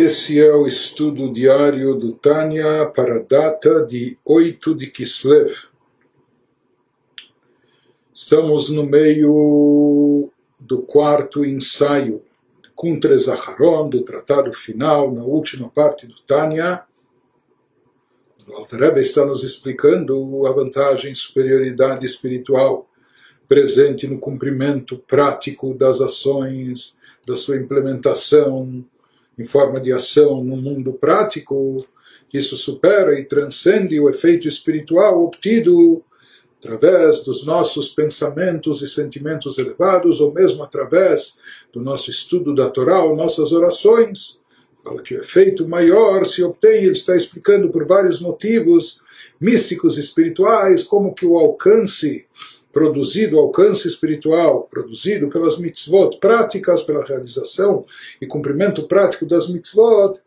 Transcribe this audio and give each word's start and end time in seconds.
Esse 0.00 0.40
é 0.40 0.54
o 0.54 0.64
estudo 0.64 1.28
diário 1.28 1.96
do 1.96 2.12
Tânia 2.12 2.86
para 2.86 3.16
a 3.16 3.18
data 3.18 3.84
de 3.84 4.16
8 4.24 4.72
de 4.76 4.86
Kislev. 4.86 5.52
Estamos 8.14 8.70
no 8.70 8.86
meio 8.86 10.30
do 10.60 10.82
quarto 10.82 11.44
ensaio 11.44 12.22
de 12.62 12.70
Kuntre 12.76 13.16
do 13.90 14.04
tratado 14.04 14.52
final, 14.52 15.12
na 15.12 15.24
última 15.24 15.68
parte 15.68 16.06
do 16.06 16.20
Tânia. 16.20 16.84
O 18.46 18.54
Alter 18.54 18.78
Rebbe 18.78 19.00
está 19.00 19.26
nos 19.26 19.42
explicando 19.42 20.46
a 20.46 20.52
vantagem 20.52 21.10
e 21.10 21.16
superioridade 21.16 22.06
espiritual 22.06 22.88
presente 23.48 24.06
no 24.06 24.20
cumprimento 24.20 24.96
prático 24.96 25.74
das 25.74 26.00
ações, 26.00 26.96
da 27.26 27.34
sua 27.34 27.56
implementação 27.56 28.86
em 29.38 29.44
forma 29.44 29.80
de 29.80 29.92
ação 29.92 30.42
no 30.42 30.56
mundo 30.56 30.92
prático, 30.92 31.86
isso 32.32 32.56
supera 32.56 33.18
e 33.18 33.24
transcende 33.24 33.98
o 33.98 34.10
efeito 34.10 34.48
espiritual 34.48 35.24
obtido 35.24 36.02
através 36.58 37.22
dos 37.22 37.46
nossos 37.46 37.88
pensamentos 37.88 38.82
e 38.82 38.88
sentimentos 38.88 39.58
elevados, 39.58 40.20
ou 40.20 40.32
mesmo 40.32 40.62
através 40.62 41.38
do 41.72 41.80
nosso 41.80 42.10
estudo 42.10 42.54
da 42.54 42.68
Torá, 42.68 43.02
ou 43.04 43.16
nossas 43.16 43.52
orações. 43.52 44.40
Fala 44.82 45.02
que 45.02 45.14
o 45.14 45.20
efeito 45.20 45.68
maior 45.68 46.26
se 46.26 46.42
obtém, 46.42 46.84
ele 46.84 46.92
está 46.92 47.16
explicando 47.16 47.70
por 47.70 47.86
vários 47.86 48.20
motivos 48.20 49.00
místicos 49.40 49.96
espirituais, 49.96 50.82
como 50.82 51.14
que 51.14 51.24
o 51.24 51.38
alcance 51.38 52.26
produzido, 52.72 53.38
alcance 53.38 53.88
espiritual, 53.88 54.68
produzido 54.70 55.28
pelas 55.28 55.58
mitzvot 55.58 56.18
práticas, 56.20 56.82
pela 56.82 57.04
realização 57.04 57.84
e 58.20 58.26
cumprimento 58.26 58.86
prático 58.86 59.26
das 59.26 59.48
mitzvot, 59.48 60.18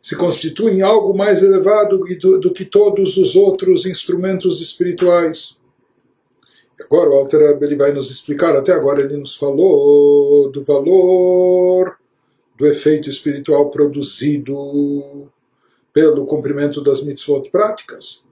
se 0.00 0.14
constitui 0.16 0.72
em 0.72 0.82
algo 0.82 1.16
mais 1.16 1.42
elevado 1.42 1.98
do, 1.98 2.40
do 2.40 2.52
que 2.52 2.64
todos 2.64 3.16
os 3.16 3.36
outros 3.36 3.86
instrumentos 3.86 4.60
espirituais. 4.60 5.56
Agora 6.80 7.10
o 7.10 7.14
Alter 7.14 7.58
ele 7.60 7.76
vai 7.76 7.92
nos 7.92 8.10
explicar, 8.10 8.54
até 8.54 8.72
agora 8.72 9.00
ele 9.00 9.16
nos 9.16 9.34
falou 9.34 10.50
do 10.50 10.62
valor 10.62 11.96
do 12.56 12.66
efeito 12.66 13.08
espiritual 13.08 13.70
produzido 13.70 15.30
pelo 15.92 16.26
cumprimento 16.26 16.82
das 16.82 17.02
mitzvot 17.02 17.50
práticas. 17.50 18.24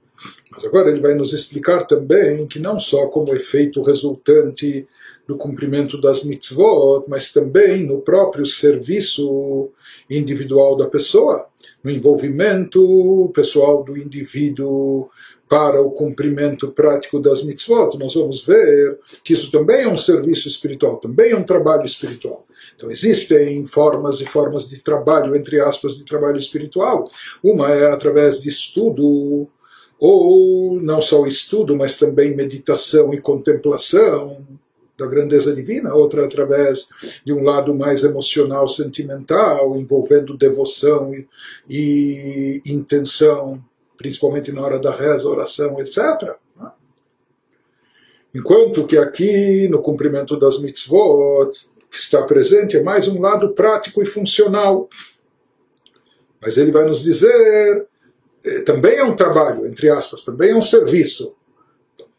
Mas 0.53 0.63
agora 0.65 0.89
ele 0.89 1.01
vai 1.01 1.15
nos 1.15 1.33
explicar 1.33 1.85
também 1.85 2.45
que 2.45 2.59
não 2.59 2.79
só 2.79 3.07
como 3.07 3.33
efeito 3.35 3.81
resultante 3.81 4.87
do 5.27 5.37
cumprimento 5.37 5.99
das 5.99 6.23
mitzvot, 6.23 7.05
mas 7.07 7.31
também 7.31 7.85
no 7.85 8.01
próprio 8.01 8.45
serviço 8.45 9.69
individual 10.09 10.75
da 10.75 10.87
pessoa, 10.87 11.47
no 11.83 11.89
envolvimento 11.89 13.31
pessoal 13.33 13.83
do 13.83 13.97
indivíduo 13.97 15.09
para 15.47 15.81
o 15.81 15.91
cumprimento 15.91 16.69
prático 16.69 17.19
das 17.19 17.43
mitzvot. 17.43 17.97
Nós 17.97 18.15
vamos 18.15 18.43
ver 18.43 18.99
que 19.23 19.33
isso 19.33 19.51
também 19.51 19.83
é 19.83 19.87
um 19.87 19.97
serviço 19.97 20.47
espiritual, 20.47 20.97
também 20.97 21.31
é 21.31 21.37
um 21.37 21.43
trabalho 21.43 21.85
espiritual. 21.85 22.45
Então 22.75 22.91
existem 22.91 23.65
formas 23.65 24.19
e 24.19 24.25
formas 24.25 24.67
de 24.67 24.81
trabalho, 24.81 25.35
entre 25.35 25.59
aspas, 25.61 25.97
de 25.97 26.05
trabalho 26.05 26.37
espiritual. 26.37 27.09
Uma 27.41 27.71
é 27.71 27.91
através 27.91 28.41
de 28.41 28.49
estudo 28.49 29.47
ou 30.05 30.81
não 30.81 31.01
só 31.01 31.21
o 31.21 31.27
estudo, 31.27 31.77
mas 31.77 31.97
também 31.97 32.35
meditação 32.35 33.13
e 33.13 33.21
contemplação 33.21 34.45
da 34.97 35.07
grandeza 35.07 35.55
divina, 35.55 35.95
outra 35.95 36.25
através 36.25 36.89
de 37.25 37.31
um 37.31 37.41
lado 37.41 37.73
mais 37.73 38.03
emocional, 38.03 38.67
sentimental, 38.67 39.77
envolvendo 39.77 40.37
devoção 40.37 41.13
e, 41.69 42.61
intenção, 42.65 43.63
principalmente 43.95 44.51
na 44.51 44.61
hora 44.61 44.77
da 44.77 44.93
reza, 44.93 45.29
oração, 45.29 45.79
etc. 45.79 46.35
Né? 46.59 46.69
Enquanto 48.35 48.85
que 48.85 48.97
aqui, 48.97 49.69
no 49.69 49.81
cumprimento 49.81 50.37
das 50.37 50.59
mitzvot, 50.59 51.49
que 51.89 51.97
está 51.97 52.23
presente 52.23 52.75
é 52.75 52.83
mais 52.83 53.07
um 53.07 53.21
lado 53.21 53.53
prático 53.53 54.03
e 54.03 54.05
funcional. 54.05 54.89
Mas 56.41 56.57
ele 56.57 56.73
vai 56.73 56.85
nos 56.85 57.03
dizer 57.03 57.87
também 58.65 58.97
é 58.97 59.03
um 59.03 59.15
trabalho, 59.15 59.65
entre 59.65 59.89
aspas, 59.89 60.23
também 60.23 60.51
é 60.51 60.55
um 60.55 60.61
serviço. 60.61 61.35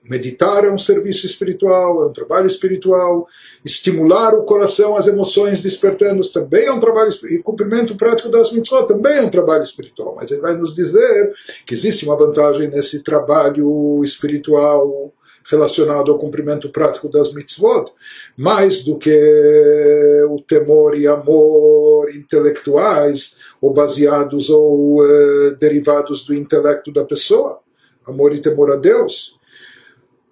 Meditar 0.02 0.66
é 0.66 0.70
um 0.70 0.78
serviço 0.78 1.24
espiritual, 1.24 2.02
é 2.02 2.06
um 2.06 2.12
trabalho 2.12 2.46
espiritual. 2.46 3.26
Estimular 3.64 4.34
o 4.34 4.44
coração, 4.44 4.96
as 4.96 5.06
emoções, 5.06 5.62
despertando 5.62 6.20
também 6.30 6.66
é 6.66 6.72
um 6.72 6.78
trabalho 6.78 7.10
E 7.30 7.38
cumprimento 7.38 7.96
prático 7.96 8.28
das 8.28 8.52
mitzvot 8.52 8.86
também 8.86 9.16
é 9.16 9.22
um 9.22 9.30
trabalho 9.30 9.64
espiritual. 9.64 10.14
Mas 10.14 10.30
ele 10.30 10.42
vai 10.42 10.56
nos 10.56 10.74
dizer 10.74 11.32
que 11.64 11.72
existe 11.72 12.04
uma 12.04 12.16
vantagem 12.16 12.68
nesse 12.68 13.02
trabalho 13.02 14.04
espiritual 14.04 15.10
relacionado 15.50 16.10
ao 16.10 16.18
cumprimento 16.18 16.70
prático 16.70 17.08
das 17.08 17.32
mitzvot, 17.32 17.92
mais 18.36 18.82
do 18.82 18.96
que 18.96 20.22
o 20.28 20.40
temor 20.40 20.96
e 20.96 21.06
amor 21.06 22.10
intelectuais, 22.14 23.36
ou 23.64 23.72
baseados 23.72 24.50
ou 24.50 25.00
uh, 25.00 25.56
derivados 25.58 26.26
do 26.26 26.34
intelecto 26.34 26.92
da 26.92 27.02
pessoa, 27.02 27.60
amor 28.06 28.34
e 28.34 28.40
temor 28.42 28.70
a 28.70 28.76
Deus. 28.76 29.38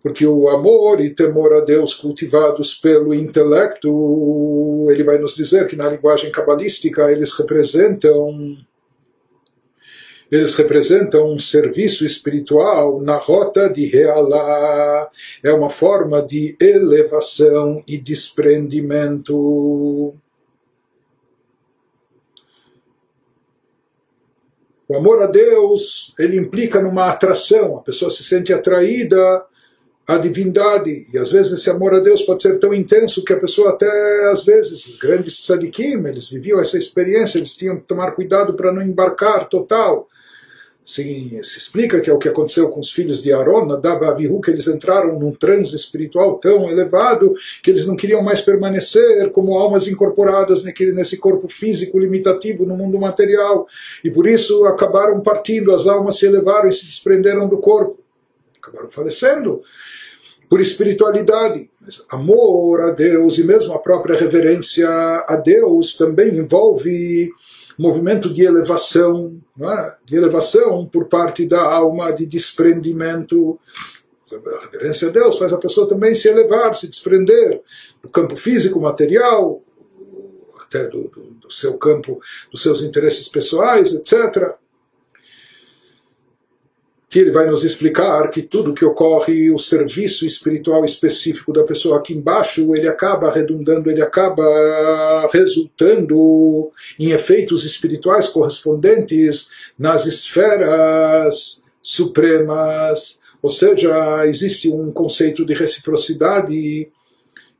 Porque 0.03 0.27
o 0.27 0.51
amor 0.51 1.01
e 1.01 1.15
temor 1.15 1.51
a 1.55 1.61
Deus 1.61 1.95
cultivados 1.95 2.75
pelo 2.75 3.15
intelecto, 3.15 4.87
ele 4.91 5.03
vai 5.03 5.17
nos 5.17 5.35
dizer 5.35 5.67
que 5.67 5.77
na 5.77 5.89
linguagem 5.89 6.31
cabalística 6.31 7.11
eles 7.11 7.33
representam 7.33 8.59
eles 10.31 10.55
representam 10.55 11.33
um 11.33 11.39
serviço 11.39 12.05
espiritual 12.05 13.01
na 13.01 13.17
rota 13.17 13.69
de 13.69 13.87
Realá. 13.87 15.09
É 15.43 15.53
uma 15.55 15.71
forma 15.71 16.21
de 16.21 16.55
elevação 16.61 17.83
e 17.87 17.97
desprendimento. 17.97 20.15
O 24.93 24.97
amor 24.99 25.23
a 25.23 25.27
Deus, 25.27 26.13
ele 26.19 26.37
implica 26.37 26.79
numa 26.79 27.09
atração, 27.09 27.79
a 27.79 27.81
pessoa 27.81 28.11
se 28.11 28.23
sente 28.23 28.53
atraída 28.53 29.43
à 30.07 30.19
divindade, 30.19 31.07
e 31.11 31.17
às 31.17 31.33
vezes 31.33 31.53
esse 31.53 31.71
amor 31.71 31.95
a 31.95 31.99
Deus 31.99 32.21
pode 32.21 32.43
ser 32.43 32.59
tão 32.59 32.75
intenso 32.75 33.25
que 33.25 33.33
a 33.33 33.41
pessoa 33.41 33.71
até, 33.71 33.89
às 34.31 34.45
vezes, 34.45 34.87
os 34.87 34.99
grandes 34.99 35.41
tzadikim, 35.41 36.07
eles 36.07 36.29
viviam 36.29 36.61
essa 36.61 36.77
experiência, 36.77 37.39
eles 37.39 37.55
tinham 37.55 37.77
que 37.77 37.87
tomar 37.87 38.11
cuidado 38.11 38.53
para 38.53 38.71
não 38.71 38.83
embarcar 38.83 39.49
total 39.49 40.07
Sim, 40.85 41.41
se 41.45 41.59
explica 41.59 42.01
que 42.01 42.11
é 42.11 42.13
o 42.13 42.19
que 42.19 42.29
aconteceu 42.29 42.69
com 42.69 42.81
os 42.81 42.91
filhos 42.91 43.23
de 43.23 43.33
Aaron, 43.33 43.67
Nadab 43.67 44.05
e 44.05 44.09
Avihu, 44.09 44.41
que 44.41 44.51
eles 44.51 44.67
entraram 44.67 45.17
num 45.17 45.31
transe 45.31 45.77
espiritual 45.77 46.39
tão 46.39 46.69
elevado 46.69 47.35
que 47.63 47.71
eles 47.71 47.87
não 47.87 47.95
queriam 47.95 48.21
mais 48.21 48.41
permanecer 48.41 49.31
como 49.31 49.57
almas 49.57 49.87
incorporadas 49.87 50.65
nesse 50.65 51.19
corpo 51.19 51.49
físico 51.49 51.99
limitativo 52.01 52.67
no 52.67 52.77
mundo 52.77 52.99
material. 52.99 53.67
E 54.03 54.11
por 54.11 54.27
isso 54.27 54.65
acabaram 54.65 55.21
partindo, 55.21 55.73
as 55.73 55.87
almas 55.87 56.19
se 56.19 56.27
elevaram 56.27 56.69
e 56.69 56.73
se 56.73 56.85
desprenderam 56.85 57.49
do 57.49 57.59
corpo. 57.59 58.01
Acabaram 58.61 58.91
falecendo 58.91 59.63
por 60.49 60.61
espiritualidade. 60.61 61.71
Mas 61.81 62.05
amor 62.11 62.81
a 62.81 62.91
Deus 62.91 63.39
e 63.39 63.45
mesmo 63.45 63.73
a 63.73 63.79
própria 63.79 64.19
reverência 64.19 64.89
a 64.89 65.37
Deus 65.37 65.97
também 65.97 66.37
envolve 66.37 67.33
movimento 67.79 68.33
de 68.33 68.43
elevação, 68.43 69.41
é? 69.61 69.95
de 70.05 70.17
elevação 70.17 70.87
por 70.87 71.07
parte 71.07 71.47
da 71.47 71.63
alma, 71.63 72.13
de 72.13 72.27
desprendimento. 72.27 73.59
A 74.33 74.65
reverência 74.65 75.09
a 75.09 75.11
Deus 75.13 75.39
faz 75.39 75.53
a 75.53 75.59
pessoa 75.59 75.89
também 75.89 76.15
se 76.15 76.29
elevar, 76.29 76.75
se 76.75 76.89
desprender 76.89 77.61
do 78.03 78.09
campo 78.09 78.35
físico, 78.35 78.81
material, 78.81 79.63
até 80.65 80.87
do, 80.89 81.09
do, 81.09 81.25
do 81.35 81.51
seu 81.51 81.77
campo, 81.77 82.21
dos 82.51 82.63
seus 82.63 82.83
interesses 82.83 83.29
pessoais, 83.29 83.95
etc 83.95 84.57
que 87.13 87.19
ele 87.19 87.31
vai 87.31 87.45
nos 87.45 87.63
explicar 87.63 88.31
que 88.31 88.41
tudo 88.41 88.73
que 88.73 88.87
ocorre, 88.87 89.51
o 89.51 89.59
serviço 89.59 90.25
espiritual 90.25 90.83
específico 90.83 91.53
da 91.53 91.63
pessoa 91.63 91.99
aqui 91.99 92.15
embaixo, 92.15 92.75
ele 92.75 92.89
acaba 92.89 93.31
redundando, 93.31 93.91
ele 93.91 94.01
acaba 94.01 95.29
resultando 95.31 96.71
em 96.99 97.11
efeitos 97.11 97.67
espirituais 97.67 98.31
correspondentes 98.31 99.51
nas 99.79 100.07
esferas 100.07 101.63
supremas. 101.83 103.21
Ou 103.43 103.51
seja, 103.51 104.27
existe 104.27 104.71
um 104.71 104.91
conceito 104.91 105.45
de 105.45 105.53
reciprocidade 105.53 106.89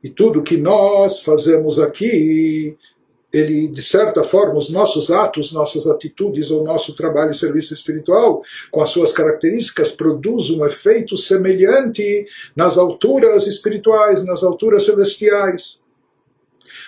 e 0.03 0.09
tudo 0.09 0.41
que 0.41 0.57
nós 0.57 1.21
fazemos 1.21 1.79
aqui 1.79 2.75
ele, 3.33 3.67
de 3.67 3.81
certa 3.81 4.23
forma, 4.23 4.59
os 4.59 4.69
nossos 4.69 5.09
atos, 5.09 5.51
nossas 5.51 5.87
atitudes 5.87 6.51
ou 6.51 6.63
nosso 6.63 6.95
trabalho 6.95 7.31
e 7.31 7.35
serviço 7.35 7.73
espiritual, 7.73 8.43
com 8.69 8.81
as 8.81 8.89
suas 8.89 9.11
características, 9.11 9.91
produz 9.91 10.51
um 10.51 10.63
efeito 10.63 11.17
semelhante 11.17 12.27
nas 12.55 12.77
alturas 12.77 13.47
espirituais, 13.47 14.23
nas 14.23 14.43
alturas 14.43 14.85
celestiais. 14.85 15.81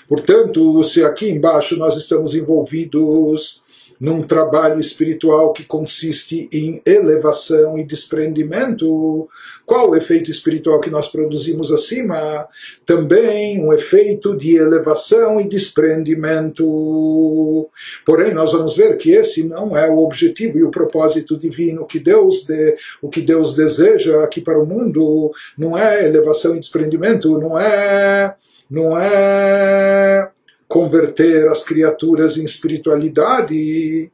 Portanto, 0.08 0.84
se 0.84 1.04
aqui 1.04 1.30
embaixo 1.30 1.76
nós 1.78 1.98
estamos 1.98 2.36
envolvidos 2.36 3.64
num 4.00 4.24
trabalho 4.24 4.80
espiritual 4.80 5.54
que 5.54 5.64
consiste 5.64 6.50
em 6.52 6.82
elevação 6.86 7.78
e 7.78 7.84
desprendimento. 7.84 9.28
Qual 9.66 9.92
o 9.92 9.96
efeito 9.96 10.30
espiritual 10.30 10.80
que 10.80 10.90
nós 10.90 11.08
produzimos 11.08 11.72
acima? 11.72 12.48
Também 12.86 13.64
um 13.64 13.74
efeito 13.74 14.36
de 14.36 14.56
elevação 14.56 15.40
e 15.40 15.48
desprendimento. 15.48 17.70
Porém, 18.06 18.34
nós 18.34 18.52
vamos 18.52 18.76
ver 18.76 18.98
que 18.98 19.12
esse 19.12 19.48
não 19.48 19.78
é 19.78 19.90
o 19.90 20.00
objetivo 20.00 20.60
e 20.60 20.64
o 20.64 20.72
propósito 20.72 21.38
divino 21.38 21.86
que 21.86 22.00
Deus 22.00 22.44
de, 22.44 22.76
o 23.02 23.10
que 23.10 23.22
Deus 23.22 23.56
deseja 23.56 24.24
aqui 24.24 24.42
para 24.42 24.62
o 24.62 24.66
mundo 24.66 25.32
não 25.58 25.78
é 25.78 26.06
elevação 26.06 26.56
e 26.56 26.60
desprendimento, 26.60 27.38
não 27.38 27.60
é 27.60 28.36
não 28.70 29.00
é 29.00 30.32
converter 30.76 31.48
as 31.48 31.64
criaturas 31.64 32.36
em 32.36 32.44
espiritualidade, 32.44 34.12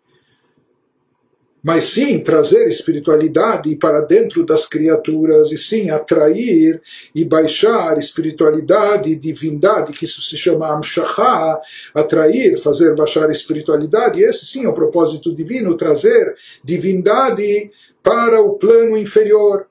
mas 1.63 1.85
sim 1.85 2.19
trazer 2.19 2.67
espiritualidade 2.67 3.75
para 3.77 4.01
dentro 4.01 4.45
das 4.45 4.67
criaturas 4.67 5.51
e 5.51 5.57
sim 5.57 5.89
atrair 5.89 6.79
e 7.15 7.25
baixar 7.25 7.97
espiritualidade, 7.97 9.15
divindade, 9.15 9.91
que 9.91 10.05
isso 10.05 10.21
se 10.21 10.37
chama 10.37 10.71
Amshachá, 10.71 11.59
atrair, 11.95 12.55
fazer 12.59 12.93
baixar 12.93 13.31
espiritualidade, 13.31 14.21
esse 14.21 14.45
sim 14.45 14.65
é 14.65 14.69
o 14.69 14.73
propósito 14.73 15.33
divino, 15.33 15.73
trazer 15.73 16.35
divindade 16.63 17.71
para 18.03 18.39
o 18.39 18.53
plano 18.53 18.95
inferior 18.95 19.65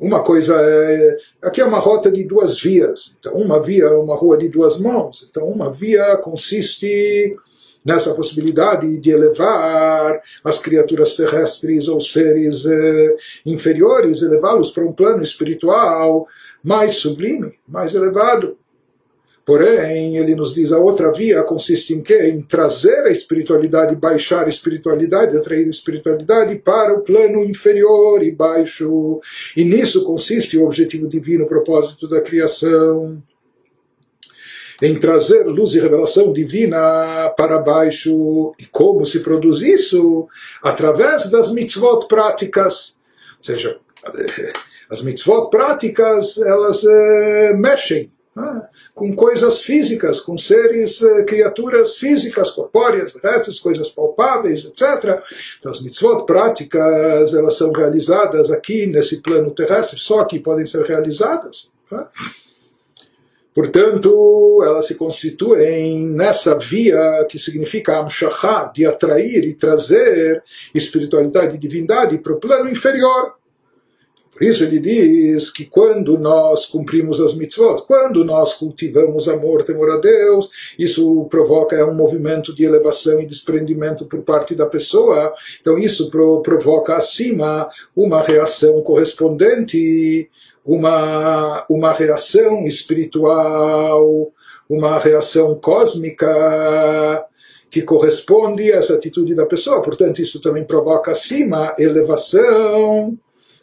uma 0.00 0.22
coisa 0.22 0.54
é. 0.60 1.16
Aqui 1.42 1.60
é 1.60 1.64
uma 1.64 1.78
rota 1.78 2.10
de 2.10 2.24
duas 2.24 2.60
vias. 2.60 3.14
Então, 3.18 3.34
uma 3.34 3.60
via 3.60 3.84
é 3.84 3.96
uma 3.96 4.16
rua 4.16 4.36
de 4.38 4.48
duas 4.48 4.78
mãos. 4.78 5.26
Então, 5.28 5.48
uma 5.48 5.70
via 5.70 6.16
consiste 6.16 7.36
nessa 7.84 8.14
possibilidade 8.14 8.98
de 8.98 9.10
elevar 9.10 10.20
as 10.44 10.58
criaturas 10.58 11.16
terrestres 11.16 11.88
ou 11.88 12.00
seres 12.00 12.66
eh, 12.66 13.16
inferiores, 13.46 14.20
elevá-los 14.20 14.70
para 14.70 14.84
um 14.84 14.92
plano 14.92 15.22
espiritual 15.22 16.26
mais 16.62 16.96
sublime, 16.96 17.54
mais 17.66 17.94
elevado. 17.94 18.58
Porém, 19.48 20.18
ele 20.18 20.34
nos 20.34 20.52
diz 20.52 20.72
a 20.72 20.78
outra 20.78 21.10
via 21.10 21.42
consiste 21.42 21.94
em 21.94 22.02
quê? 22.02 22.28
Em 22.28 22.42
trazer 22.42 23.06
a 23.06 23.10
espiritualidade, 23.10 23.96
baixar 23.96 24.44
a 24.44 24.50
espiritualidade, 24.50 25.34
atrair 25.34 25.66
a 25.66 25.70
espiritualidade 25.70 26.54
para 26.56 26.92
o 26.92 27.00
plano 27.00 27.42
inferior 27.42 28.22
e 28.22 28.30
baixo. 28.30 29.22
E 29.56 29.64
nisso 29.64 30.04
consiste 30.04 30.58
o 30.58 30.66
objetivo 30.66 31.08
divino, 31.08 31.44
o 31.44 31.48
propósito 31.48 32.06
da 32.06 32.20
criação. 32.20 33.22
Em 34.82 34.98
trazer 34.98 35.44
luz 35.44 35.72
e 35.72 35.80
revelação 35.80 36.30
divina 36.30 37.30
para 37.34 37.58
baixo. 37.58 38.52
E 38.60 38.66
como 38.66 39.06
se 39.06 39.20
produz 39.20 39.62
isso? 39.62 40.28
Através 40.62 41.30
das 41.30 41.50
mitzvot 41.50 42.06
práticas. 42.06 42.98
Ou 43.38 43.44
seja, 43.44 43.78
as 44.90 45.00
mitzvot 45.00 45.48
práticas, 45.48 46.36
elas 46.36 46.84
é, 46.84 47.54
mexem. 47.54 48.10
Né? 48.36 48.68
Com 48.98 49.14
coisas 49.14 49.60
físicas, 49.60 50.20
com 50.20 50.36
seres, 50.36 51.00
eh, 51.00 51.22
criaturas 51.22 51.96
físicas, 51.96 52.50
corpóreas, 52.50 53.14
restos, 53.22 53.60
coisas 53.60 53.88
palpáveis, 53.88 54.64
etc. 54.64 55.22
Então, 55.58 55.70
as 55.70 55.80
mitzvot 55.80 56.26
práticas, 56.26 57.32
elas 57.32 57.56
são 57.56 57.70
realizadas 57.70 58.50
aqui 58.50 58.86
nesse 58.86 59.22
plano 59.22 59.52
terrestre, 59.52 60.00
só 60.00 60.20
aqui 60.20 60.40
podem 60.40 60.66
ser 60.66 60.84
realizadas. 60.84 61.70
Né? 61.90 62.04
Portanto, 63.54 64.62
elas 64.64 64.86
se 64.86 64.94
constituem 64.94 66.06
nessa 66.06 66.58
via 66.58 67.24
que 67.28 67.38
significa 67.38 67.98
Amshachá, 67.98 68.70
de 68.74 68.84
atrair 68.84 69.44
e 69.44 69.54
trazer 69.54 70.42
espiritualidade 70.74 71.56
e 71.56 71.58
divindade 71.58 72.18
para 72.18 72.32
o 72.32 72.40
plano 72.40 72.68
inferior. 72.68 73.37
Por 74.38 74.46
isso 74.46 74.62
ele 74.62 74.78
diz 74.78 75.50
que 75.50 75.64
quando 75.64 76.16
nós 76.16 76.64
cumprimos 76.64 77.20
as 77.20 77.34
mitzvot, 77.34 77.82
quando 77.88 78.24
nós 78.24 78.54
cultivamos 78.54 79.28
amor, 79.28 79.64
temor 79.64 79.90
a 79.90 79.96
Deus, 79.96 80.48
isso 80.78 81.26
provoca 81.28 81.84
um 81.84 81.94
movimento 81.94 82.54
de 82.54 82.62
elevação 82.62 83.20
e 83.20 83.26
desprendimento 83.26 84.06
por 84.06 84.20
parte 84.22 84.54
da 84.54 84.64
pessoa. 84.64 85.34
Então 85.60 85.76
isso 85.76 86.08
provoca 86.42 86.94
acima 86.94 87.68
uma 87.96 88.22
reação 88.22 88.80
correspondente, 88.80 90.30
uma, 90.64 91.66
uma 91.68 91.92
reação 91.92 92.64
espiritual, 92.64 94.30
uma 94.70 95.00
reação 95.00 95.56
cósmica 95.56 97.26
que 97.68 97.82
corresponde 97.82 98.72
a 98.72 98.76
essa 98.76 98.94
atitude 98.94 99.34
da 99.34 99.46
pessoa. 99.46 99.82
Portanto, 99.82 100.22
isso 100.22 100.40
também 100.40 100.64
provoca 100.64 101.10
acima 101.10 101.74
elevação 101.76 103.18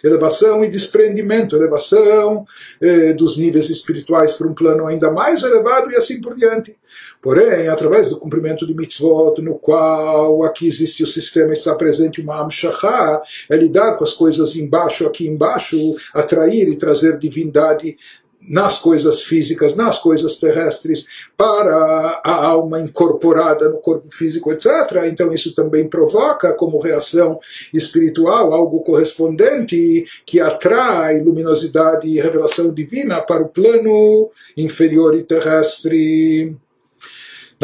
elevação 0.05 0.63
e 0.63 0.69
desprendimento, 0.69 1.55
elevação 1.55 2.45
eh, 2.81 3.13
dos 3.13 3.37
níveis 3.37 3.69
espirituais 3.69 4.33
para 4.33 4.47
um 4.47 4.53
plano 4.53 4.87
ainda 4.87 5.11
mais 5.11 5.43
elevado 5.43 5.91
e 5.91 5.95
assim 5.95 6.21
por 6.21 6.35
diante. 6.35 6.75
Porém, 7.21 7.67
através 7.67 8.09
do 8.09 8.19
cumprimento 8.19 8.67
de 8.67 8.73
mitzvot, 8.73 9.41
no 9.41 9.57
qual 9.57 10.43
aqui 10.43 10.67
existe 10.67 11.03
o 11.03 11.07
sistema, 11.07 11.53
está 11.53 11.73
presente 11.73 12.21
uma 12.21 12.41
amshachá, 12.41 13.21
é 13.49 13.57
lidar 13.57 13.97
com 13.97 14.03
as 14.03 14.13
coisas 14.13 14.55
embaixo, 14.55 15.07
aqui 15.07 15.27
embaixo, 15.27 15.77
atrair 16.13 16.69
e 16.69 16.77
trazer 16.77 17.17
divindade 17.17 17.97
nas 18.47 18.77
coisas 18.79 19.21
físicas, 19.21 19.75
nas 19.75 19.97
coisas 19.97 20.37
terrestres, 20.37 21.05
para 21.37 22.21
a 22.23 22.45
alma 22.45 22.79
incorporada 22.79 23.69
no 23.69 23.77
corpo 23.77 24.07
físico, 24.11 24.51
etc. 24.51 24.69
Então 25.07 25.33
isso 25.33 25.53
também 25.53 25.87
provoca, 25.87 26.53
como 26.53 26.79
reação 26.79 27.39
espiritual, 27.73 28.53
algo 28.53 28.81
correspondente 28.81 30.05
que 30.25 30.39
atrai 30.39 31.21
luminosidade 31.21 32.07
e 32.07 32.21
revelação 32.21 32.73
divina 32.73 33.21
para 33.21 33.43
o 33.43 33.49
plano 33.49 34.29
inferior 34.55 35.15
e 35.15 35.23
terrestre. 35.23 36.55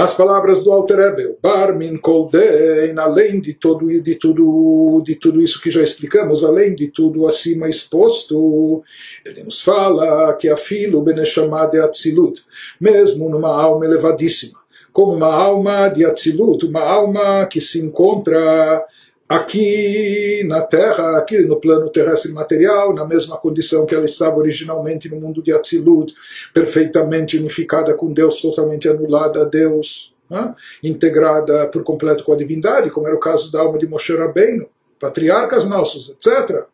Nas 0.01 0.15
palavras 0.15 0.63
do 0.63 0.71
Alter 0.71 0.98
Rebbe, 0.98 1.36
Barmin 1.39 1.95
Koldein, 1.95 2.98
além 2.98 3.39
de, 3.39 3.53
todo, 3.53 3.86
de, 4.01 4.15
tudo, 4.15 5.00
de 5.06 5.13
tudo 5.13 5.39
isso 5.39 5.62
que 5.62 5.69
já 5.69 5.83
explicamos, 5.83 6.44
além 6.44 6.74
de 6.74 6.88
tudo 6.88 7.27
acima 7.27 7.69
exposto, 7.69 8.81
ele 9.24 9.44
nos 9.44 9.62
fala 9.62 10.33
que 10.33 10.50
a 10.50 10.57
filo 10.57 11.03
Beneshama 11.03 11.68
de 11.68 11.80
Atzilut, 11.80 12.41
mesmo 12.79 13.29
numa 13.29 13.50
alma 13.50 13.86
elevadíssima, 13.86 14.60
como 14.91 15.13
uma 15.13 15.31
alma 15.31 15.88
de 15.89 16.03
Atzilut, 16.03 16.65
uma 16.65 16.81
alma 16.81 17.46
que 17.46 17.62
se 17.62 17.79
encontra 17.79 18.84
aqui 19.31 20.43
na 20.45 20.61
Terra, 20.61 21.17
aqui 21.17 21.39
no 21.45 21.59
plano 21.59 21.89
terrestre 21.89 22.33
material, 22.33 22.93
na 22.93 23.05
mesma 23.05 23.38
condição 23.38 23.85
que 23.85 23.95
ela 23.95 24.05
estava 24.05 24.38
originalmente 24.38 25.09
no 25.09 25.19
mundo 25.19 25.41
de 25.41 25.53
Atzilut, 25.53 26.13
perfeitamente 26.53 27.38
unificada 27.38 27.93
com 27.93 28.11
Deus, 28.11 28.41
totalmente 28.41 28.89
anulada 28.89 29.41
a 29.41 29.45
Deus, 29.45 30.13
né? 30.29 30.53
integrada 30.83 31.67
por 31.67 31.83
completo 31.83 32.23
com 32.23 32.33
a 32.33 32.38
divindade, 32.38 32.89
como 32.89 33.07
era 33.07 33.15
o 33.15 33.19
caso 33.19 33.51
da 33.51 33.61
alma 33.61 33.77
de 33.77 33.88
Moshe 33.88 34.13
Rabbeinu, 34.15 34.67
patriarcas 35.00 35.65
nossos, 35.65 36.09
etc. 36.09 36.65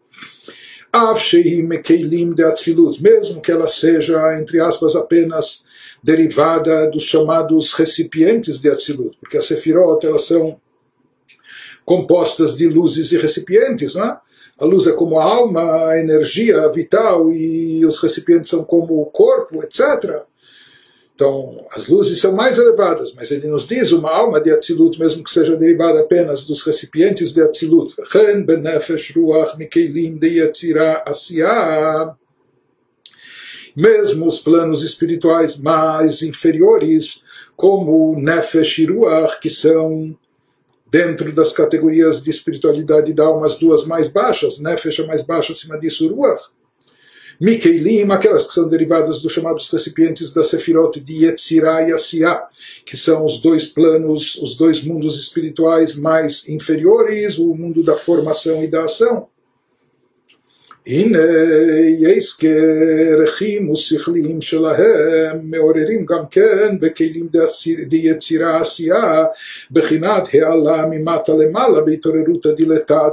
mesmo 2.99 3.41
que 3.41 3.51
ela 3.51 3.67
seja, 3.67 4.39
entre 4.39 4.59
aspas, 4.59 4.95
apenas 4.95 5.63
derivada 6.01 6.89
dos 6.89 7.03
chamados 7.03 7.73
recipientes 7.73 8.61
de 8.61 8.69
Atzilut, 8.69 9.15
porque 9.19 9.37
as 9.37 9.45
Sefirot, 9.45 10.05
elas 10.05 10.23
são 10.23 10.59
compostas 11.87 12.57
de 12.57 12.67
luzes 12.67 13.13
e 13.13 13.17
recipientes, 13.17 13.95
né? 13.95 14.17
A 14.59 14.65
luz 14.65 14.87
é 14.87 14.91
como 14.91 15.17
a 15.17 15.23
alma, 15.23 15.87
a 15.87 15.97
energia 15.97 16.67
vital 16.67 17.31
e 17.31 17.85
os 17.85 17.97
recipientes 18.01 18.49
são 18.49 18.65
como 18.65 19.01
o 19.01 19.05
corpo, 19.05 19.63
etc. 19.63 20.23
Então, 21.15 21.65
as 21.71 21.87
luzes 21.87 22.19
são 22.19 22.35
mais 22.35 22.57
elevadas, 22.57 23.13
mas 23.13 23.31
ele 23.31 23.47
nos 23.47 23.69
diz 23.69 23.93
uma 23.93 24.11
alma 24.11 24.41
de 24.41 24.51
Atzilut, 24.51 24.99
mesmo 24.99 25.23
que 25.23 25.31
seja 25.31 25.55
derivada 25.55 26.01
apenas 26.01 26.45
dos 26.45 26.61
recipientes 26.61 27.31
de 27.31 27.41
Atzilut. 27.41 27.95
Mesmo 33.73 34.27
os 34.27 34.39
planos 34.39 34.83
espirituais 34.83 35.57
mais 35.57 36.21
inferiores, 36.21 37.23
como 37.55 38.19
Nefesh 38.19 38.85
Ruach, 38.89 39.39
que 39.39 39.49
são 39.49 40.17
dentro 40.91 41.33
das 41.33 41.51
categorias 41.51 42.23
de 42.23 42.29
espiritualidade 42.29 43.13
da 43.13 43.25
alma, 43.25 43.45
as 43.45 43.57
duas 43.57 43.85
mais 43.85 44.07
baixas, 44.07 44.59
Nefesh 44.59 44.99
a 45.01 45.07
mais 45.07 45.21
baixa 45.21 45.51
acima 45.51 45.77
disso, 45.77 46.07
Ruach. 46.07 46.41
Mikeilim, 47.39 48.11
aquelas 48.11 48.47
que 48.47 48.53
são 48.53 48.67
derivadas 48.67 49.21
dos 49.21 49.31
chamados 49.31 49.69
recipientes 49.69 50.33
da 50.33 50.43
Sefirot 50.43 50.99
de 50.99 51.25
Yetzirah 51.25 51.87
e 51.87 51.93
Asiá, 51.93 52.47
que 52.83 52.97
são 52.97 53.23
os 53.23 53.39
dois 53.39 53.67
planos, 53.67 54.35
os 54.41 54.57
dois 54.57 54.83
mundos 54.83 55.19
espirituais 55.19 55.95
mais 55.95 56.49
inferiores, 56.49 57.37
o 57.37 57.53
mundo 57.53 57.83
da 57.83 57.95
formação 57.95 58.63
e 58.63 58.67
da 58.67 58.85
ação. 58.85 59.27
הנה 60.86 61.18
יש 61.98 62.40
כרכים 62.40 63.70
ושכליים 63.70 64.40
שלהם 64.40 65.38
מעוררים 65.42 66.06
גם 66.06 66.26
כן 66.30 66.78
בכלים 66.80 67.28
דיצירה 67.88 68.60
עשייה 68.60 69.24
בחינת 69.70 70.28
העלה 70.32 70.86
ממטה 70.90 71.32
למעלה 71.32 71.80
בהתעוררות 71.80 72.46
הדילטטה 72.46 73.08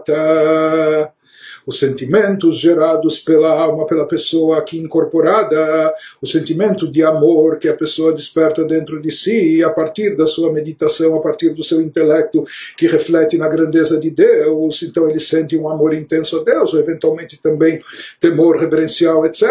os 1.66 1.78
sentimentos 1.78 2.58
gerados 2.58 3.18
pela 3.18 3.50
alma, 3.50 3.86
pela 3.86 4.06
pessoa 4.06 4.58
aqui 4.58 4.78
incorporada, 4.78 5.94
o 6.20 6.26
sentimento 6.26 6.90
de 6.90 7.02
amor 7.02 7.58
que 7.58 7.68
a 7.68 7.74
pessoa 7.74 8.12
desperta 8.12 8.64
dentro 8.64 9.00
de 9.00 9.10
si, 9.10 9.62
a 9.62 9.70
partir 9.70 10.16
da 10.16 10.26
sua 10.26 10.52
meditação, 10.52 11.16
a 11.16 11.20
partir 11.20 11.50
do 11.50 11.62
seu 11.62 11.80
intelecto 11.80 12.44
que 12.76 12.86
reflete 12.86 13.38
na 13.38 13.48
grandeza 13.48 13.98
de 13.98 14.10
Deus, 14.10 14.82
então 14.82 15.08
ele 15.08 15.20
sente 15.20 15.56
um 15.56 15.68
amor 15.68 15.94
intenso 15.94 16.40
a 16.40 16.44
Deus, 16.44 16.74
ou 16.74 16.80
eventualmente 16.80 17.40
também 17.40 17.80
temor 18.20 18.56
reverencial, 18.56 19.24
etc. 19.24 19.44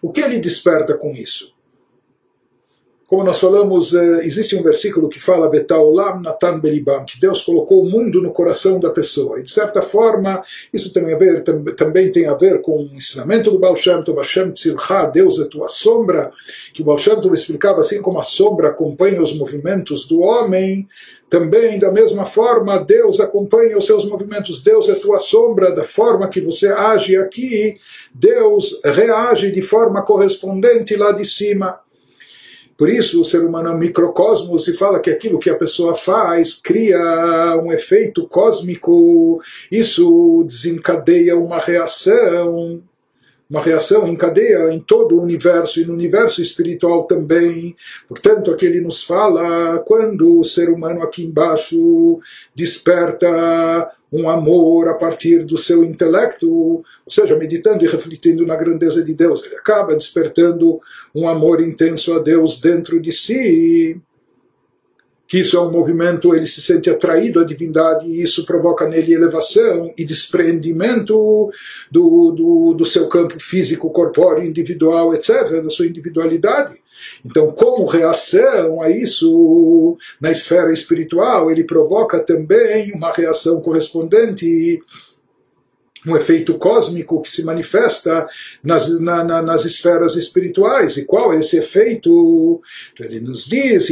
O 0.00 0.10
que 0.10 0.20
ele 0.20 0.38
desperta 0.38 0.94
com 0.94 1.10
isso? 1.10 1.51
Como 3.12 3.24
nós 3.24 3.38
falamos, 3.38 3.92
eh, 3.92 4.24
existe 4.24 4.56
um 4.56 4.62
versículo 4.62 5.06
que 5.06 5.20
fala 5.20 5.50
Betaolam 5.50 6.22
Natan 6.22 6.58
Belibam, 6.58 7.04
que 7.04 7.20
Deus 7.20 7.42
colocou 7.42 7.82
o 7.82 7.86
mundo 7.86 8.22
no 8.22 8.32
coração 8.32 8.80
da 8.80 8.88
pessoa. 8.88 9.38
E 9.38 9.42
de 9.42 9.52
certa 9.52 9.82
forma, 9.82 10.42
isso 10.72 10.94
tem 10.94 11.12
a 11.12 11.18
ver, 11.18 11.44
também 11.76 12.10
tem 12.10 12.26
a 12.26 12.32
ver 12.32 12.62
com 12.62 12.84
o 12.84 12.96
ensinamento 12.96 13.50
do 13.50 13.58
Baal 13.58 13.76
Shem 13.76 14.02
Tov, 14.02 14.16
Hashem 14.16 14.50
Tzilcha, 14.52 15.04
Deus 15.12 15.38
é 15.38 15.44
tua 15.44 15.68
sombra, 15.68 16.32
que 16.72 16.80
o 16.80 16.86
Baal 16.86 16.96
Shem 16.96 17.20
Tov 17.20 17.34
explicava 17.34 17.82
assim 17.82 18.00
como 18.00 18.18
a 18.18 18.22
sombra 18.22 18.68
acompanha 18.68 19.20
os 19.20 19.36
movimentos 19.36 20.08
do 20.08 20.20
homem, 20.20 20.88
também, 21.28 21.78
da 21.78 21.92
mesma 21.92 22.24
forma, 22.24 22.78
Deus 22.78 23.20
acompanha 23.20 23.76
os 23.76 23.84
seus 23.84 24.06
movimentos. 24.06 24.62
Deus 24.62 24.88
é 24.88 24.94
tua 24.94 25.18
sombra, 25.18 25.70
da 25.70 25.84
forma 25.84 26.28
que 26.30 26.40
você 26.40 26.68
age 26.68 27.14
aqui, 27.18 27.76
Deus 28.14 28.80
reage 28.82 29.50
de 29.50 29.60
forma 29.60 30.00
correspondente 30.00 30.96
lá 30.96 31.12
de 31.12 31.26
cima. 31.26 31.78
Por 32.82 32.90
isso, 32.90 33.20
o 33.20 33.24
ser 33.24 33.44
humano 33.44 33.68
é 33.68 33.70
um 33.70 33.78
microcosmo, 33.78 34.58
se 34.58 34.74
fala 34.74 34.98
que 34.98 35.08
aquilo 35.08 35.38
que 35.38 35.48
a 35.48 35.54
pessoa 35.54 35.94
faz 35.94 36.54
cria 36.54 36.98
um 37.62 37.72
efeito 37.72 38.26
cósmico, 38.26 39.40
isso 39.70 40.42
desencadeia 40.44 41.36
uma 41.36 41.60
reação 41.60 42.82
uma 43.52 43.60
reação 43.60 44.08
em 44.08 44.16
cadeia 44.16 44.72
em 44.72 44.80
todo 44.80 45.14
o 45.14 45.22
universo 45.22 45.78
e 45.78 45.84
no 45.84 45.92
universo 45.92 46.40
espiritual 46.40 47.04
também. 47.04 47.76
Portanto, 48.08 48.50
aqui 48.50 48.64
ele 48.64 48.80
nos 48.80 49.04
fala 49.04 49.78
quando 49.80 50.38
o 50.40 50.44
ser 50.44 50.70
humano 50.70 51.02
aqui 51.02 51.22
embaixo 51.22 52.18
desperta 52.54 53.92
um 54.10 54.26
amor 54.30 54.88
a 54.88 54.94
partir 54.94 55.44
do 55.44 55.58
seu 55.58 55.84
intelecto, 55.84 56.50
ou 56.50 56.84
seja, 57.06 57.36
meditando 57.36 57.84
e 57.84 57.88
refletindo 57.88 58.46
na 58.46 58.56
grandeza 58.56 59.04
de 59.04 59.12
Deus, 59.12 59.44
ele 59.44 59.56
acaba 59.56 59.94
despertando 59.94 60.80
um 61.14 61.28
amor 61.28 61.60
intenso 61.60 62.14
a 62.14 62.20
Deus 62.20 62.58
dentro 62.58 62.98
de 63.02 63.12
si 63.12 64.00
que 65.32 65.38
isso 65.38 65.56
é 65.56 65.60
um 65.62 65.70
movimento, 65.70 66.34
ele 66.34 66.46
se 66.46 66.60
sente 66.60 66.90
atraído 66.90 67.40
à 67.40 67.44
divindade 67.44 68.06
e 68.06 68.22
isso 68.22 68.44
provoca 68.44 68.86
nele 68.86 69.14
elevação 69.14 69.90
e 69.96 70.04
desprendimento 70.04 71.50
do, 71.90 72.32
do, 72.32 72.74
do 72.74 72.84
seu 72.84 73.08
campo 73.08 73.40
físico, 73.40 73.88
corpóreo, 73.88 74.44
individual, 74.44 75.14
etc., 75.14 75.62
da 75.62 75.70
sua 75.70 75.86
individualidade. 75.86 76.74
Então, 77.24 77.50
como 77.50 77.86
reação 77.86 78.82
a 78.82 78.90
isso, 78.90 79.96
na 80.20 80.30
esfera 80.30 80.70
espiritual, 80.70 81.50
ele 81.50 81.64
provoca 81.64 82.20
também 82.20 82.92
uma 82.92 83.10
reação 83.10 83.58
correspondente 83.62 84.82
um 86.06 86.16
efeito 86.16 86.54
cósmico 86.58 87.22
que 87.22 87.30
se 87.30 87.44
manifesta 87.44 88.26
nas, 88.62 89.00
na, 89.00 89.22
na, 89.22 89.42
nas 89.42 89.64
esferas 89.64 90.16
espirituais. 90.16 90.96
E 90.96 91.04
qual 91.04 91.32
é 91.32 91.38
esse 91.38 91.56
efeito? 91.56 92.60
Ele 92.98 93.20
nos 93.20 93.46
diz, 93.46 93.88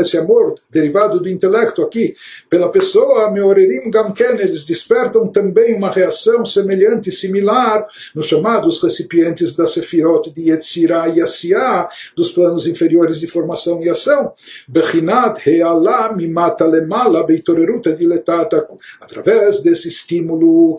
esse 0.00 0.18
amor 0.18 0.54
derivado 0.70 1.20
do 1.20 1.28
intelecto 1.28 1.82
aqui, 1.82 2.14
pela 2.48 2.68
pessoa, 2.70 3.30
Meorerim 3.30 3.90
Gamken, 3.90 4.38
eles 4.40 4.66
despertam 4.66 5.28
também 5.28 5.74
uma 5.74 5.90
reação 5.90 6.44
semelhante, 6.44 7.10
similar, 7.10 7.86
nos 8.14 8.26
chamados 8.26 8.82
recipientes 8.82 9.56
da 9.56 9.66
Sefirot 9.66 10.30
de 10.30 10.50
Yetzirah 10.50 11.08
e 11.08 11.20
Asiah, 11.20 11.88
dos 12.16 12.30
planos 12.30 12.66
inferiores 12.66 13.20
de 13.20 13.26
formação 13.26 13.82
e 13.82 13.88
ação. 13.88 14.32
Bechinat 14.68 15.46
Healah 15.46 16.12
Mimata 16.12 16.66
Lemala 16.66 17.24
Beitoreruta 17.24 17.92
Diletata, 17.92 18.66
através 19.00 19.60
desse 19.62 19.88
estímulo 19.88 20.78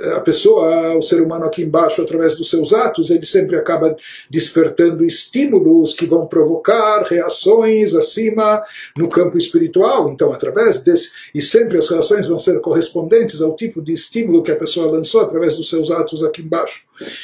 a 0.00 0.20
pessoa, 0.20 0.96
o 0.96 1.02
ser 1.02 1.20
humano 1.20 1.44
aqui 1.44 1.62
embaixo, 1.62 2.02
através 2.02 2.36
dos 2.36 2.50
seus 2.50 2.72
atos, 2.72 3.10
ele 3.10 3.24
sempre 3.24 3.56
acaba 3.56 3.96
despertando 4.28 5.04
estímulos 5.04 5.94
que 5.94 6.06
vão 6.06 6.26
provocar 6.26 7.02
reações 7.02 7.94
acima 7.94 8.62
no 8.96 9.08
campo 9.08 9.38
espiritual. 9.38 10.10
Então, 10.10 10.32
através 10.32 10.82
desse, 10.82 11.10
e 11.34 11.40
sempre 11.40 11.78
as 11.78 11.88
reações 11.88 12.26
vão 12.26 12.38
ser 12.38 12.60
correspondentes 12.60 13.40
ao 13.40 13.54
tipo 13.54 13.80
de 13.80 13.92
estímulo 13.92 14.42
que 14.42 14.50
a 14.50 14.56
pessoa 14.56 14.90
lançou 14.90 15.20
através 15.20 15.56
dos 15.56 15.70
seus 15.70 15.90
atos 15.90 16.24
aqui 16.24 16.42
embaixo. 16.42 16.82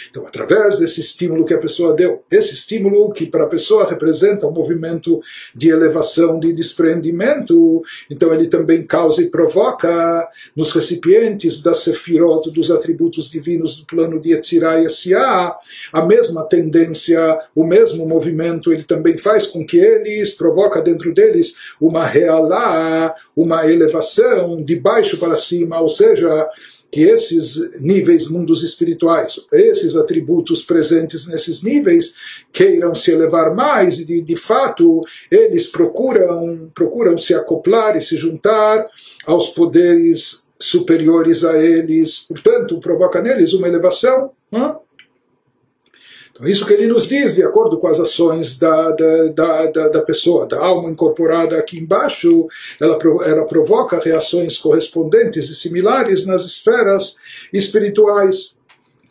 Então, 0.08 0.24
através 0.26 0.78
desse 0.78 1.00
estímulo 1.00 1.44
que 1.44 1.54
a 1.54 1.58
pessoa 1.58 1.94
deu, 1.94 2.22
esse 2.30 2.54
estímulo 2.54 3.12
que 3.12 3.26
para 3.26 3.44
a 3.44 3.48
pessoa 3.48 3.88
representa 3.88 4.46
um 4.46 4.52
movimento 4.52 5.20
de 5.54 5.70
elevação, 5.70 6.38
de 6.38 6.52
desprendimento, 6.52 7.82
então 8.10 8.32
ele 8.34 8.48
também 8.48 8.84
causa 8.84 9.22
e 9.22 9.30
provoca 9.30 10.28
nos 10.56 10.72
recipientes 10.72 11.62
da 11.62 11.74
Sefirot, 11.74 12.50
dos 12.60 12.70
atributos 12.70 13.30
divinos 13.30 13.76
do 13.76 13.86
plano 13.86 14.20
de 14.20 14.32
Yetzirah 14.32 14.82
e 14.82 14.86
Asiah, 14.86 15.56
a 15.90 16.04
mesma 16.04 16.44
tendência, 16.44 17.38
o 17.54 17.64
mesmo 17.64 18.06
movimento, 18.06 18.70
ele 18.70 18.84
também 18.84 19.16
faz 19.16 19.46
com 19.46 19.64
que 19.64 19.78
eles, 19.78 20.34
provoca 20.34 20.82
dentro 20.82 21.14
deles 21.14 21.54
uma 21.80 22.06
realá, 22.06 23.14
uma 23.34 23.66
elevação 23.66 24.62
de 24.62 24.76
baixo 24.76 25.16
para 25.16 25.36
cima, 25.36 25.80
ou 25.80 25.88
seja, 25.88 26.46
que 26.90 27.02
esses 27.02 27.56
níveis 27.80 28.28
mundos 28.28 28.62
espirituais, 28.62 29.40
esses 29.52 29.96
atributos 29.96 30.62
presentes 30.62 31.26
nesses 31.26 31.62
níveis, 31.62 32.14
queiram 32.52 32.94
se 32.94 33.12
elevar 33.12 33.54
mais 33.54 34.00
e 34.00 34.04
de, 34.04 34.20
de 34.20 34.36
fato 34.36 35.00
eles 35.30 35.68
procuram 35.68 36.68
procuram 36.74 37.16
se 37.16 37.32
acoplar 37.32 37.96
e 37.96 38.00
se 38.00 38.16
juntar 38.16 38.86
aos 39.24 39.50
poderes 39.50 40.49
superiores 40.60 41.44
a 41.44 41.58
eles, 41.58 42.20
portanto, 42.20 42.78
provoca 42.78 43.20
neles 43.20 43.54
uma 43.54 43.66
elevação. 43.66 44.30
Hum? 44.52 44.74
Então, 46.32 46.46
isso 46.46 46.66
que 46.66 46.72
ele 46.72 46.86
nos 46.86 47.06
diz, 47.08 47.34
de 47.34 47.42
acordo 47.42 47.78
com 47.78 47.86
as 47.86 47.98
ações 47.98 48.58
da, 48.58 48.90
da, 48.92 49.66
da, 49.66 49.88
da 49.88 50.02
pessoa, 50.02 50.46
da 50.46 50.58
alma 50.58 50.90
incorporada 50.90 51.58
aqui 51.58 51.78
embaixo, 51.78 52.46
ela, 52.80 52.98
ela 53.26 53.44
provoca 53.44 53.98
reações 53.98 54.56
correspondentes 54.56 55.50
e 55.50 55.54
similares 55.54 56.26
nas 56.26 56.44
esferas 56.44 57.16
espirituais. 57.52 58.56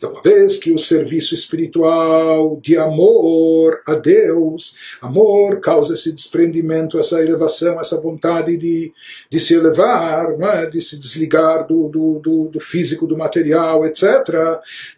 Então, 0.00 0.12
uma 0.12 0.22
vez 0.22 0.56
que 0.56 0.72
o 0.72 0.78
serviço 0.78 1.34
espiritual 1.34 2.58
de 2.62 2.74
amor 2.78 3.82
a 3.86 3.94
Deus, 3.94 4.74
amor 4.98 5.60
causa 5.60 5.92
esse 5.92 6.10
desprendimento, 6.10 6.98
essa 6.98 7.22
elevação, 7.22 7.78
essa 7.78 8.00
vontade 8.00 8.56
de, 8.56 8.90
de 9.28 9.38
se 9.38 9.52
elevar, 9.52 10.28
é? 10.40 10.64
de 10.70 10.80
se 10.80 10.98
desligar 10.98 11.66
do, 11.66 11.90
do, 11.90 12.18
do, 12.18 12.48
do, 12.48 12.60
físico, 12.60 13.06
do 13.06 13.14
material, 13.14 13.84
etc. 13.84 14.02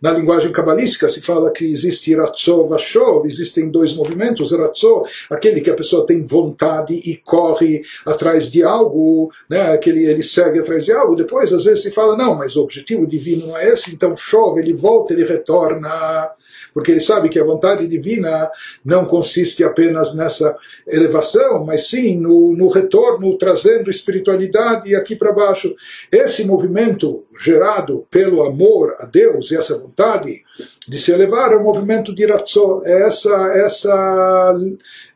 Na 0.00 0.12
linguagem 0.12 0.52
cabalística 0.52 1.08
se 1.08 1.20
fala 1.20 1.50
que 1.50 1.64
existe 1.64 2.14
Ratzó, 2.14 2.62
Vashov, 2.62 3.26
existem 3.26 3.68
dois 3.68 3.96
movimentos, 3.96 4.52
Ratzó, 4.52 5.02
aquele 5.28 5.60
que 5.60 5.70
a 5.70 5.74
pessoa 5.74 6.06
tem 6.06 6.22
vontade 6.22 6.94
e 6.94 7.16
corre 7.16 7.82
atrás 8.06 8.52
de 8.52 8.62
algo, 8.62 9.32
né? 9.50 9.72
aquele 9.72 10.04
ele 10.04 10.22
segue 10.22 10.60
atrás 10.60 10.84
de 10.84 10.92
algo, 10.92 11.16
depois 11.16 11.52
às 11.52 11.64
vezes 11.64 11.82
se 11.82 11.90
fala, 11.90 12.16
não, 12.16 12.36
mas 12.36 12.54
o 12.54 12.62
objetivo 12.62 13.04
divino 13.04 13.48
não 13.48 13.58
é 13.58 13.66
esse, 13.66 13.92
então 13.92 14.14
chove, 14.14 14.60
ele 14.60 14.72
volta 14.72 14.91
volta, 14.92 15.12
ele 15.12 15.24
retorna, 15.24 16.30
porque 16.74 16.90
ele 16.90 17.00
sabe 17.00 17.28
que 17.28 17.38
a 17.38 17.44
vontade 17.44 17.86
divina 17.86 18.50
não 18.84 19.06
consiste 19.06 19.64
apenas 19.64 20.14
nessa 20.14 20.56
elevação, 20.86 21.64
mas 21.64 21.88
sim 21.88 22.18
no, 22.18 22.54
no 22.54 22.68
retorno, 22.68 23.36
trazendo 23.38 23.90
espiritualidade 23.90 24.94
aqui 24.94 25.16
para 25.16 25.32
baixo. 25.32 25.74
Esse 26.10 26.44
movimento 26.44 27.24
gerado 27.38 28.06
pelo 28.10 28.42
amor 28.42 28.96
a 28.98 29.06
Deus 29.06 29.50
e 29.50 29.56
essa 29.56 29.78
vontade 29.78 30.42
de 30.86 30.98
se 30.98 31.12
elevar 31.12 31.52
é 31.52 31.56
o 31.56 31.64
movimento 31.64 32.14
de 32.14 32.26
Ratzó, 32.26 32.82
é 32.84 33.06
essa, 33.06 33.52
essa, 33.54 34.54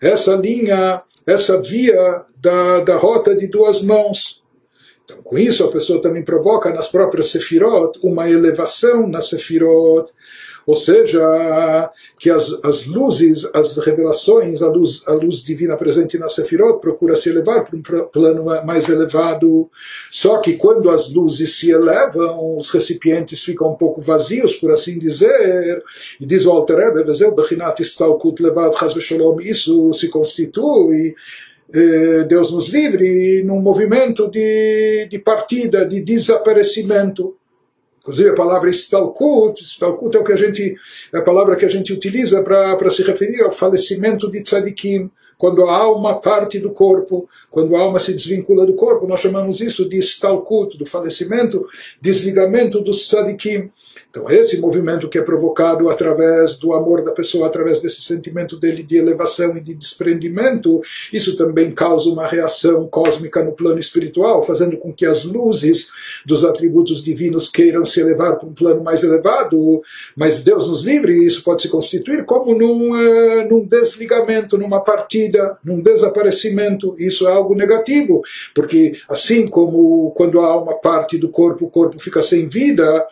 essa 0.01 0.37
linha, 0.37 1.03
essa 1.27 1.61
via 1.61 2.23
da, 2.37 2.81
da 2.81 2.97
rota 2.97 3.35
de 3.35 3.47
duas 3.49 3.83
mãos. 3.83 4.43
Então, 5.07 5.23
com 5.23 5.39
isso, 5.39 5.65
a 5.65 5.71
pessoa 5.71 6.01
também 6.01 6.25
provoca 6.25 6.69
nas 6.71 6.89
próprias 6.89 7.31
sefirot 7.31 7.97
uma 8.03 8.29
elevação 8.29 9.07
nas 9.07 9.29
sefirot, 9.29 10.11
ou 10.67 10.75
seja, 10.75 11.93
que 12.19 12.29
as, 12.29 12.53
as 12.65 12.87
luzes, 12.87 13.49
as 13.55 13.79
revelações, 13.79 14.63
a 14.63 14.69
luz, 14.69 15.05
a 15.07 15.13
luz 15.13 15.37
divina 15.45 15.77
presente 15.77 16.19
na 16.19 16.29
Sefirot 16.29 16.81
procura 16.81 17.15
se 17.15 17.29
elevar 17.29 17.65
para 17.65 17.77
um 17.77 18.09
plano 18.09 18.45
mais 18.67 18.89
elevado. 18.89 19.71
Só 20.11 20.39
que 20.39 20.55
quando 20.55 20.91
as 20.91 21.13
luzes 21.13 21.57
se 21.57 21.71
elevam, 21.71 22.57
os 22.57 22.69
recipientes 22.71 23.45
ficam 23.45 23.71
um 23.71 23.77
pouco 23.77 24.01
vazios, 24.01 24.57
por 24.57 24.73
assim 24.73 24.99
dizer. 24.99 25.85
E 26.21 26.27
diz 26.27 26.45
o 26.45 26.51
Alter 26.51 26.79
Rebbe, 26.79 27.13
isso 29.49 29.93
se 29.95 30.09
constitui 30.09 31.15
Deus 32.29 32.53
nos 32.53 32.69
livre, 32.69 33.43
num 33.45 33.61
movimento 33.61 34.31
de, 34.31 35.09
de 35.11 35.19
partida, 35.19 35.85
de 35.85 36.01
desaparecimento. 36.01 37.37
Inclusive 38.01 38.31
a 38.31 38.35
palavra 38.35 38.71
stalkut, 38.71 39.61
stalkut 39.65 40.17
é 40.17 40.21
o 40.21 40.25
que 40.25 40.33
a 40.33 40.37
gente, 40.37 40.77
é 41.13 41.19
a 41.19 41.23
palavra 41.23 41.57
que 41.57 41.65
a 41.65 41.69
gente 41.69 41.93
utiliza 41.93 42.41
para 42.41 42.89
se 42.89 43.03
referir 43.03 43.43
ao 43.43 43.51
falecimento 43.51 44.31
de 44.31 44.43
tzadikim. 44.43 45.11
Quando 45.37 45.65
a 45.65 45.77
alma 45.77 46.21
parte 46.21 46.59
do 46.59 46.71
corpo, 46.71 47.29
quando 47.51 47.75
a 47.75 47.81
alma 47.81 47.99
se 47.99 48.13
desvincula 48.13 48.65
do 48.65 48.75
corpo, 48.75 49.07
nós 49.07 49.21
chamamos 49.21 49.61
isso 49.61 49.89
de 49.89 49.99
stalkut, 49.99 50.79
do 50.79 50.87
falecimento, 50.87 51.67
desligamento 52.01 52.81
dos 52.81 53.07
tzadikim. 53.09 53.71
Então, 54.17 54.31
esse 54.31 54.59
movimento 54.59 55.11
que 55.11 55.19
é 55.19 55.23
provocado 55.23 55.91
através 55.91 56.57
do 56.57 56.73
amor 56.73 57.03
da 57.03 57.13
pessoa, 57.13 57.49
através 57.49 57.83
desse 57.83 58.01
sentimento 58.01 58.57
dele 58.57 58.83
de 58.83 58.97
elevação 58.97 59.55
e 59.59 59.61
de 59.61 59.75
desprendimento, 59.75 60.81
isso 61.13 61.37
também 61.37 61.71
causa 61.71 62.09
uma 62.09 62.27
reação 62.27 62.89
cósmica 62.89 63.45
no 63.45 63.53
plano 63.53 63.79
espiritual, 63.79 64.43
fazendo 64.43 64.79
com 64.79 64.91
que 64.91 65.05
as 65.05 65.25
luzes 65.25 65.91
dos 66.25 66.47
atributos 66.47 67.05
divinos 67.05 67.51
queiram 67.51 67.85
se 67.85 68.01
elevar 68.01 68.39
para 68.39 68.49
um 68.49 68.55
plano 68.55 68.83
mais 68.83 69.03
elevado. 69.03 69.83
Mas 70.17 70.43
Deus 70.43 70.67
nos 70.67 70.87
livre, 70.87 71.23
isso 71.23 71.45
pode 71.45 71.61
se 71.61 71.69
constituir 71.69 72.25
como 72.25 72.55
num, 72.55 72.93
uh, 72.93 73.49
num 73.51 73.67
desligamento, 73.67 74.57
numa 74.57 74.81
partida, 74.81 75.59
num 75.63 75.83
desaparecimento. 75.83 76.97
Isso 76.99 77.29
é 77.29 77.31
algo 77.31 77.55
negativo, 77.55 78.23
porque 78.55 78.95
assim 79.11 79.47
como 79.47 80.11
quando 80.13 80.41
a 80.41 80.47
alma 80.47 80.73
parte 80.73 81.19
do 81.19 81.29
corpo, 81.29 81.67
o 81.67 81.71
corpo 81.71 81.99
fica 81.99 82.23
sem 82.23 82.47
vida 82.47 83.07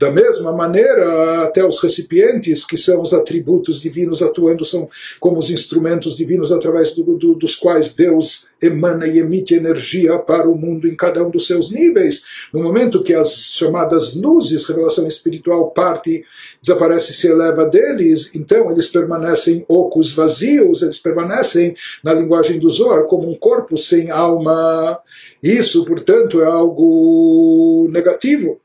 da 0.00 0.10
mesma 0.10 0.50
maneira, 0.50 1.42
até 1.42 1.62
os 1.62 1.78
recipientes, 1.82 2.64
que 2.64 2.78
são 2.78 3.02
os 3.02 3.12
atributos 3.12 3.82
divinos 3.82 4.22
atuando, 4.22 4.64
são 4.64 4.88
como 5.20 5.38
os 5.38 5.50
instrumentos 5.50 6.16
divinos 6.16 6.50
através 6.50 6.94
do, 6.94 7.18
do, 7.18 7.34
dos 7.34 7.54
quais 7.54 7.92
Deus 7.92 8.46
emana 8.62 9.06
e 9.06 9.18
emite 9.18 9.54
energia 9.54 10.18
para 10.18 10.48
o 10.48 10.56
mundo 10.56 10.88
em 10.88 10.96
cada 10.96 11.22
um 11.22 11.30
dos 11.30 11.46
seus 11.46 11.70
níveis. 11.70 12.22
No 12.50 12.62
momento 12.62 13.02
que 13.02 13.12
as 13.12 13.30
chamadas 13.30 14.14
luzes, 14.14 14.64
revelação 14.64 15.06
espiritual, 15.06 15.70
parte, 15.70 16.24
desaparece, 16.62 17.12
se 17.12 17.28
eleva 17.28 17.66
deles, 17.66 18.30
então 18.34 18.70
eles 18.70 18.88
permanecem 18.88 19.66
ocos, 19.68 20.12
vazios, 20.14 20.80
eles 20.80 20.98
permanecem, 20.98 21.74
na 22.02 22.14
linguagem 22.14 22.58
do 22.58 22.70
Zohar, 22.70 23.04
como 23.04 23.30
um 23.30 23.34
corpo 23.34 23.76
sem 23.76 24.10
alma. 24.10 24.98
Isso, 25.42 25.84
portanto, 25.84 26.40
é 26.40 26.46
algo 26.46 27.86
negativo. 27.92 28.58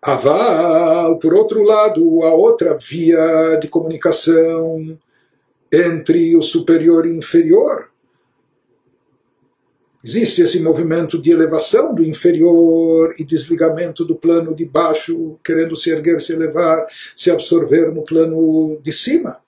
Aval, 0.00 1.18
por 1.18 1.34
outro 1.34 1.62
lado, 1.62 2.22
a 2.22 2.32
outra 2.32 2.76
via 2.76 3.56
de 3.60 3.68
comunicação 3.68 4.98
entre 5.72 6.36
o 6.36 6.42
superior 6.42 7.04
e 7.04 7.10
o 7.10 7.16
inferior. 7.16 7.90
Existe 10.04 10.42
esse 10.42 10.62
movimento 10.62 11.20
de 11.20 11.32
elevação 11.32 11.92
do 11.92 12.04
inferior 12.04 13.14
e 13.18 13.24
desligamento 13.24 14.04
do 14.04 14.14
plano 14.14 14.54
de 14.54 14.64
baixo, 14.64 15.36
querendo 15.44 15.74
se 15.74 15.90
erguer, 15.90 16.20
se 16.20 16.32
elevar, 16.32 16.86
se 17.16 17.30
absorver 17.30 17.92
no 17.92 18.04
plano 18.04 18.78
de 18.80 18.92
cima. 18.92 19.38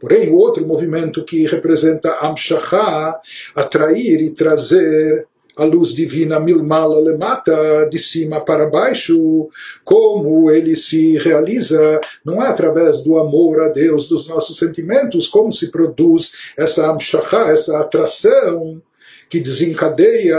Porém, 0.00 0.30
o 0.30 0.36
outro 0.36 0.66
movimento 0.66 1.22
que 1.22 1.44
representa 1.44 2.16
Amshachá, 2.22 3.20
atrair 3.54 4.22
e 4.22 4.30
trazer 4.30 5.26
a 5.56 5.64
luz 5.64 5.94
divina 5.94 6.38
milmala 6.40 7.00
lemata, 7.00 7.88
de 7.90 7.98
cima 7.98 8.40
para 8.40 8.68
baixo, 8.68 9.48
como 9.84 10.50
ele 10.50 10.76
se 10.76 11.16
realiza, 11.18 12.00
não 12.24 12.42
é 12.42 12.48
através 12.48 13.02
do 13.02 13.18
amor 13.18 13.60
a 13.60 13.68
Deus, 13.68 14.08
dos 14.08 14.28
nossos 14.28 14.58
sentimentos, 14.58 15.28
como 15.28 15.52
se 15.52 15.70
produz 15.70 16.32
essa 16.56 16.90
amshachá, 16.90 17.48
essa 17.48 17.78
atração 17.78 18.82
que 19.28 19.40
desencadeia 19.40 20.38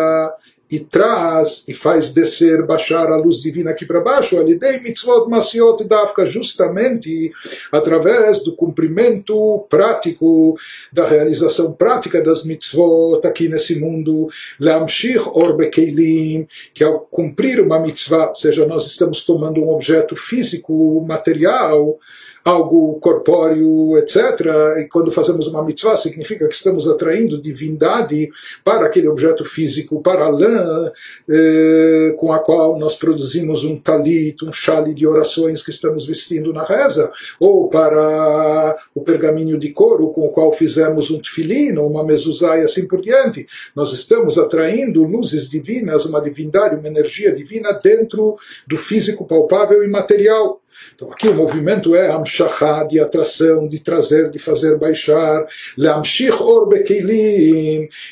e 0.72 0.80
traz 0.80 1.64
e 1.68 1.74
faz 1.74 2.12
descer, 2.12 2.66
baixar 2.66 3.12
a 3.12 3.18
luz 3.18 3.42
divina 3.42 3.72
aqui 3.72 3.86
para 3.86 4.00
baixo, 4.00 4.40
alidei 4.40 4.80
mitzvot 4.80 5.30
masiot 5.30 5.84
dafka, 5.84 6.26
justamente 6.26 7.32
através 7.72 8.44
do 8.44 8.56
cumprimento 8.56 9.66
prático, 9.70 10.58
da 10.92 11.06
realização 11.06 11.74
prática 11.74 12.22
das 12.22 12.46
mitzvot 12.46 13.26
aqui 13.28 13.50
nesse 13.50 13.80
mundo, 13.80 14.30
leamshich 14.60 15.20
orbe 15.34 15.70
keilim, 15.70 16.48
que 16.74 16.84
ao 16.84 17.02
cumprir 17.02 17.60
uma 17.60 17.80
mitzvah, 17.80 18.34
seja, 18.34 18.66
nós 18.66 18.86
estamos 18.86 19.26
tomando 19.26 19.62
um 19.62 19.70
objeto 19.70 20.16
físico, 20.16 21.04
material, 21.06 22.00
algo 22.44 23.00
corpóreo, 23.00 23.98
etc. 23.98 24.16
E 24.80 24.88
quando 24.92 25.12
fazemos 25.12 25.48
uma 25.48 25.64
mitzvah, 25.64 25.96
significa 25.96 26.48
que 26.48 26.56
estamos 26.56 26.88
atraindo 26.88 27.40
divindade 27.40 28.30
para 28.64 28.86
aquele 28.86 29.08
objeto 29.08 29.44
físico, 29.46 30.02
para 30.02 30.26
a 30.26 30.30
lã 30.30 30.92
eh, 31.30 32.14
com 32.18 32.32
a 32.32 32.40
qual 32.40 32.78
nós 32.80 32.96
produzimos 32.96 33.64
um 33.64 33.78
talit, 33.78 34.44
um 34.44 34.52
chale 34.52 34.94
de 34.94 35.06
orações 35.06 35.64
que 35.64 35.72
estamos 35.72 36.06
vestindo 36.06 36.54
na 36.54 36.64
reza, 36.64 37.12
ou 37.40 37.70
para 37.70 38.78
o 38.94 39.02
pergaminho 39.02 39.58
de 39.58 39.72
couro 39.72 40.10
com 40.10 40.26
o 40.26 40.30
qual 40.30 40.52
fizemos 40.52 41.12
um 41.12 41.20
tefilim, 41.20 41.78
uma 41.78 42.04
mezuzá 42.04 42.58
e 42.58 42.64
assim 42.64 42.88
por 42.88 43.02
diante. 43.02 43.46
Nós 43.76 43.94
estamos 43.94 44.38
atraindo 44.38 45.04
luzes 45.04 45.50
divinas, 45.50 46.06
uma 46.06 46.22
divindade, 46.22 46.76
uma 46.76 46.88
energia 46.88 47.32
divina 47.32 47.74
dentro 47.74 48.38
do 48.68 48.78
físico 48.78 49.26
palpável 49.26 49.84
e 49.84 49.88
material. 49.88 50.61
Então 50.96 51.12
aqui 51.12 51.28
o 51.28 51.34
movimento 51.34 51.96
é 51.96 52.12
amshachá, 52.12 52.84
de 52.84 53.00
atração, 53.00 53.68
de 53.68 53.80
trazer, 53.80 54.30
de 54.30 54.40
fazer 54.40 54.78
baixar, 54.78 55.46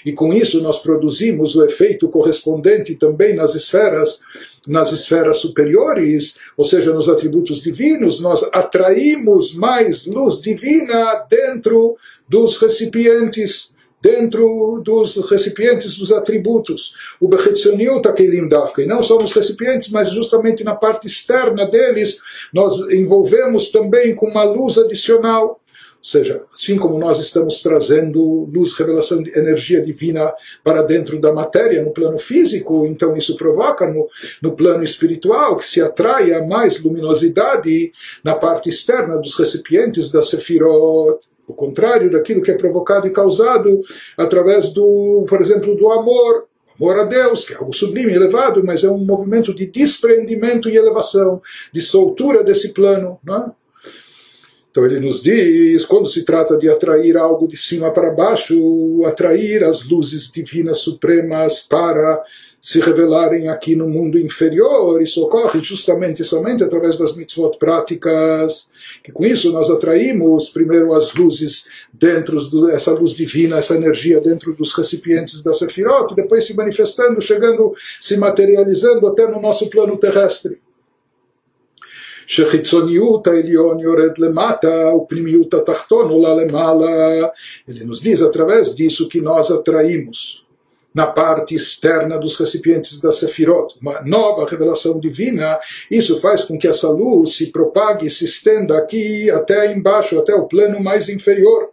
e 0.05 0.13
com 0.13 0.33
isso 0.33 0.61
nós 0.61 0.79
produzimos 0.79 1.55
o 1.55 1.65
efeito 1.65 2.07
correspondente 2.09 2.95
também 2.95 3.35
nas 3.35 3.55
esferas, 3.55 4.21
nas 4.67 4.91
esferas 4.91 5.37
superiores, 5.37 6.37
ou 6.57 6.65
seja, 6.65 6.93
nos 6.93 7.07
atributos 7.09 7.61
divinos, 7.61 8.19
nós 8.19 8.43
atraímos 8.53 9.53
mais 9.53 10.05
luz 10.05 10.41
divina 10.41 11.25
dentro 11.29 11.95
dos 12.27 12.57
recipientes 12.57 13.73
dentro 14.01 14.81
dos 14.83 15.17
recipientes 15.29 15.97
dos 15.97 16.11
atributos. 16.11 16.93
O 17.19 17.27
Bechetzoniut 17.27 18.07
Akelim 18.07 18.47
Dafka. 18.47 18.81
E 18.81 18.87
não 18.87 19.03
somos 19.03 19.31
recipientes, 19.33 19.89
mas 19.89 20.11
justamente 20.11 20.63
na 20.63 20.75
parte 20.75 21.07
externa 21.07 21.65
deles 21.65 22.21
nós 22.53 22.79
envolvemos 22.89 23.69
também 23.69 24.15
com 24.15 24.27
uma 24.27 24.43
luz 24.43 24.77
adicional. 24.77 25.59
Ou 25.99 26.05
seja, 26.05 26.43
assim 26.53 26.77
como 26.77 26.97
nós 26.97 27.19
estamos 27.19 27.61
trazendo 27.61 28.49
luz, 28.53 28.71
revelação 28.73 29.21
de 29.21 29.37
energia 29.37 29.83
divina 29.83 30.33
para 30.63 30.81
dentro 30.81 31.19
da 31.19 31.33
matéria, 31.33 31.83
no 31.83 31.91
plano 31.91 32.17
físico, 32.17 32.85
então 32.85 33.17
isso 33.17 33.35
provoca 33.35 33.85
no, 33.85 34.07
no 34.41 34.53
plano 34.53 34.81
espiritual 34.81 35.57
que 35.57 35.67
se 35.67 35.81
atraia 35.81 36.41
mais 36.47 36.81
luminosidade 36.81 37.91
na 38.23 38.33
parte 38.33 38.69
externa 38.69 39.17
dos 39.17 39.37
recipientes 39.37 40.09
da 40.09 40.21
Sefirot 40.21 41.19
o 41.49 41.53
contrário 41.53 42.11
daquilo 42.11 42.43
que 42.43 42.51
é 42.51 42.55
provocado 42.55 43.07
e 43.07 43.11
causado 43.11 43.81
através 44.15 44.69
do, 44.69 45.25
por 45.27 45.41
exemplo, 45.41 45.75
do 45.75 45.89
amor, 45.91 46.45
amor 46.79 46.99
a 46.99 47.03
Deus, 47.05 47.43
que 47.43 47.53
é 47.53 47.57
algo 47.57 47.73
sublime, 47.75 48.13
elevado, 48.13 48.63
mas 48.63 48.83
é 48.83 48.89
um 48.89 48.99
movimento 48.99 49.53
de 49.53 49.65
desprendimento 49.65 50.69
e 50.69 50.77
elevação, 50.77 51.41
de 51.73 51.81
soltura 51.81 52.43
desse 52.43 52.71
plano, 52.71 53.19
não 53.23 53.35
é? 53.35 53.51
Então 54.71 54.85
ele 54.85 54.99
nos 54.99 55.23
diz, 55.23 55.83
quando 55.83 56.07
se 56.07 56.23
trata 56.23 56.55
de 56.55 56.69
atrair 56.69 57.17
algo 57.17 57.47
de 57.47 57.57
cima 57.57 57.91
para 57.91 58.11
baixo, 58.11 59.03
atrair 59.03 59.63
as 59.63 59.89
luzes 59.89 60.31
divinas 60.31 60.81
supremas 60.81 61.61
para 61.61 62.23
se 62.64 62.80
revelarem 62.80 63.50
aqui 63.50 63.76
no 63.76 63.86
mundo 63.86 64.18
inferior, 64.18 65.02
isso 65.02 65.22
ocorre 65.22 65.62
justamente 65.62 66.24
somente 66.24 66.64
através 66.64 66.96
das 66.96 67.14
mitzvot 67.14 67.58
práticas, 67.58 68.70
que 69.02 69.12
com 69.12 69.26
isso 69.26 69.52
nós 69.52 69.68
atraímos 69.68 70.48
primeiro 70.48 70.94
as 70.94 71.12
luzes 71.12 71.66
dentro 71.92 72.38
dessa 72.66 72.92
luz 72.92 73.12
divina, 73.14 73.58
essa 73.58 73.74
energia 73.76 74.18
dentro 74.18 74.54
dos 74.54 74.72
recipientes 74.72 75.42
da 75.42 75.52
Sefirot, 75.52 76.14
depois 76.14 76.46
se 76.46 76.56
manifestando, 76.56 77.20
chegando, 77.20 77.74
se 78.00 78.16
materializando 78.16 79.06
até 79.08 79.26
no 79.26 79.42
nosso 79.42 79.68
plano 79.68 79.98
terrestre. 79.98 80.58
שחיצוניות 82.26 83.26
העליון 83.26 83.80
יורד 83.80 84.18
למטה 84.18 84.94
ופנימיות 84.94 85.54
התחתון 85.54 86.10
עולה 86.10 86.34
למעלה. 86.34 87.26
Ele 87.68 87.84
nos 87.84 88.00
diz 88.00 88.22
através 88.22 88.74
disso 88.74 89.08
que 89.10 89.20
nós 89.20 89.50
atraímos 89.50 90.44
na 90.93 91.05
parte 91.05 91.55
externa 91.55 92.17
dos 92.17 92.35
recipientes 92.37 92.99
da 92.99 93.11
Sefirot, 93.11 93.75
uma 93.79 94.01
nova 94.01 94.49
revelação 94.49 94.99
divina, 94.99 95.59
isso 95.89 96.19
faz 96.19 96.43
com 96.43 96.57
que 96.57 96.67
essa 96.67 96.89
luz 96.89 97.35
se 97.35 97.51
propague, 97.51 98.09
se 98.09 98.25
estenda 98.25 98.77
aqui 98.77 99.29
até 99.29 99.71
embaixo, 99.71 100.17
até 100.17 100.33
o 100.33 100.47
plano 100.47 100.81
mais 100.81 101.07
inferior. 101.07 101.69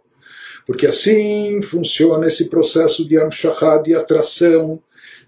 Porque 0.65 0.85
assim 0.85 1.61
funciona 1.61 2.27
esse 2.27 2.49
processo 2.49 3.07
de 3.07 3.17
amshachá, 3.17 3.77
de 3.77 3.95
atração, 3.95 4.79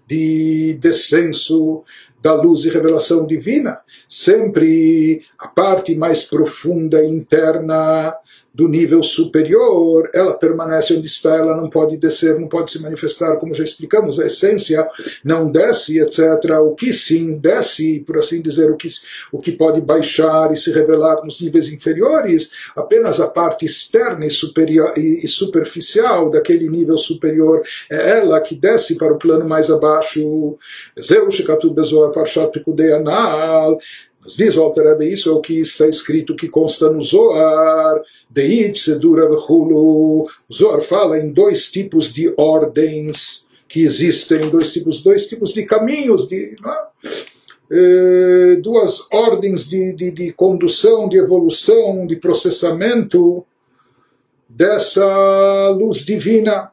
de 0.06 0.76
descenso 0.80 1.82
da 2.20 2.34
luz 2.34 2.64
e 2.64 2.68
revelação 2.68 3.26
divina. 3.26 3.80
Sempre 4.08 5.22
a 5.38 5.48
parte 5.48 5.94
mais 5.94 6.24
profunda, 6.24 7.04
interna, 7.04 8.14
do 8.52 8.68
nível 8.68 9.02
superior, 9.02 10.10
ela 10.12 10.34
permanece 10.34 10.94
onde 10.94 11.06
está, 11.06 11.36
ela 11.36 11.56
não 11.56 11.70
pode 11.70 11.96
descer, 11.96 12.38
não 12.38 12.48
pode 12.48 12.72
se 12.72 12.82
manifestar, 12.82 13.36
como 13.36 13.54
já 13.54 13.62
explicamos, 13.62 14.18
a 14.18 14.26
essência 14.26 14.86
não 15.24 15.50
desce, 15.50 16.00
etc. 16.00 16.58
O 16.60 16.74
que 16.74 16.92
sim 16.92 17.38
desce, 17.38 18.00
por 18.00 18.18
assim 18.18 18.42
dizer, 18.42 18.70
o 18.70 18.76
que, 18.76 18.88
o 19.30 19.38
que 19.38 19.52
pode 19.52 19.80
baixar 19.80 20.52
e 20.52 20.56
se 20.56 20.72
revelar 20.72 21.22
nos 21.24 21.40
níveis 21.40 21.68
inferiores, 21.68 22.50
apenas 22.74 23.20
a 23.20 23.28
parte 23.28 23.64
externa 23.64 24.26
e, 24.26 24.30
superior, 24.30 24.94
e, 24.96 25.24
e 25.24 25.28
superficial 25.28 26.28
daquele 26.28 26.68
nível 26.68 26.98
superior 26.98 27.62
é 27.88 28.18
ela 28.18 28.40
que 28.40 28.54
desce 28.54 28.96
para 28.96 29.12
o 29.12 29.18
plano 29.18 29.48
mais 29.48 29.70
abaixo. 29.70 30.56
Zeu 31.00 31.30
Shekatu 31.30 31.70
Bezoar 31.70 32.10
Parshat 32.10 32.50
Pikudei 32.52 32.92
Anal, 32.92 33.78
diz 34.36 34.56
o 34.56 34.62
Alter 34.62 35.00
isso 35.02 35.30
é 35.30 35.32
o 35.32 35.40
que 35.40 35.60
está 35.60 35.86
escrito, 35.88 36.36
que 36.36 36.48
consta 36.48 36.90
no 36.90 37.02
Zohar, 37.02 38.02
Deit 38.28 38.78
Sedura 38.78 39.28
Vechulu. 39.28 40.22
O 40.22 40.52
Zohar 40.52 40.80
fala 40.80 41.18
em 41.18 41.32
dois 41.32 41.70
tipos 41.70 42.12
de 42.12 42.32
ordens 42.36 43.46
que 43.68 43.82
existem, 43.82 44.50
dois 44.50 44.72
tipos, 44.72 45.02
dois 45.02 45.26
tipos 45.26 45.52
de 45.52 45.64
caminhos, 45.64 46.26
de, 46.28 46.56
é? 47.70 48.56
duas 48.62 49.06
ordens 49.12 49.68
de, 49.68 49.92
de, 49.92 50.10
de 50.10 50.32
condução, 50.32 51.08
de 51.08 51.16
evolução, 51.16 52.06
de 52.06 52.16
processamento 52.16 53.46
dessa 54.48 55.68
luz 55.70 55.98
divina. 56.04 56.72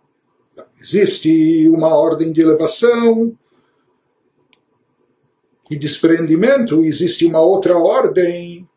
Existe 0.82 1.70
uma 1.70 1.96
ordem 1.96 2.32
de 2.32 2.42
elevação, 2.42 3.38
e 5.70 5.76
desprendimento, 5.76 6.84
existe 6.84 7.26
uma 7.26 7.42
outra 7.42 7.78
ordem 7.78 8.68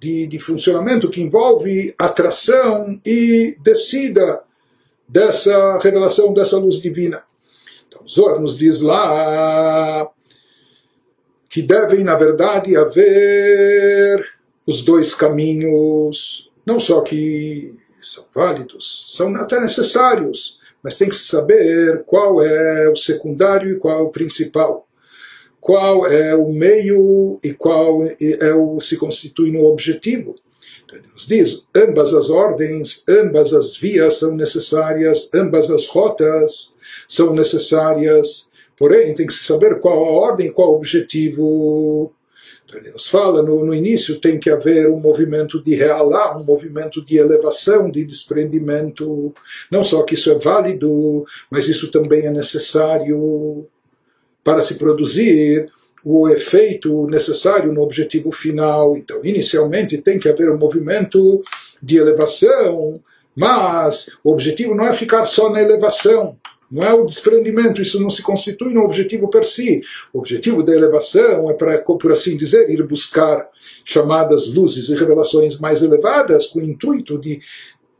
de, 0.00 0.26
de 0.26 0.38
funcionamento 0.38 1.10
que 1.10 1.20
envolve 1.20 1.94
atração 1.98 3.00
e 3.04 3.56
descida 3.60 4.42
dessa 5.06 5.78
revelação, 5.78 6.32
dessa 6.32 6.56
luz 6.56 6.80
divina. 6.80 7.22
Então, 7.86 8.06
Zohar 8.08 8.40
nos 8.40 8.58
diz 8.58 8.80
lá 8.80 10.08
que 11.48 11.62
devem, 11.62 12.04
na 12.04 12.14
verdade, 12.14 12.76
haver 12.76 14.24
os 14.66 14.82
dois 14.82 15.14
caminhos, 15.14 16.50
não 16.64 16.78
só 16.78 17.00
que 17.00 17.74
são 18.00 18.24
válidos, 18.34 19.12
são 19.16 19.34
até 19.34 19.60
necessários, 19.60 20.58
mas 20.82 20.96
tem 20.96 21.08
que 21.08 21.16
saber 21.16 22.04
qual 22.06 22.42
é 22.42 22.88
o 22.88 22.96
secundário 22.96 23.72
e 23.72 23.78
qual 23.78 23.98
é 23.98 24.02
o 24.02 24.10
principal 24.10 24.86
qual 25.60 26.06
é 26.06 26.34
o 26.34 26.50
meio 26.52 27.38
e 27.44 27.52
qual 27.52 28.06
é 28.06 28.54
o 28.54 28.80
se 28.80 28.96
constitui 28.96 29.52
no 29.52 29.66
objetivo. 29.66 30.34
Deus 30.90 31.26
diz, 31.26 31.66
ambas 31.74 32.12
as 32.12 32.30
ordens, 32.30 33.04
ambas 33.08 33.52
as 33.52 33.76
vias 33.76 34.14
são 34.14 34.34
necessárias, 34.34 35.30
ambas 35.32 35.70
as 35.70 35.86
rotas 35.86 36.74
são 37.06 37.32
necessárias, 37.32 38.50
porém 38.76 39.14
tem 39.14 39.26
que 39.26 39.34
se 39.34 39.44
saber 39.44 39.78
qual 39.78 40.04
a 40.04 40.10
ordem 40.10 40.50
qual 40.50 40.72
o 40.72 40.76
objetivo. 40.76 42.12
Deus 42.82 43.08
fala, 43.08 43.42
no, 43.42 43.64
no 43.64 43.74
início 43.74 44.20
tem 44.20 44.38
que 44.38 44.48
haver 44.48 44.88
um 44.88 45.00
movimento 45.00 45.60
de 45.60 45.74
realar, 45.74 46.38
um 46.38 46.44
movimento 46.44 47.04
de 47.04 47.16
elevação, 47.16 47.90
de 47.90 48.04
desprendimento. 48.04 49.34
Não 49.70 49.82
só 49.82 50.04
que 50.04 50.14
isso 50.14 50.30
é 50.30 50.38
válido, 50.38 51.24
mas 51.50 51.68
isso 51.68 51.90
também 51.90 52.26
é 52.26 52.30
necessário 52.30 53.68
para 54.42 54.60
se 54.60 54.74
produzir 54.74 55.70
o 56.04 56.28
efeito 56.28 57.06
necessário 57.06 57.72
no 57.72 57.82
objetivo 57.82 58.32
final. 58.32 58.96
Então, 58.96 59.24
inicialmente 59.24 59.98
tem 59.98 60.18
que 60.18 60.28
haver 60.28 60.50
um 60.50 60.58
movimento 60.58 61.42
de 61.82 61.96
elevação, 61.96 63.00
mas 63.34 64.10
o 64.24 64.32
objetivo 64.32 64.74
não 64.74 64.86
é 64.86 64.92
ficar 64.92 65.24
só 65.24 65.50
na 65.50 65.62
elevação, 65.62 66.36
não 66.70 66.84
é 66.84 66.94
o 66.94 67.04
desprendimento, 67.04 67.82
isso 67.82 68.00
não 68.00 68.08
se 68.08 68.22
constitui 68.22 68.72
no 68.72 68.82
objetivo 68.82 69.28
per 69.28 69.44
si. 69.44 69.80
O 70.12 70.20
objetivo 70.20 70.62
da 70.62 70.72
elevação 70.72 71.50
é 71.50 71.54
para, 71.54 71.82
por 71.82 72.12
assim 72.12 72.36
dizer, 72.36 72.70
ir 72.70 72.86
buscar 72.86 73.48
chamadas 73.84 74.46
luzes 74.54 74.88
e 74.88 74.94
revelações 74.94 75.58
mais 75.58 75.82
elevadas 75.82 76.46
com 76.46 76.60
o 76.60 76.62
intuito 76.62 77.18
de 77.18 77.40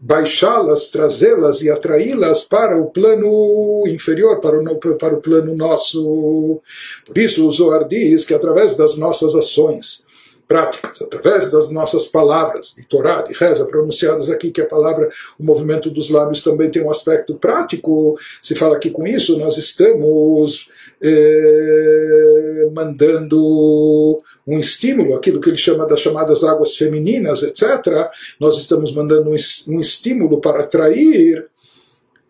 baixá-las, 0.00 0.88
trazê-las 0.88 1.60
e 1.60 1.70
atraí-las 1.70 2.44
para 2.44 2.80
o 2.80 2.90
plano 2.90 3.84
inferior, 3.86 4.40
para 4.40 4.58
o, 4.58 4.96
para 4.96 5.14
o 5.14 5.20
plano 5.20 5.54
nosso. 5.54 6.60
Por 7.04 7.18
isso 7.18 7.46
o 7.46 7.50
Zohar 7.50 7.86
diz 7.86 8.24
que 8.24 8.32
através 8.32 8.76
das 8.76 8.96
nossas 8.96 9.34
ações 9.34 10.08
práticas, 10.48 11.00
através 11.00 11.48
das 11.48 11.70
nossas 11.70 12.08
palavras 12.08 12.74
de 12.76 12.82
Torá, 12.82 13.22
de 13.22 13.32
reza 13.34 13.66
pronunciadas 13.66 14.28
aqui, 14.28 14.50
que 14.50 14.60
a 14.60 14.66
palavra, 14.66 15.08
o 15.38 15.44
movimento 15.44 15.88
dos 15.88 16.10
lábios 16.10 16.42
também 16.42 16.68
tem 16.68 16.82
um 16.82 16.90
aspecto 16.90 17.36
prático, 17.36 18.18
se 18.42 18.56
fala 18.56 18.78
que 18.78 18.90
com 18.90 19.06
isso 19.06 19.38
nós 19.38 19.56
estamos 19.58 20.72
eh, 21.02 22.68
mandando 22.74 24.20
um 24.46 24.58
estímulo, 24.58 25.14
aquilo 25.14 25.40
que 25.40 25.48
ele 25.48 25.56
chama 25.56 25.86
das 25.86 26.00
chamadas 26.00 26.44
águas 26.44 26.76
femininas, 26.76 27.42
etc., 27.42 28.10
nós 28.38 28.58
estamos 28.58 28.92
mandando 28.92 29.30
um, 29.30 29.80
estímulo 29.80 30.40
para 30.40 30.64
atrair 30.64 31.46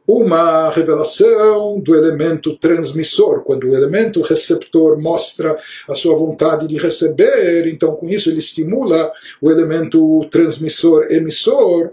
uma 0.07 0.71
revelação 0.71 1.79
do 1.81 1.95
elemento 1.95 2.57
transmissor, 2.57 3.43
quando 3.45 3.65
o 3.65 3.75
elemento 3.75 4.23
receptor 4.23 5.01
mostra 5.01 5.57
a 5.89 5.95
sua 5.95 6.17
vontade 6.17 6.67
de 6.67 6.77
receber, 6.77 7.69
então 7.69 7.95
com 7.95 8.09
isso 8.09 8.29
ele 8.29 8.41
estimula 8.41 9.13
o 9.41 9.51
elemento 9.51 10.21
transmissor 10.31 11.07
emissor 11.11 11.93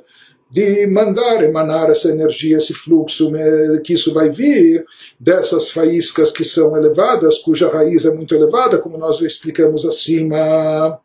de 0.49 0.87
mandar 0.87 1.43
emanar 1.43 1.89
essa 1.89 2.09
energia, 2.09 2.57
esse 2.57 2.73
fluxo, 2.73 3.29
né, 3.31 3.81
que 3.83 3.93
isso 3.93 4.13
vai 4.13 4.29
vir 4.29 4.85
dessas 5.19 5.69
faíscas 5.69 6.31
que 6.31 6.43
são 6.43 6.77
elevadas, 6.77 7.39
cuja 7.39 7.69
raiz 7.69 8.05
é 8.05 8.11
muito 8.11 8.33
elevada, 8.33 8.79
como 8.79 8.97
nós 8.97 9.19
explicamos 9.21 9.85
acima. 9.85 10.99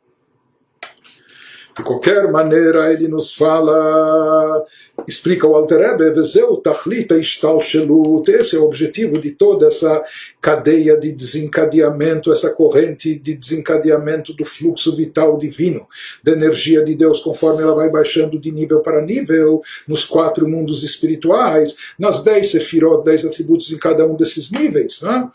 De 1.76 1.82
qualquer 1.82 2.30
maneira, 2.30 2.92
ele 2.92 3.08
nos 3.08 3.34
fala, 3.34 4.64
explica 5.08 5.46
o 5.46 5.54
Alter 5.54 5.78
Rebbe, 5.78 6.20
esse 6.20 6.40
é 8.56 8.58
o 8.58 8.64
objetivo 8.64 9.18
de 9.18 9.32
toda 9.32 9.66
essa 9.66 10.02
cadeia 10.40 10.96
de 10.96 11.12
desencadeamento, 11.12 12.32
essa 12.32 12.50
corrente 12.50 13.14
de 13.14 13.34
desencadeamento 13.34 14.32
do 14.32 14.44
fluxo 14.44 14.94
vital 14.94 15.38
divino, 15.38 15.86
da 16.22 16.32
energia 16.32 16.84
de 16.84 16.94
Deus, 16.94 17.20
conforme 17.20 17.62
ela 17.62 17.74
vai 17.74 17.90
baixando 17.90 18.38
de 18.38 18.50
nível 18.50 18.80
para 18.80 19.02
nível, 19.02 19.62
nos 19.86 20.04
quatro 20.04 20.48
mundos 20.48 20.82
espirituais, 20.82 21.76
nas 21.98 22.22
dez 22.22 22.50
sefirot, 22.50 23.04
dez 23.04 23.24
atributos 23.24 23.70
em 23.70 23.78
cada 23.78 24.06
um 24.06 24.16
desses 24.16 24.50
níveis. 24.50 25.00
Né? 25.02 25.28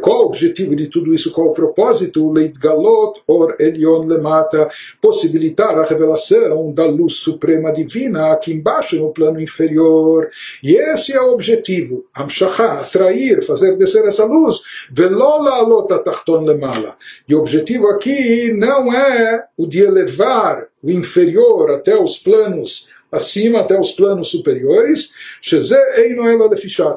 Qual 0.00 0.22
o 0.22 0.26
objetivo 0.26 0.74
de 0.76 0.88
tudo 0.88 1.14
isso, 1.14 1.32
qual 1.32 1.48
o 1.48 1.52
propósito? 1.52 2.30
Leit 2.30 2.58
galot 2.58 3.20
or 3.26 3.56
elion 3.58 4.06
lemata, 4.06 4.68
possibilitar 5.00 5.78
a 5.78 5.84
revelação 5.84 6.72
da 6.72 6.84
luz 6.86 7.14
suprema 7.14 7.72
divina 7.72 8.32
aqui 8.32 8.52
embaixo, 8.52 8.96
no 8.96 9.12
plano 9.12 9.40
inferior. 9.40 10.28
E 10.62 10.74
esse 10.74 11.12
é 11.12 11.20
o 11.20 11.32
objetivo, 11.32 12.06
amshachá, 12.14 12.74
atrair, 12.74 13.42
fazer 13.44 13.76
descer 13.76 14.04
essa 14.06 14.24
luz, 14.24 14.62
velola 14.90 15.52
alota 15.52 15.98
tachton 15.98 16.40
lemala. 16.40 16.96
E 17.28 17.34
o 17.34 17.38
objetivo 17.38 17.88
aqui 17.88 18.52
não 18.52 18.92
é 18.92 19.44
o 19.56 19.66
de 19.66 19.80
elevar 19.80 20.68
o 20.82 20.90
inferior 20.90 21.70
até 21.70 21.96
os 21.96 22.18
planos 22.18 22.86
acima 23.16 23.60
até 23.60 23.78
os 23.78 23.92
planos 23.92 24.30
superiores, 24.30 25.12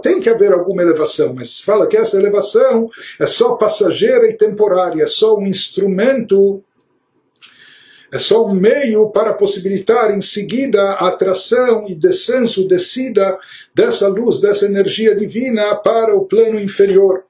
tem 0.01 0.19
que 0.19 0.29
haver 0.29 0.51
alguma 0.51 0.81
elevação, 0.81 1.33
mas 1.33 1.59
fala 1.59 1.87
que 1.87 1.97
essa 1.97 2.17
elevação 2.17 2.89
é 3.19 3.25
só 3.25 3.55
passageira 3.55 4.27
e 4.27 4.33
temporária, 4.33 5.03
é 5.03 5.07
só 5.07 5.37
um 5.37 5.47
instrumento, 5.47 6.63
é 8.11 8.17
só 8.17 8.45
um 8.45 8.53
meio 8.53 9.09
para 9.09 9.33
possibilitar 9.33 10.11
em 10.11 10.21
seguida 10.21 10.81
a 10.81 11.07
atração 11.09 11.85
e 11.87 11.95
descenso, 11.95 12.67
descida 12.67 13.37
dessa 13.73 14.07
luz, 14.07 14.41
dessa 14.41 14.65
energia 14.65 15.15
divina 15.15 15.75
para 15.75 16.15
o 16.15 16.25
plano 16.25 16.59
inferior. 16.59 17.28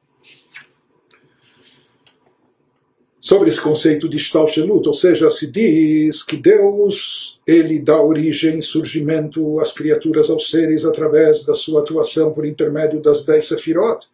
Sobre 3.20 3.50
esse 3.50 3.60
conceito 3.60 4.08
de 4.08 4.18
Stalshelut, 4.18 4.88
ou 4.88 4.94
seja, 4.94 5.30
se 5.30 5.52
diz 5.52 6.24
que 6.24 6.38
Deus 6.38 7.42
ele 7.46 7.80
dá 7.80 8.02
origem, 8.02 8.62
surgimento 8.62 9.60
às 9.60 9.74
criaturas, 9.74 10.30
aos 10.30 10.50
seres, 10.50 10.86
através 10.86 11.44
da 11.44 11.54
sua 11.54 11.82
atuação 11.82 12.32
por 12.32 12.46
intermédio 12.46 13.02
das 13.02 13.26
dez 13.26 13.48
sefirot, 13.48 14.08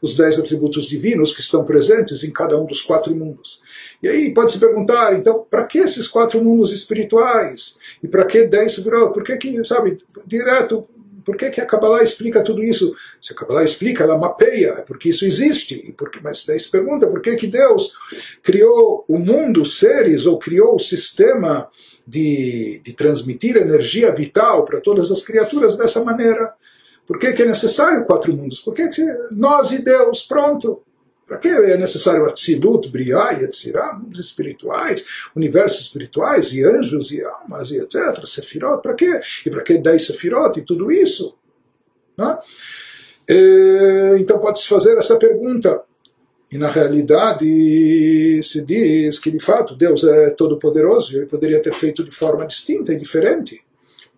os 0.00 0.16
dez 0.16 0.38
atributos 0.38 0.86
divinos 0.86 1.32
que 1.32 1.40
estão 1.40 1.64
presentes 1.64 2.24
em 2.24 2.30
cada 2.30 2.60
um 2.60 2.66
dos 2.66 2.82
quatro 2.82 3.14
mundos. 3.14 3.60
E 4.02 4.08
aí 4.08 4.34
pode 4.34 4.50
se 4.50 4.58
perguntar, 4.58 5.16
então, 5.16 5.46
para 5.48 5.64
que 5.64 5.78
esses 5.78 6.08
quatro 6.08 6.42
mundos 6.42 6.72
espirituais? 6.72 7.78
E 8.02 8.08
para 8.08 8.24
que 8.24 8.44
dez 8.46 8.78
Por 8.80 9.22
que, 9.22 9.36
que 9.36 9.64
sabe, 9.64 9.98
direto, 10.26 10.84
por 11.24 11.36
que, 11.36 11.50
que 11.50 11.60
a 11.60 11.66
Kabbalah 11.66 12.02
explica 12.02 12.42
tudo 12.42 12.62
isso? 12.62 12.94
Se 13.20 13.32
a 13.32 13.36
Kabbalah 13.36 13.64
explica, 13.64 14.04
ela 14.04 14.18
mapeia, 14.18 14.76
é 14.78 14.82
porque 14.82 15.08
isso 15.08 15.24
existe. 15.24 15.74
E 15.74 15.92
porque, 15.92 16.20
mas 16.22 16.44
daí 16.44 16.58
se 16.58 16.70
pergunta 16.70 17.06
por 17.06 17.20
que, 17.20 17.36
que 17.36 17.46
Deus 17.46 17.92
criou 18.42 19.04
o 19.08 19.18
mundo, 19.18 19.64
seres, 19.64 20.26
ou 20.26 20.38
criou 20.38 20.76
o 20.76 20.80
sistema 20.80 21.68
de, 22.06 22.80
de 22.84 22.92
transmitir 22.92 23.56
energia 23.56 24.12
vital 24.12 24.64
para 24.64 24.80
todas 24.80 25.10
as 25.10 25.22
criaturas 25.22 25.76
dessa 25.76 26.04
maneira? 26.04 26.52
Por 27.06 27.18
que, 27.18 27.32
que 27.32 27.42
é 27.42 27.46
necessário 27.46 28.04
quatro 28.04 28.34
mundos? 28.34 28.60
Por 28.60 28.74
que, 28.74 28.88
que 28.88 29.04
nós 29.32 29.72
e 29.72 29.78
Deus, 29.82 30.22
pronto. 30.22 30.82
Para 31.32 31.38
que 31.38 31.48
é 31.48 31.78
necessário 31.78 32.26
Atzilut, 32.26 32.90
Briah 32.90 33.32
e 33.32 33.98
mundos 33.98 34.18
espirituais, 34.18 35.02
universos 35.34 35.80
espirituais, 35.80 36.52
e 36.52 36.62
anjos, 36.62 37.10
e 37.10 37.24
almas, 37.24 37.70
e 37.70 37.78
etc. 37.78 38.26
Sefirot, 38.26 38.82
para 38.82 38.92
quê? 38.92 39.18
E 39.46 39.48
para 39.48 39.62
que 39.62 39.78
dez 39.78 40.04
Sefirot 40.04 40.60
e 40.60 40.62
tudo 40.62 40.92
isso? 40.92 41.34
Né? 42.18 42.38
Então 44.20 44.38
pode-se 44.38 44.68
fazer 44.68 44.98
essa 44.98 45.18
pergunta. 45.18 45.82
E 46.52 46.58
na 46.58 46.68
realidade 46.68 48.42
se 48.42 48.62
diz 48.62 49.18
que 49.18 49.30
de 49.30 49.40
fato 49.40 49.74
Deus 49.74 50.04
é 50.04 50.28
todo-poderoso 50.32 51.14
e 51.14 51.16
ele 51.16 51.26
poderia 51.26 51.62
ter 51.62 51.72
feito 51.72 52.04
de 52.04 52.10
forma 52.10 52.46
distinta 52.46 52.92
e 52.92 52.98
diferente. 52.98 53.58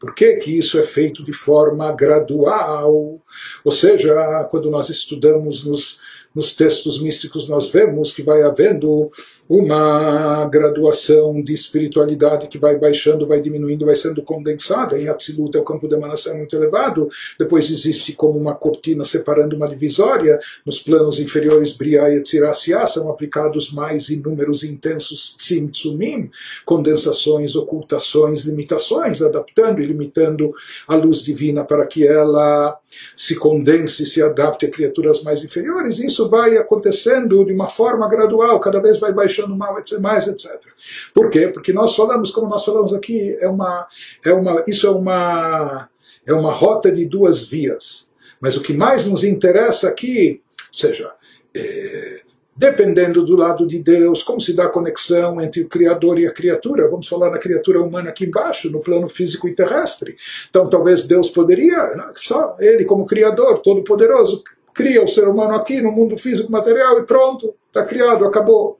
Por 0.00 0.16
que, 0.16 0.34
que 0.38 0.58
isso 0.58 0.80
é 0.80 0.82
feito 0.82 1.22
de 1.22 1.32
forma 1.32 1.92
gradual? 1.92 3.22
Ou 3.64 3.72
seja, 3.72 4.44
quando 4.50 4.68
nós 4.68 4.90
estudamos 4.90 5.64
nos 5.64 6.02
nos 6.34 6.54
textos 6.54 7.00
místicos 7.00 7.48
nós 7.48 7.70
vemos 7.70 8.12
que 8.12 8.22
vai 8.22 8.42
havendo 8.42 9.10
uma 9.48 10.46
graduação 10.46 11.42
de 11.42 11.52
espiritualidade 11.52 12.48
que 12.48 12.58
vai 12.58 12.78
baixando, 12.78 13.26
vai 13.26 13.40
diminuindo, 13.40 13.84
vai 13.84 13.96
sendo 13.96 14.22
condensada. 14.22 14.98
Em 14.98 15.08
Atzilut, 15.08 15.56
o 15.56 15.62
campo 15.62 15.86
de 15.86 15.94
emanação 15.94 16.32
é 16.32 16.38
muito 16.38 16.56
elevado. 16.56 17.08
Depois 17.38 17.70
existe 17.70 18.14
como 18.14 18.38
uma 18.38 18.54
cortina 18.54 19.04
separando 19.04 19.54
uma 19.56 19.68
divisória. 19.68 20.38
Nos 20.64 20.80
planos 20.80 21.18
inferiores, 21.18 21.76
Briah 21.76 22.10
e 22.10 22.22
Tzirasiá 22.22 22.86
são 22.86 23.10
aplicados 23.10 23.70
mais 23.70 24.08
inúmeros 24.08 24.62
intensos 24.62 25.36
Tzimtzumim, 25.36 26.30
condensações, 26.64 27.54
ocultações, 27.54 28.42
limitações, 28.44 29.20
adaptando 29.20 29.82
e 29.82 29.86
limitando 29.86 30.54
a 30.88 30.94
luz 30.94 31.22
divina 31.22 31.64
para 31.64 31.86
que 31.86 32.06
ela 32.06 32.78
se 33.14 33.36
condense, 33.36 34.06
se 34.06 34.22
adapte 34.22 34.66
a 34.66 34.70
criaturas 34.70 35.22
mais 35.22 35.44
inferiores. 35.44 35.98
Isso 35.98 36.23
vai 36.28 36.56
acontecendo 36.56 37.44
de 37.44 37.52
uma 37.52 37.68
forma 37.68 38.08
gradual, 38.08 38.60
cada 38.60 38.80
vez 38.80 38.98
vai 38.98 39.12
baixando 39.12 39.56
mais, 39.56 40.26
etc. 40.26 40.60
Por 41.12 41.30
quê? 41.30 41.48
Porque 41.48 41.72
nós 41.72 41.94
falamos, 41.94 42.30
como 42.30 42.48
nós 42.48 42.64
falamos 42.64 42.92
aqui, 42.92 43.36
é 43.40 43.48
uma, 43.48 43.86
é 44.24 44.32
uma, 44.32 44.62
isso 44.66 44.86
é 44.86 44.90
uma, 44.90 45.88
é 46.26 46.32
uma 46.32 46.52
rota 46.52 46.90
de 46.90 47.04
duas 47.06 47.44
vias. 47.44 48.08
Mas 48.40 48.56
o 48.56 48.62
que 48.62 48.72
mais 48.72 49.06
nos 49.06 49.24
interessa 49.24 49.88
aqui, 49.88 50.42
ou 50.58 50.78
seja, 50.78 51.12
é, 51.56 52.22
dependendo 52.56 53.24
do 53.24 53.36
lado 53.36 53.66
de 53.66 53.78
Deus, 53.78 54.22
como 54.22 54.40
se 54.40 54.54
dá 54.54 54.66
a 54.66 54.70
conexão 54.70 55.40
entre 55.40 55.62
o 55.62 55.68
Criador 55.68 56.18
e 56.18 56.26
a 56.26 56.32
criatura. 56.32 56.88
Vamos 56.88 57.08
falar 57.08 57.30
na 57.30 57.38
criatura 57.38 57.82
humana 57.82 58.10
aqui 58.10 58.26
embaixo, 58.26 58.70
no 58.70 58.80
plano 58.80 59.08
físico 59.08 59.48
e 59.48 59.54
terrestre. 59.54 60.16
Então, 60.48 60.68
talvez 60.68 61.06
Deus 61.06 61.30
poderia, 61.30 62.12
só 62.16 62.56
Ele, 62.60 62.84
como 62.84 63.06
Criador, 63.06 63.58
todo-poderoso, 63.58 64.42
cria 64.74 65.02
o 65.02 65.08
ser 65.08 65.28
humano 65.28 65.54
aqui 65.54 65.80
no 65.80 65.92
mundo 65.92 66.16
físico 66.16 66.50
material 66.50 66.98
e 66.98 67.06
pronto, 67.06 67.54
está 67.70 67.84
criado, 67.84 68.24
acabou. 68.24 68.78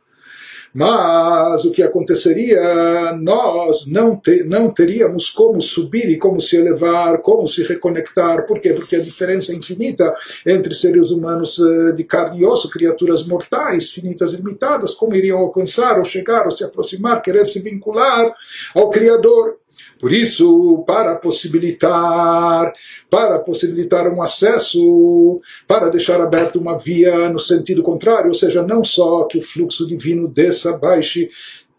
Mas 0.75 1.65
o 1.65 1.71
que 1.71 1.85
aconteceria? 1.85 3.13
Nós 3.21 3.87
não, 3.87 4.17
te, 4.17 4.43
não 4.43 4.73
teríamos 4.73 5.31
como 5.31 5.63
subir 5.63 6.11
e 6.11 6.19
como 6.19 6.41
se 6.41 6.57
elevar, 6.57 7.19
como 7.19 7.47
se 7.47 7.63
reconectar. 7.63 8.45
Por 8.45 8.59
quê? 8.59 8.73
Porque 8.73 8.97
a 8.97 9.01
diferença 9.01 9.53
é 9.53 9.55
infinita 9.55 10.13
entre 10.45 10.75
seres 10.75 11.13
humanos 11.13 11.61
eh, 11.61 11.93
de 11.93 12.03
carne 12.03 12.41
e 12.41 12.45
osso, 12.45 12.69
criaturas 12.69 13.25
mortais, 13.25 13.91
finitas 13.91 14.33
e 14.33 14.37
limitadas, 14.37 14.95
como 14.95 15.15
iriam 15.15 15.39
alcançar, 15.39 15.97
ou 15.97 16.05
chegar, 16.05 16.45
ou 16.45 16.51
se 16.51 16.65
aproximar, 16.65 17.23
querer 17.23 17.47
se 17.47 17.61
vincular 17.61 18.35
ao 18.75 18.91
Criador. 18.91 19.59
Por 19.99 20.13
isso, 20.13 20.83
para 20.87 21.17
possibilitar, 21.17 22.73
para 23.09 23.39
possibilitar 23.39 24.13
um 24.13 24.23
acesso, 24.23 25.41
para 25.67 25.89
deixar 25.89 26.21
aberta 26.21 26.59
uma 26.59 26.77
via 26.77 27.29
no 27.29 27.39
sentido 27.39 27.83
contrário, 27.83 28.29
ou 28.29 28.35
seja, 28.35 28.63
não 28.63 28.85
só 28.85 29.25
que 29.25 29.39
o 29.39 29.43
fluxo 29.43 29.87
divino 29.87 30.29
desça, 30.29 30.77
baixe, 30.77 31.31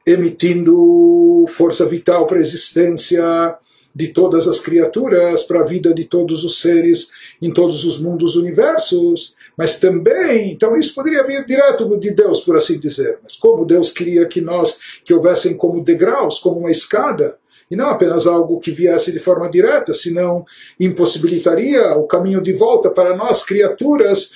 emitindo 0.05 1.45
força 1.49 1.85
vital 1.85 2.27
para 2.27 2.37
a 2.37 2.41
existência 2.41 3.23
de 3.95 4.09
todas 4.09 4.47
as 4.47 4.59
criaturas, 4.59 5.43
para 5.43 5.61
a 5.61 5.65
vida 5.65 5.93
de 5.93 6.03
todos 6.03 6.43
os 6.43 6.59
seres 6.59 7.09
em 7.41 7.51
todos 7.51 7.85
os 7.85 7.99
mundos 7.99 8.35
universos, 8.35 9.35
mas 9.57 9.79
também, 9.79 10.51
então 10.51 10.77
isso 10.77 10.93
poderia 10.93 11.23
vir 11.23 11.45
direto 11.45 11.97
de 11.97 12.11
Deus, 12.11 12.41
por 12.41 12.57
assim 12.57 12.77
dizer, 12.77 13.19
mas 13.23 13.37
como 13.37 13.65
Deus 13.65 13.91
queria 13.91 14.25
que 14.25 14.41
nós, 14.41 14.77
que 15.05 15.13
houvessem 15.13 15.55
como 15.55 15.81
degraus, 15.81 16.39
como 16.39 16.59
uma 16.59 16.71
escada, 16.71 17.37
e 17.69 17.75
não 17.75 17.89
apenas 17.89 18.27
algo 18.27 18.59
que 18.59 18.71
viesse 18.71 19.11
de 19.11 19.19
forma 19.19 19.49
direta, 19.49 19.93
senão 19.93 20.45
impossibilitaria 20.79 21.95
o 21.95 22.05
caminho 22.05 22.41
de 22.41 22.53
volta 22.53 22.89
para 22.89 23.15
nós, 23.15 23.43
criaturas, 23.43 24.31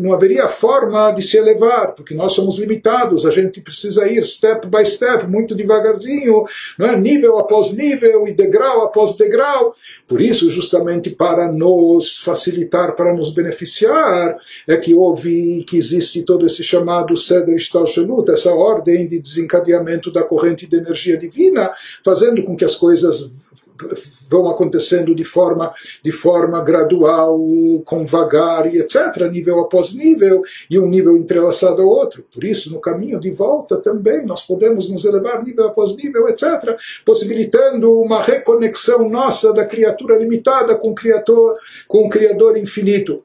não 0.00 0.12
haveria 0.12 0.48
forma 0.48 1.12
de 1.12 1.22
se 1.22 1.36
elevar, 1.36 1.94
porque 1.94 2.14
nós 2.14 2.32
somos 2.32 2.58
limitados, 2.58 3.26
a 3.26 3.30
gente 3.30 3.60
precisa 3.60 4.08
ir 4.08 4.24
step 4.24 4.66
by 4.66 4.84
step, 4.86 5.26
muito 5.26 5.54
devagarzinho, 5.54 6.44
não 6.78 6.86
é? 6.86 6.96
nível 6.96 7.38
após 7.38 7.72
nível 7.72 8.26
e 8.26 8.32
degrau 8.32 8.82
após 8.82 9.16
degrau. 9.16 9.74
Por 10.08 10.20
isso, 10.20 10.50
justamente 10.50 11.10
para 11.10 11.50
nos 11.52 12.18
facilitar, 12.18 12.96
para 12.96 13.14
nos 13.14 13.30
beneficiar, 13.30 14.38
é 14.66 14.76
que 14.76 14.94
houve, 14.94 15.64
que 15.64 15.76
existe 15.76 16.22
todo 16.22 16.46
esse 16.46 16.64
chamado 16.64 17.16
Seder 17.16 17.58
Shtalshelut, 17.58 18.30
essa 18.30 18.52
ordem 18.54 19.06
de 19.06 19.18
desencadeamento 19.18 20.10
da 20.10 20.22
corrente 20.22 20.66
de 20.66 20.76
energia 20.76 21.16
divina, 21.16 21.72
fazendo 22.02 22.42
com 22.42 22.56
que 22.56 22.69
as 22.70 22.76
coisas 22.76 23.30
vão 24.28 24.48
acontecendo 24.48 25.14
de 25.14 25.24
forma, 25.24 25.72
de 26.04 26.12
forma 26.12 26.62
gradual, 26.62 27.38
com 27.84 28.04
vagar 28.04 28.72
e 28.72 28.78
etc., 28.78 29.30
nível 29.30 29.60
após 29.60 29.94
nível, 29.94 30.42
e 30.68 30.78
um 30.78 30.88
nível 30.88 31.16
entrelaçado 31.16 31.82
ao 31.82 31.88
outro. 31.88 32.24
Por 32.32 32.44
isso, 32.44 32.70
no 32.70 32.80
caminho 32.80 33.18
de 33.18 33.30
volta 33.30 33.78
também, 33.78 34.24
nós 34.24 34.42
podemos 34.42 34.90
nos 34.90 35.04
elevar 35.04 35.42
nível 35.42 35.66
após 35.66 35.96
nível, 35.96 36.28
etc., 36.28 36.76
possibilitando 37.04 38.00
uma 38.00 38.22
reconexão 38.22 39.08
nossa 39.08 39.52
da 39.52 39.64
criatura 39.64 40.18
limitada 40.18 40.74
com 40.76 40.90
o 40.90 40.94
Criador, 40.94 41.56
com 41.88 42.06
o 42.06 42.10
Criador 42.10 42.56
infinito. 42.56 43.24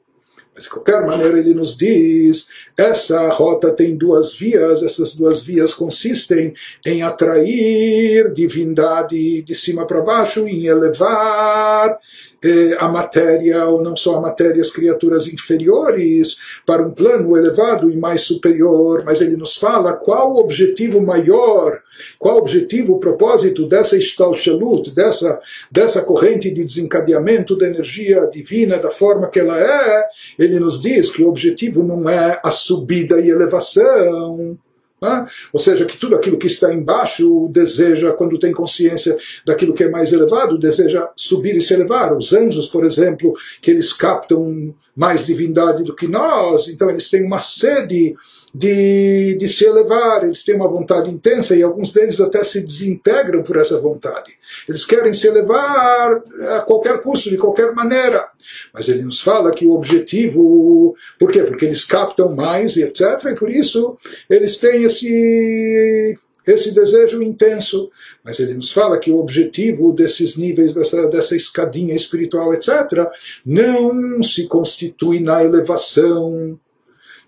Mas 0.56 0.64
de 0.64 0.70
qualquer 0.70 1.04
maneira 1.04 1.38
ele 1.38 1.52
nos 1.52 1.76
diz, 1.76 2.48
essa 2.74 3.28
rota 3.28 3.70
tem 3.70 3.94
duas 3.94 4.34
vias, 4.34 4.82
essas 4.82 5.14
duas 5.14 5.42
vias 5.42 5.74
consistem 5.74 6.54
em 6.84 7.02
atrair 7.02 8.32
divindade 8.32 9.42
de 9.42 9.54
cima 9.54 9.86
para 9.86 10.00
baixo, 10.00 10.48
em 10.48 10.64
elevar 10.64 11.98
eh, 12.42 12.76
a 12.78 12.88
matéria, 12.88 13.64
ou 13.66 13.82
não 13.82 13.96
só 13.96 14.16
a 14.16 14.20
matéria, 14.20 14.60
as 14.60 14.70
criaturas 14.70 15.26
inferiores, 15.26 16.38
para 16.64 16.86
um 16.86 16.90
plano 16.90 17.36
elevado 17.36 17.90
e 17.90 17.96
mais 17.96 18.22
superior, 18.22 19.02
mas 19.04 19.20
ele 19.20 19.36
nos 19.36 19.56
fala 19.56 19.92
qual 19.92 20.32
o 20.32 20.40
objetivo 20.40 21.00
maior, 21.00 21.80
qual 22.18 22.36
o 22.36 22.40
objetivo, 22.40 22.94
o 22.94 23.00
propósito 23.00 23.66
dessa 23.66 23.96
Ishtalshalut, 23.96 24.94
dessa, 24.94 25.40
dessa 25.70 26.02
corrente 26.02 26.50
de 26.50 26.62
desencadeamento 26.62 27.56
da 27.56 27.66
energia 27.66 28.26
divina 28.26 28.78
da 28.78 28.90
forma 28.90 29.28
que 29.28 29.40
ela 29.40 29.58
é, 29.58 30.04
ele 30.38 30.60
nos 30.60 30.80
diz 30.80 31.10
que 31.10 31.22
o 31.22 31.28
objetivo 31.28 31.82
não 31.82 32.08
é 32.08 32.40
a 32.42 32.50
subida 32.50 33.20
e 33.20 33.30
elevação, 33.30 34.58
né? 35.00 35.26
Ou 35.52 35.60
seja, 35.60 35.84
que 35.84 35.96
tudo 35.96 36.16
aquilo 36.16 36.38
que 36.38 36.46
está 36.46 36.72
embaixo 36.72 37.48
deseja, 37.50 38.12
quando 38.12 38.38
tem 38.38 38.52
consciência 38.52 39.16
daquilo 39.44 39.74
que 39.74 39.84
é 39.84 39.90
mais 39.90 40.12
elevado, 40.12 40.58
deseja 40.58 41.08
subir 41.14 41.56
e 41.56 41.62
se 41.62 41.74
elevar. 41.74 42.16
Os 42.16 42.32
anjos, 42.32 42.66
por 42.66 42.84
exemplo, 42.84 43.34
que 43.60 43.70
eles 43.70 43.92
captam 43.92 44.74
mais 44.94 45.26
divindade 45.26 45.84
do 45.84 45.94
que 45.94 46.08
nós, 46.08 46.68
então 46.68 46.88
eles 46.88 47.10
têm 47.10 47.22
uma 47.22 47.38
sede 47.38 48.16
de, 48.56 49.36
de 49.38 49.48
se 49.48 49.66
elevar, 49.66 50.24
eles 50.24 50.42
têm 50.42 50.56
uma 50.56 50.66
vontade 50.68 51.10
intensa 51.10 51.54
e 51.54 51.62
alguns 51.62 51.92
deles 51.92 52.18
até 52.22 52.42
se 52.42 52.62
desintegram 52.62 53.42
por 53.42 53.58
essa 53.58 53.78
vontade. 53.78 54.32
Eles 54.66 54.82
querem 54.86 55.12
se 55.12 55.26
elevar 55.26 56.22
a 56.56 56.60
qualquer 56.60 57.02
custo, 57.02 57.28
de 57.28 57.36
qualquer 57.36 57.74
maneira. 57.74 58.26
Mas 58.72 58.88
ele 58.88 59.02
nos 59.02 59.20
fala 59.20 59.50
que 59.50 59.66
o 59.66 59.72
objetivo. 59.72 60.96
Por 61.18 61.30
quê? 61.30 61.42
Porque 61.42 61.66
eles 61.66 61.84
captam 61.84 62.34
mais 62.34 62.76
e 62.76 62.82
etc. 62.82 63.26
E 63.26 63.34
por 63.34 63.50
isso 63.50 63.98
eles 64.30 64.56
têm 64.56 64.84
esse 64.84 66.18
esse 66.46 66.72
desejo 66.72 67.22
intenso. 67.22 67.90
Mas 68.24 68.40
ele 68.40 68.54
nos 68.54 68.72
fala 68.72 68.98
que 68.98 69.10
o 69.10 69.18
objetivo 69.18 69.92
desses 69.92 70.38
níveis, 70.38 70.72
dessa, 70.72 71.06
dessa 71.08 71.36
escadinha 71.36 71.94
espiritual, 71.94 72.54
etc., 72.54 73.06
não 73.44 74.22
se 74.22 74.46
constitui 74.46 75.20
na 75.20 75.44
elevação 75.44 76.58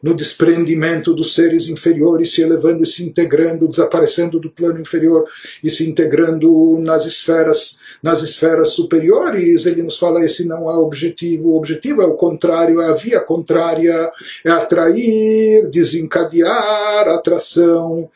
no 0.02 0.14
desprendimento 0.14 1.12
dos 1.12 1.34
seres 1.34 1.68
inferiores, 1.68 2.32
se 2.32 2.42
elevando 2.42 2.82
e 2.82 2.86
se 2.86 3.04
integrando, 3.04 3.66
desaparecendo 3.66 4.38
do 4.38 4.50
plano 4.50 4.80
inferior 4.80 5.24
e 5.62 5.68
se 5.68 5.88
integrando 5.88 6.78
nas 6.80 7.04
esferas, 7.04 7.80
nas 8.02 8.22
esferas 8.22 8.70
superiores. 8.70 9.66
Ele 9.66 9.82
nos 9.82 9.98
fala 9.98 10.24
esse 10.24 10.46
não 10.46 10.70
é 10.70 10.74
o 10.74 10.82
objetivo. 10.82 11.48
O 11.48 11.56
objetivo 11.56 12.02
é 12.02 12.06
o 12.06 12.14
contrário, 12.14 12.80
é 12.80 12.90
a 12.90 12.94
via 12.94 13.20
contrária, 13.20 14.10
é 14.44 14.50
atrair, 14.50 15.68
desencadear 15.68 17.08
atração 17.08 18.08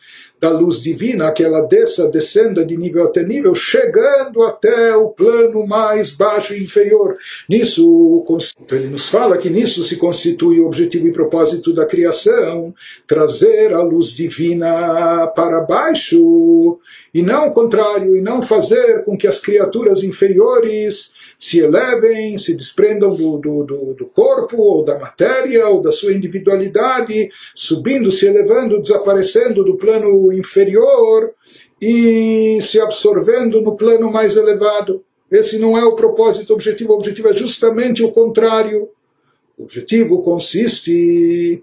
da 0.42 0.50
luz 0.50 0.82
divina, 0.82 1.30
que 1.30 1.44
ela 1.44 1.62
desça, 1.62 2.10
descenda 2.10 2.66
de 2.66 2.76
nível 2.76 3.04
até 3.04 3.22
nível, 3.22 3.54
chegando 3.54 4.42
até 4.42 4.96
o 4.96 5.10
plano 5.10 5.64
mais 5.64 6.10
baixo 6.10 6.52
e 6.52 6.64
inferior. 6.64 7.16
Nisso, 7.48 8.24
ele 8.72 8.88
nos 8.88 9.08
fala 9.08 9.38
que 9.38 9.48
nisso 9.48 9.84
se 9.84 9.96
constitui 9.96 10.58
o 10.58 10.66
objetivo 10.66 11.06
e 11.06 11.12
propósito 11.12 11.72
da 11.72 11.86
criação, 11.86 12.74
trazer 13.06 13.72
a 13.72 13.82
luz 13.82 14.08
divina 14.08 15.28
para 15.28 15.60
baixo, 15.60 16.80
e 17.14 17.22
não 17.22 17.46
o 17.46 17.52
contrário, 17.52 18.16
e 18.16 18.20
não 18.20 18.42
fazer 18.42 19.04
com 19.04 19.16
que 19.16 19.28
as 19.28 19.38
criaturas 19.38 20.02
inferiores 20.02 21.12
se 21.42 21.58
elevem, 21.58 22.38
se 22.38 22.54
desprendam 22.54 23.16
do, 23.16 23.36
do, 23.36 23.64
do, 23.64 23.94
do, 23.94 24.06
corpo, 24.06 24.58
ou 24.58 24.84
da 24.84 24.96
matéria, 24.96 25.66
ou 25.66 25.82
da 25.82 25.90
sua 25.90 26.12
individualidade, 26.12 27.30
subindo, 27.52 28.12
se 28.12 28.28
elevando, 28.28 28.80
desaparecendo 28.80 29.64
do 29.64 29.76
plano 29.76 30.32
inferior 30.32 31.34
e 31.80 32.60
se 32.62 32.80
absorvendo 32.80 33.60
no 33.60 33.76
plano 33.76 34.08
mais 34.08 34.36
elevado. 34.36 35.04
Esse 35.32 35.58
não 35.58 35.76
é 35.76 35.84
o 35.84 35.96
propósito, 35.96 36.50
o 36.50 36.52
objetivo. 36.52 36.92
O 36.92 36.96
objetivo 36.96 37.28
é 37.28 37.36
justamente 37.36 38.04
o 38.04 38.12
contrário. 38.12 38.88
O 39.58 39.64
objetivo 39.64 40.22
consiste 40.22 41.60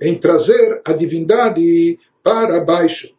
em 0.00 0.18
trazer 0.18 0.80
a 0.84 0.92
divindade 0.92 2.00
para 2.20 2.64
baixo. 2.64 3.14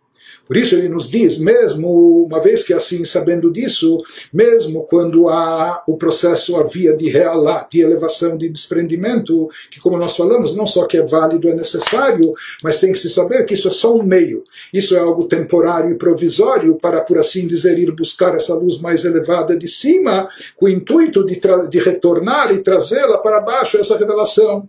Por 0.51 0.57
isso 0.57 0.75
ele 0.75 0.89
nos 0.89 1.09
diz, 1.09 1.37
mesmo 1.37 2.25
uma 2.25 2.41
vez 2.41 2.61
que 2.61 2.73
assim, 2.73 3.05
sabendo 3.05 3.49
disso, 3.49 4.03
mesmo 4.33 4.83
quando 4.83 5.29
há 5.29 5.81
o 5.87 5.95
processo, 5.95 6.57
a 6.57 6.63
via 6.63 6.93
de 6.93 7.07
realá, 7.07 7.65
de 7.71 7.79
elevação, 7.79 8.37
de 8.37 8.49
desprendimento, 8.49 9.49
que 9.71 9.79
como 9.79 9.95
nós 9.95 10.17
falamos, 10.17 10.53
não 10.53 10.67
só 10.67 10.85
que 10.85 10.97
é 10.97 11.05
válido, 11.05 11.47
é 11.47 11.55
necessário, 11.55 12.33
mas 12.61 12.81
tem 12.81 12.91
que 12.91 12.99
se 12.99 13.09
saber 13.09 13.45
que 13.45 13.53
isso 13.53 13.69
é 13.69 13.71
só 13.71 13.95
um 13.95 14.03
meio. 14.03 14.43
Isso 14.73 14.93
é 14.93 14.99
algo 14.99 15.23
temporário 15.23 15.91
e 15.91 15.97
provisório 15.97 16.75
para, 16.75 16.99
por 16.99 17.17
assim 17.17 17.47
dizer, 17.47 17.79
ir 17.79 17.89
buscar 17.95 18.35
essa 18.35 18.53
luz 18.53 18.77
mais 18.77 19.05
elevada 19.05 19.57
de 19.57 19.69
cima, 19.69 20.27
com 20.57 20.65
o 20.65 20.69
intuito 20.69 21.25
de, 21.25 21.39
de 21.69 21.79
retornar 21.79 22.51
e 22.51 22.61
trazê-la 22.61 23.19
para 23.19 23.39
baixo, 23.39 23.77
essa 23.77 23.97
revelação 23.97 24.67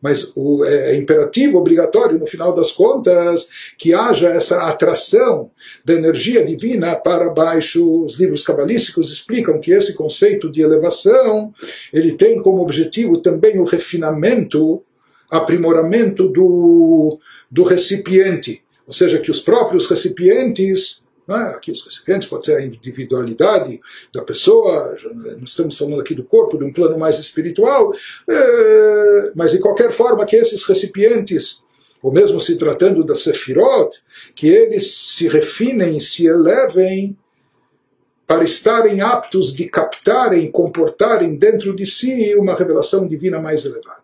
mas 0.00 0.32
o, 0.34 0.64
é, 0.64 0.92
é 0.92 0.96
imperativo, 0.96 1.58
obrigatório, 1.58 2.18
no 2.18 2.26
final 2.26 2.54
das 2.54 2.72
contas, 2.72 3.48
que 3.76 3.92
haja 3.92 4.28
essa 4.28 4.62
atração 4.62 5.50
da 5.84 5.94
energia 5.94 6.44
divina 6.44 6.96
para 6.96 7.28
baixo. 7.28 8.04
Os 8.04 8.18
livros 8.18 8.42
cabalísticos 8.42 9.12
explicam 9.12 9.60
que 9.60 9.72
esse 9.72 9.94
conceito 9.94 10.50
de 10.50 10.62
elevação 10.62 11.52
ele 11.92 12.14
tem 12.14 12.40
como 12.42 12.62
objetivo 12.62 13.18
também 13.18 13.58
o 13.58 13.64
refinamento, 13.64 14.82
aprimoramento 15.30 16.28
do, 16.28 17.18
do 17.50 17.62
recipiente. 17.62 18.62
Ou 18.86 18.92
seja, 18.92 19.18
que 19.18 19.30
os 19.30 19.40
próprios 19.40 19.88
recipientes 19.88 20.99
é? 21.36 21.54
Aqui 21.54 21.70
os 21.70 21.84
recipientes 21.84 22.28
pode 22.28 22.46
ser 22.46 22.56
a 22.56 22.62
individualidade 22.62 23.80
da 24.12 24.22
pessoa, 24.22 24.96
nós 25.38 25.50
estamos 25.50 25.76
falando 25.76 26.00
aqui 26.00 26.14
do 26.14 26.24
corpo, 26.24 26.58
de 26.58 26.64
um 26.64 26.72
plano 26.72 26.98
mais 26.98 27.18
espiritual, 27.18 27.92
é, 28.28 29.32
mas 29.34 29.52
de 29.52 29.58
qualquer 29.58 29.92
forma 29.92 30.26
que 30.26 30.36
esses 30.36 30.64
recipientes, 30.64 31.64
ou 32.02 32.12
mesmo 32.12 32.40
se 32.40 32.56
tratando 32.58 33.04
da 33.04 33.14
Sefirot, 33.14 33.90
que 34.34 34.48
eles 34.48 34.94
se 34.94 35.28
refinem, 35.28 36.00
se 36.00 36.26
elevem 36.26 37.16
para 38.26 38.44
estarem 38.44 39.00
aptos 39.00 39.52
de 39.52 39.68
captarem, 39.68 40.50
comportarem 40.50 41.36
dentro 41.36 41.74
de 41.74 41.84
si 41.84 42.34
uma 42.36 42.54
revelação 42.54 43.06
divina 43.06 43.40
mais 43.40 43.64
elevada 43.64 43.99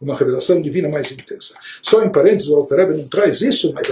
uma 0.00 0.14
revelação 0.14 0.60
divina 0.60 0.88
mais 0.88 1.10
intensa. 1.10 1.54
Só 1.82 2.04
em 2.04 2.10
parênteses, 2.10 2.48
o 2.48 2.56
Alter 2.56 2.88
não 2.94 3.08
traz 3.08 3.40
isso, 3.40 3.72
mas 3.72 3.88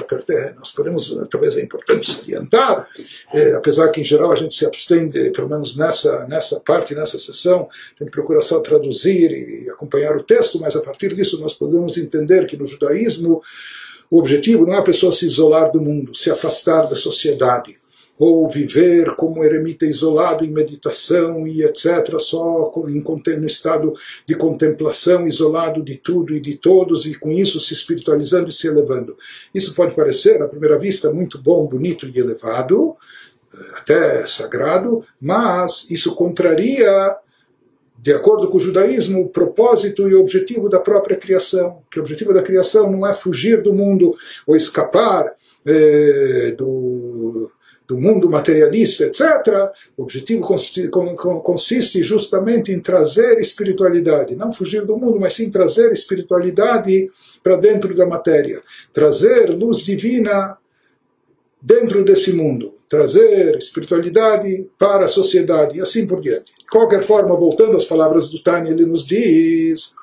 nós 0.56 0.72
podemos, 0.72 1.18
talvez 1.30 1.56
é 1.56 1.62
importante 1.62 2.10
salientar, 2.10 2.88
é, 3.32 3.54
apesar 3.54 3.88
que 3.88 4.00
em 4.00 4.04
geral 4.04 4.32
a 4.32 4.36
gente 4.36 4.52
se 4.52 4.66
abstém, 4.66 5.08
de, 5.08 5.30
pelo 5.30 5.48
menos 5.48 5.76
nessa, 5.76 6.26
nessa 6.26 6.60
parte, 6.60 6.94
nessa 6.94 7.18
sessão, 7.18 7.68
a 7.98 8.04
gente 8.04 8.12
procura 8.12 8.40
só 8.40 8.60
traduzir 8.60 9.30
e 9.30 9.70
acompanhar 9.70 10.16
o 10.16 10.22
texto, 10.22 10.60
mas 10.60 10.76
a 10.76 10.80
partir 10.80 11.14
disso 11.14 11.40
nós 11.40 11.54
podemos 11.54 11.96
entender 11.96 12.46
que 12.46 12.56
no 12.56 12.66
judaísmo 12.66 13.42
o 14.10 14.18
objetivo 14.18 14.66
não 14.66 14.74
é 14.74 14.78
a 14.78 14.82
pessoa 14.82 15.10
se 15.10 15.26
isolar 15.26 15.72
do 15.72 15.80
mundo, 15.80 16.14
se 16.14 16.30
afastar 16.30 16.82
da 16.82 16.96
sociedade 16.96 17.78
ou 18.18 18.48
viver 18.48 19.14
como 19.16 19.44
eremita 19.44 19.84
isolado 19.84 20.44
em 20.44 20.50
meditação 20.50 21.46
e 21.46 21.64
etc., 21.64 22.18
só 22.18 22.72
no 22.74 23.46
estado 23.46 23.92
de 24.26 24.34
contemplação, 24.36 25.26
isolado 25.26 25.82
de 25.82 25.96
tudo 25.96 26.34
e 26.34 26.40
de 26.40 26.56
todos, 26.56 27.06
e 27.06 27.14
com 27.14 27.32
isso 27.32 27.58
se 27.58 27.72
espiritualizando 27.72 28.48
e 28.48 28.52
se 28.52 28.68
elevando. 28.68 29.16
Isso 29.52 29.74
pode 29.74 29.94
parecer, 29.94 30.40
à 30.42 30.48
primeira 30.48 30.78
vista, 30.78 31.12
muito 31.12 31.38
bom, 31.38 31.66
bonito 31.66 32.06
e 32.06 32.18
elevado, 32.18 32.96
eh, 33.52 33.56
até 33.76 34.26
sagrado, 34.26 35.04
mas 35.20 35.90
isso 35.90 36.14
contraria 36.14 37.16
de 37.98 38.12
acordo 38.12 38.48
com 38.48 38.58
o 38.58 38.60
judaísmo, 38.60 39.22
o 39.22 39.28
propósito 39.28 40.08
e 40.08 40.14
o 40.14 40.20
objetivo 40.20 40.68
da 40.68 40.78
própria 40.78 41.16
criação. 41.16 41.82
Que 41.90 41.98
o 41.98 42.02
objetivo 42.02 42.34
da 42.34 42.42
criação 42.42 42.92
não 42.92 43.06
é 43.06 43.14
fugir 43.14 43.62
do 43.62 43.72
mundo 43.72 44.14
ou 44.46 44.54
escapar 44.54 45.34
eh, 45.64 46.54
do, 46.58 47.50
do 47.86 47.98
mundo 47.98 48.30
materialista, 48.30 49.04
etc., 49.04 49.70
o 49.96 50.02
objetivo 50.02 50.42
consiste 51.42 52.02
justamente 52.02 52.72
em 52.72 52.80
trazer 52.80 53.38
espiritualidade, 53.38 54.34
não 54.34 54.52
fugir 54.52 54.86
do 54.86 54.96
mundo, 54.96 55.20
mas 55.20 55.34
sim 55.34 55.50
trazer 55.50 55.92
espiritualidade 55.92 57.10
para 57.42 57.56
dentro 57.56 57.94
da 57.94 58.06
matéria, 58.06 58.62
trazer 58.92 59.50
luz 59.50 59.78
divina 59.78 60.56
dentro 61.60 62.04
desse 62.04 62.32
mundo, 62.32 62.74
trazer 62.88 63.56
espiritualidade 63.58 64.66
para 64.78 65.04
a 65.04 65.08
sociedade 65.08 65.78
e 65.78 65.80
assim 65.80 66.06
por 66.06 66.20
diante. 66.20 66.52
De 66.58 66.66
qualquer 66.66 67.02
forma, 67.02 67.36
voltando 67.36 67.76
às 67.76 67.84
palavras 67.84 68.30
do 68.30 68.42
Tânia, 68.42 68.70
ele 68.70 68.86
nos 68.86 69.06
diz 69.06 69.94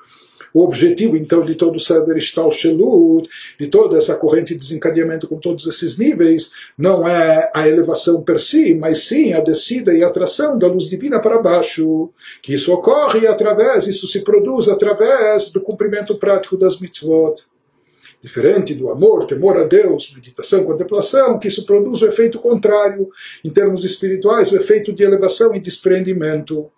o 0.52 0.62
objetivo, 0.62 1.16
então, 1.16 1.40
de 1.40 1.54
todo 1.54 1.76
o 1.76 1.80
Seder 1.80 2.20
Shelut, 2.20 3.28
de 3.58 3.66
toda 3.68 3.96
essa 3.96 4.16
corrente 4.16 4.54
de 4.54 4.60
desencadeamento 4.60 5.26
com 5.26 5.38
todos 5.38 5.66
esses 5.66 5.98
níveis, 5.98 6.52
não 6.76 7.06
é 7.06 7.50
a 7.54 7.68
elevação 7.68 8.22
per 8.22 8.38
si, 8.38 8.74
mas 8.74 9.04
sim 9.04 9.32
a 9.32 9.40
descida 9.40 9.92
e 9.92 10.02
a 10.02 10.08
atração 10.08 10.58
da 10.58 10.66
luz 10.66 10.88
divina 10.88 11.20
para 11.20 11.40
baixo. 11.40 12.10
Que 12.42 12.54
isso 12.54 12.72
ocorre 12.72 13.26
através, 13.26 13.86
isso 13.86 14.06
se 14.06 14.20
produz 14.20 14.68
através 14.68 15.50
do 15.50 15.60
cumprimento 15.60 16.18
prático 16.18 16.56
das 16.56 16.78
mitzvot 16.78 17.34
diferente 18.22 18.72
do 18.72 18.88
amor, 18.88 19.26
temor 19.26 19.56
a 19.56 19.64
Deus, 19.64 20.12
meditação, 20.14 20.64
contemplação, 20.64 21.40
que 21.40 21.48
isso 21.48 21.66
produz 21.66 22.02
o 22.02 22.06
efeito 22.06 22.38
contrário, 22.38 23.10
em 23.42 23.50
termos 23.50 23.84
espirituais, 23.84 24.52
o 24.52 24.56
efeito 24.56 24.92
de 24.92 25.02
elevação 25.02 25.52
e 25.56 25.60
desprendimento. 25.60 26.70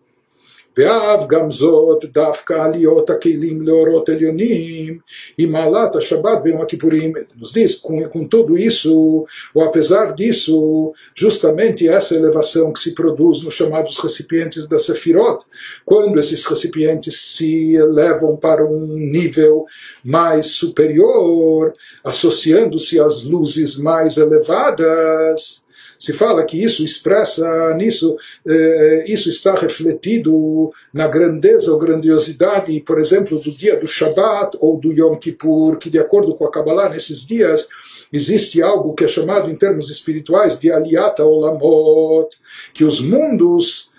ואף 0.78 1.28
גם 1.28 1.52
זאת 1.52 2.06
דווקא 2.06 2.54
עליות 2.54 3.10
הכלים 3.10 3.62
לאורות 3.62 4.10
עליונים 4.10 5.00
e 5.40 5.46
מעלת 5.46 5.96
השבת 5.96 6.40
ביום 6.44 6.62
הכיפורים. 6.62 7.14
Nos 7.40 7.54
diz, 7.54 7.76
com, 7.82 8.10
com 8.10 8.28
tudo 8.28 8.58
isso, 8.58 9.26
ou 9.54 9.62
apesar 9.64 10.14
disso, 10.14 10.94
justamente 11.16 11.88
essa 11.88 12.16
elevação 12.16 12.72
que 12.72 12.80
se 12.80 12.94
produz 12.94 13.44
nos 13.44 13.54
chamados 13.54 13.98
recipientes 14.00 14.68
da 14.68 14.80
Sefirot, 14.80 15.44
quando 15.86 16.20
esses 16.20 16.46
recipientes 16.46 17.16
se 17.36 17.76
elevam 17.76 18.38
para 18.38 18.66
um 18.66 18.96
nível 18.96 19.66
mais 20.04 20.48
superior, 20.62 21.74
associando-se 22.04 23.00
às 23.00 23.24
luzes 23.24 23.78
mais 23.78 24.18
elevadas, 24.18 25.63
se 26.05 26.13
fala 26.13 26.45
que 26.45 26.63
isso 26.63 26.85
expressa 26.85 27.73
nisso, 27.77 28.15
eh, 28.47 29.05
isso 29.09 29.31
está 29.31 29.55
refletido 29.55 30.71
na 30.93 31.09
grandeza 31.09 31.73
ou 31.73 31.79
grandiosidade, 31.79 32.79
por 32.83 33.01
exemplo, 33.01 33.39
do 33.39 33.51
dia 33.51 33.81
do 33.81 33.87
Shabat 33.87 34.59
ou 34.61 34.79
do 34.79 34.93
Yom 34.93 35.17
Kippur, 35.17 35.79
que 35.79 35.89
de 35.89 35.99
acordo 35.99 36.35
com 36.35 36.45
a 36.45 36.51
Kabbalah, 36.51 36.91
nesses 36.91 37.25
dias 37.25 37.69
existe 38.13 38.63
algo 38.63 38.93
que 38.93 39.05
é 39.05 39.09
chamado 39.09 39.51
em 39.51 39.57
termos 39.57 39.89
espirituais 39.89 40.61
de 40.61 40.71
Aliyata 40.71 41.25
Olamot, 41.25 42.29
que 42.75 42.85
os 42.85 43.01
mundos 43.01 43.91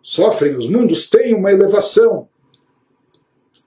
sofrem, 0.00 0.54
os 0.54 0.68
mundos 0.68 1.10
têm 1.10 1.34
uma 1.34 1.50
elevação, 1.50 2.28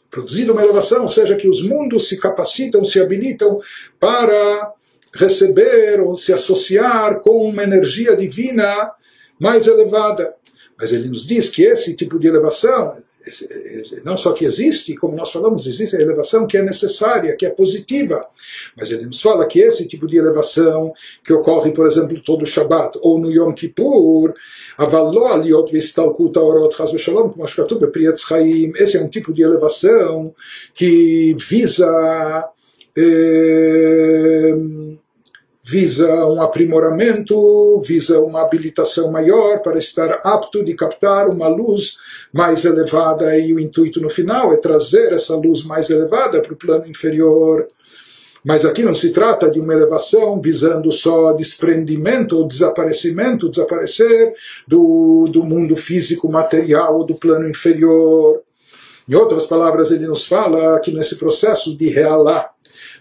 produzindo 0.10 0.54
uma 0.54 0.64
elevação, 0.64 1.04
ou 1.04 1.10
seja, 1.10 1.36
que 1.36 1.50
os 1.50 1.62
mundos 1.62 2.08
se 2.08 2.18
capacitam, 2.18 2.86
se 2.86 2.98
habilitam 2.98 3.60
para 4.00 4.72
receber 5.14 6.02
ou 6.02 6.16
se 6.16 6.34
associar 6.34 7.20
com 7.20 7.50
uma 7.50 7.64
energia 7.64 8.16
divina 8.16 8.92
mais 9.40 9.68
elevada. 9.68 10.34
Mas 10.78 10.92
ele 10.92 11.10
nos 11.10 11.26
diz 11.26 11.50
que 11.50 11.64
esse 11.64 11.96
tipo 11.96 12.20
de 12.20 12.28
elevação, 12.28 12.94
não 14.04 14.16
só 14.16 14.32
que 14.32 14.46
existe, 14.46 14.96
como 14.96 15.16
nós 15.16 15.32
falamos, 15.32 15.66
existe 15.66 15.96
a 15.96 16.02
elevação 16.02 16.46
que 16.46 16.56
é 16.56 16.62
necessária, 16.62 17.36
que 17.36 17.46
é 17.46 17.50
positiva, 17.50 18.24
mas 18.76 18.92
ele 18.92 19.06
nos 19.06 19.20
fala 19.20 19.48
que 19.48 19.60
esse 19.60 19.88
tipo 19.88 20.08
de 20.08 20.18
elevação 20.18 20.94
que 21.24 21.34
ocorre, 21.34 21.72
por 21.72 21.88
exemplo, 21.88 22.22
todo 22.22 22.44
o 22.44 22.46
Shabbat 22.46 23.00
ou 23.02 23.20
no 23.20 23.32
Yom 23.32 23.54
Kippur, 23.54 24.34
esse 28.76 28.98
é 28.98 29.02
um 29.02 29.10
tipo 29.10 29.34
de 29.34 29.42
elevação 29.42 30.34
que 30.76 31.36
visa 31.40 32.48
visa 35.64 36.26
um 36.26 36.42
aprimoramento, 36.42 37.82
visa 37.82 38.22
uma 38.22 38.42
habilitação 38.42 39.12
maior 39.12 39.60
para 39.60 39.78
estar 39.78 40.22
apto 40.24 40.64
de 40.64 40.74
captar 40.74 41.28
uma 41.30 41.50
luz 41.50 41.98
mais 42.32 42.64
elevada 42.64 43.38
e 43.38 43.54
o 43.54 43.60
intuito 43.60 44.00
no 44.00 44.10
final 44.10 44.54
é 44.54 44.58
trazer 44.58 45.12
essa 45.12 45.36
luz 45.36 45.66
mais 45.66 45.90
elevada 45.90 46.42
para 46.42 46.54
o 46.54 46.58
plano 46.58 46.88
inferior. 46.88 47.68
Mas 48.46 48.64
aqui 48.64 48.82
não 48.82 48.94
se 48.94 49.12
trata 49.12 49.52
de 49.52 49.60
uma 49.60 49.74
elevação 49.74 50.40
visando 50.40 50.90
só 50.90 51.34
desprendimento 51.34 52.38
ou 52.38 52.48
desaparecimento, 52.48 53.50
desaparecer 53.50 54.34
do, 54.66 55.28
do 55.30 55.44
mundo 55.44 55.76
físico 55.76 56.32
material 56.32 57.00
ou 57.00 57.04
do 57.04 57.16
plano 57.16 57.50
inferior. 57.50 58.42
Em 59.10 59.16
outras 59.16 59.46
palavras, 59.46 59.92
ele 59.92 60.08
nos 60.08 60.26
fala 60.26 60.80
que 60.80 60.92
nesse 60.92 61.18
processo 61.18 61.76
de 61.76 61.90
realar, 61.90 62.52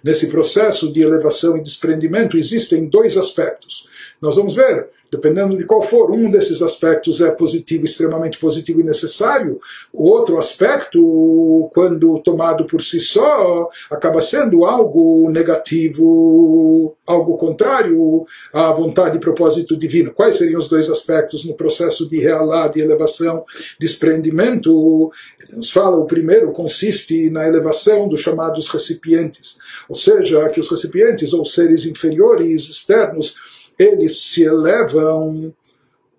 Nesse 0.07 0.29
processo 0.29 0.93
de 0.93 1.03
elevação 1.03 1.57
e 1.57 1.61
desprendimento 1.61 2.39
existem 2.39 2.89
dois 2.89 3.17
aspectos. 3.17 3.89
Nós 4.23 4.37
vamos 4.37 4.55
ver 4.55 4.89
dependendo 5.11 5.57
de 5.57 5.65
qual 5.65 5.83
for. 5.83 6.11
Um 6.11 6.31
desses 6.31 6.63
aspectos 6.63 7.21
é 7.21 7.31
positivo, 7.31 7.85
extremamente 7.85 8.39
positivo 8.39 8.81
e 8.81 8.85
necessário. 8.85 9.61
O 9.93 10.05
outro 10.05 10.39
aspecto, 10.39 11.71
quando 11.75 12.19
tomado 12.21 12.65
por 12.65 12.83
si 12.83 13.01
só, 13.01 13.69
acaba 13.91 14.21
sendo 14.21 14.65
algo 14.65 15.31
negativo, 15.31 16.97
algo 17.07 17.37
contrário 17.37 18.27
à 18.53 18.73
vontade 18.73 19.17
e 19.17 19.21
propósito 19.21 19.77
divino. 19.77 20.13
Quais 20.13 20.37
seriam 20.37 20.59
os 20.59 20.69
dois 20.69 20.91
aspectos 20.91 21.45
no 21.45 21.55
processo 21.55 22.09
de 22.09 22.19
realar, 22.19 22.69
de 22.69 22.81
elevação, 22.81 23.45
desprendimento? 23.79 25.11
Nos 25.53 25.71
fala, 25.71 25.97
o 25.97 26.07
primeiro 26.07 26.53
consiste 26.53 27.31
na 27.31 27.47
elevação 27.47 28.09
dos 28.09 28.21
chamados 28.21 28.69
recipientes, 28.69 29.59
ou 29.89 29.95
seja, 29.95 30.49
que 30.49 30.61
os 30.61 30.71
recipientes 30.71 31.33
ou 31.33 31.45
seres 31.45 31.85
inferiores, 31.85 32.69
externos, 32.69 33.37
eles 33.79 34.23
se 34.23 34.43
elevam 34.43 35.53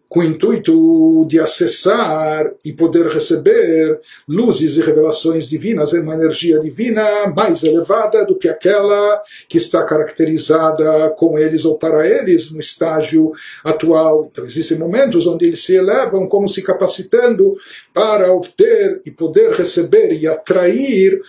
com 0.09 0.21
o 0.21 0.23
intuito 0.23 1.25
de 1.27 1.39
acessar 1.39 2.49
e 2.63 2.71
poder 2.71 3.07
receber 3.07 3.99
luzes 4.27 4.77
e 4.77 4.81
revelações 4.81 5.49
divinas 5.49 5.93
em 5.93 6.01
uma 6.01 6.13
energia 6.13 6.59
divina 6.59 7.27
mais 7.35 7.63
elevada 7.63 8.25
do 8.25 8.35
que 8.35 8.47
aquela 8.47 9.21
que 9.49 9.57
está 9.57 9.83
caracterizada 9.83 11.09
com 11.17 11.37
eles 11.37 11.65
ou 11.65 11.77
para 11.77 12.07
eles 12.07 12.51
no 12.51 12.59
estágio 12.59 13.31
atual. 13.63 14.29
Então 14.31 14.45
existem 14.45 14.77
momentos 14.77 15.27
onde 15.27 15.45
eles 15.45 15.63
se 15.63 15.75
elevam 15.75 16.27
como 16.27 16.47
se 16.47 16.61
capacitando 16.61 17.57
para 17.93 18.31
obter 18.33 19.01
e 19.05 19.11
poder 19.11 19.51
receber 19.51 20.13
e 20.13 20.25
atrair 20.25 21.21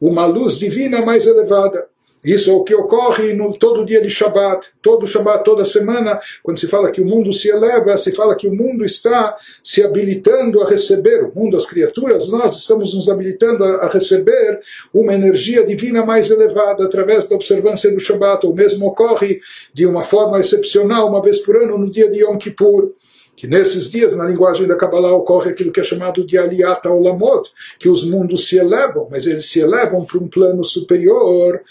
uma 0.00 0.26
luz 0.26 0.58
divina 0.58 1.04
mais 1.04 1.26
elevada. 1.26 1.86
Isso 2.24 2.50
é 2.50 2.52
o 2.52 2.64
que 2.64 2.74
ocorre 2.74 3.32
no, 3.32 3.56
todo 3.56 3.84
dia 3.84 4.00
de 4.00 4.10
Shabat, 4.10 4.66
todo 4.82 5.06
Shabat, 5.06 5.44
toda 5.44 5.64
semana, 5.64 6.20
quando 6.42 6.58
se 6.58 6.66
fala 6.66 6.90
que 6.90 7.00
o 7.00 7.04
mundo 7.04 7.32
se 7.32 7.48
eleva, 7.48 7.96
se 7.96 8.12
fala 8.12 8.34
que 8.34 8.48
o 8.48 8.54
mundo 8.54 8.84
está 8.84 9.36
se 9.62 9.82
habilitando 9.82 10.60
a 10.60 10.68
receber, 10.68 11.24
o 11.24 11.32
mundo, 11.34 11.56
as 11.56 11.64
criaturas, 11.64 12.28
nós 12.28 12.56
estamos 12.56 12.94
nos 12.94 13.08
habilitando 13.08 13.62
a, 13.64 13.86
a 13.86 13.88
receber 13.88 14.60
uma 14.92 15.14
energia 15.14 15.64
divina 15.64 16.04
mais 16.04 16.30
elevada 16.30 16.84
através 16.84 17.28
da 17.28 17.36
observância 17.36 17.90
do 17.92 18.00
Shabat. 18.00 18.46
O 18.46 18.52
mesmo 18.52 18.86
ocorre 18.86 19.40
de 19.72 19.86
uma 19.86 20.02
forma 20.02 20.40
excepcional, 20.40 21.08
uma 21.08 21.22
vez 21.22 21.38
por 21.38 21.56
ano, 21.56 21.78
no 21.78 21.90
dia 21.90 22.10
de 22.10 22.18
Yom 22.18 22.36
Kippur 22.36 22.92
que 23.38 23.46
nesses 23.46 23.88
dias, 23.88 24.16
na 24.16 24.24
linguagem 24.24 24.66
da 24.66 24.74
Kabbalah, 24.74 25.12
ocorre 25.12 25.50
aquilo 25.50 25.70
que 25.70 25.78
é 25.78 25.84
chamado 25.84 26.26
de 26.26 26.36
Aliyat 26.36 26.84
Olamot, 26.88 27.48
que 27.78 27.88
os 27.88 28.02
mundos 28.04 28.48
se 28.48 28.58
elevam, 28.58 29.06
mas 29.08 29.28
eles 29.28 29.48
se 29.48 29.60
elevam 29.60 30.04
para 30.04 30.18
um 30.18 30.26
plano 30.26 30.64
superior, 30.64 31.62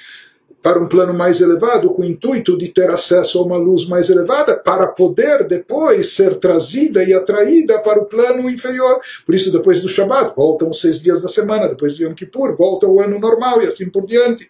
para 0.61 0.79
um 0.79 0.87
plano 0.87 1.13
mais 1.13 1.39
elevado, 1.39 1.91
com 1.91 2.01
o 2.01 2.05
intuito 2.05 2.57
de 2.57 2.67
ter 2.69 2.89
acesso 2.89 3.39
a 3.39 3.43
uma 3.43 3.57
luz 3.57 3.85
mais 3.85 4.09
elevada, 4.09 4.55
para 4.55 4.87
poder 4.87 5.47
depois 5.47 6.13
ser 6.13 6.35
trazida 6.35 7.03
e 7.03 7.13
atraída 7.13 7.79
para 7.79 8.01
o 8.01 8.05
plano 8.05 8.49
inferior. 8.49 8.99
Por 9.25 9.35
isso, 9.35 9.51
depois 9.51 9.81
do 9.81 9.89
Shabat, 9.89 10.33
voltam 10.35 10.69
os 10.69 10.81
seis 10.81 11.01
dias 11.01 11.21
da 11.21 11.29
semana, 11.29 11.69
depois 11.69 11.95
de 11.95 12.03
Yom 12.03 12.13
Kippur, 12.13 12.55
volta 12.55 12.87
o 12.87 12.99
ano 12.99 13.19
normal 13.19 13.61
e 13.61 13.67
assim 13.67 13.89
por 13.89 14.05
diante. 14.05 14.49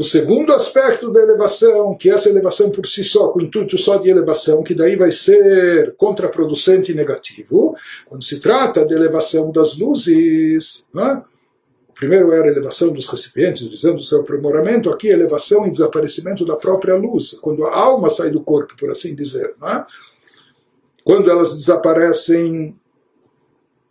O 0.00 0.02
segundo 0.02 0.54
aspecto 0.54 1.12
da 1.12 1.20
elevação, 1.20 1.94
que 1.94 2.08
essa 2.08 2.30
elevação 2.30 2.70
por 2.70 2.86
si 2.86 3.04
só, 3.04 3.28
com 3.28 3.38
o 3.38 3.42
intuito 3.42 3.76
só 3.76 3.98
de 3.98 4.08
elevação, 4.08 4.62
que 4.62 4.74
daí 4.74 4.96
vai 4.96 5.12
ser 5.12 5.94
contraproducente 5.98 6.90
e 6.90 6.94
negativo, 6.94 7.76
quando 8.06 8.24
se 8.24 8.40
trata 8.40 8.82
de 8.82 8.94
elevação 8.94 9.52
das 9.52 9.76
luzes, 9.76 10.86
não 10.94 11.06
é? 11.06 11.22
Primeiro 12.00 12.32
era 12.32 12.46
a 12.46 12.50
elevação 12.50 12.94
dos 12.94 13.06
recipientes, 13.08 13.68
visando 13.68 13.98
o 13.98 14.02
seu 14.02 14.22
aprimoramento, 14.22 14.88
aqui 14.88 15.10
a 15.10 15.12
elevação 15.12 15.66
e 15.66 15.70
desaparecimento 15.70 16.46
da 16.46 16.56
própria 16.56 16.96
luz, 16.96 17.32
quando 17.42 17.66
a 17.66 17.76
alma 17.76 18.08
sai 18.08 18.30
do 18.30 18.40
corpo, 18.40 18.74
por 18.74 18.90
assim 18.90 19.14
dizer. 19.14 19.54
É? 19.62 19.84
Quando 21.04 21.30
elas 21.30 21.58
desaparecem 21.58 22.74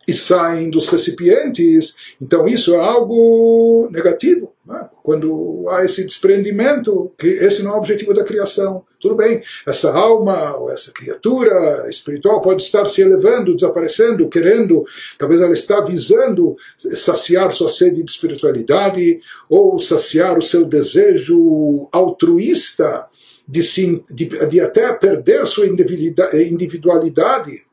e 0.08 0.14
saem 0.14 0.70
dos 0.70 0.88
recipientes, 0.88 1.94
então 2.20 2.46
isso 2.46 2.74
é 2.74 2.78
algo 2.78 3.88
negativo. 3.92 4.52
É? 4.68 4.84
Quando 5.02 5.66
há 5.68 5.84
esse 5.84 6.04
desprendimento, 6.04 7.12
que 7.18 7.26
esse 7.26 7.62
não 7.62 7.72
é 7.72 7.74
o 7.74 7.78
objetivo 7.78 8.14
da 8.14 8.24
criação. 8.24 8.84
Tudo 9.00 9.16
bem, 9.16 9.42
essa 9.66 9.92
alma 9.96 10.56
ou 10.56 10.70
essa 10.70 10.92
criatura 10.92 11.88
espiritual 11.88 12.40
pode 12.40 12.62
estar 12.62 12.84
se 12.86 13.02
elevando, 13.02 13.54
desaparecendo, 13.54 14.28
querendo, 14.28 14.84
talvez 15.18 15.40
ela 15.40 15.54
está 15.54 15.80
visando 15.80 16.56
saciar 16.76 17.50
sua 17.50 17.68
sede 17.68 18.02
de 18.02 18.10
espiritualidade 18.10 19.20
ou 19.48 19.78
saciar 19.80 20.38
o 20.38 20.42
seu 20.42 20.64
desejo 20.64 21.88
altruísta 21.90 23.06
de, 23.48 23.62
se, 23.62 24.02
de, 24.10 24.26
de 24.48 24.60
até 24.60 24.92
perder 24.92 25.46
sua 25.46 25.66
individualidade 25.66 27.64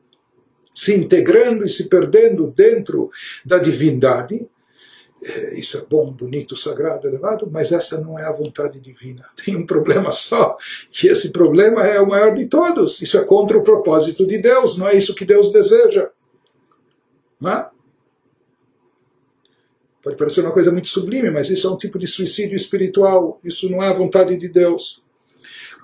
se 0.78 0.94
integrando 0.94 1.66
e 1.66 1.68
se 1.68 1.88
perdendo 1.88 2.52
dentro 2.54 3.10
da 3.44 3.58
divindade. 3.58 4.46
É, 5.20 5.58
isso 5.58 5.76
é 5.76 5.80
bom, 5.80 6.12
bonito, 6.12 6.56
sagrado, 6.56 7.08
elevado, 7.08 7.50
mas 7.50 7.72
essa 7.72 8.00
não 8.00 8.16
é 8.16 8.22
a 8.22 8.30
vontade 8.30 8.78
divina. 8.78 9.28
Tem 9.44 9.56
um 9.56 9.66
problema 9.66 10.12
só, 10.12 10.56
que 10.88 11.08
esse 11.08 11.32
problema 11.32 11.84
é 11.84 12.00
o 12.00 12.08
maior 12.08 12.32
de 12.32 12.46
todos. 12.46 13.02
Isso 13.02 13.18
é 13.18 13.24
contra 13.24 13.58
o 13.58 13.64
propósito 13.64 14.24
de 14.24 14.38
Deus, 14.38 14.78
não 14.78 14.86
é 14.86 14.96
isso 14.96 15.16
que 15.16 15.24
Deus 15.24 15.50
deseja. 15.50 16.10
Não 17.40 17.50
é? 17.50 17.68
Pode 20.00 20.16
parecer 20.16 20.42
uma 20.42 20.52
coisa 20.52 20.70
muito 20.70 20.86
sublime, 20.86 21.28
mas 21.28 21.50
isso 21.50 21.66
é 21.66 21.70
um 21.72 21.76
tipo 21.76 21.98
de 21.98 22.06
suicídio 22.06 22.54
espiritual. 22.54 23.40
Isso 23.42 23.68
não 23.68 23.82
é 23.82 23.88
a 23.88 23.92
vontade 23.92 24.36
de 24.36 24.48
Deus. 24.48 25.02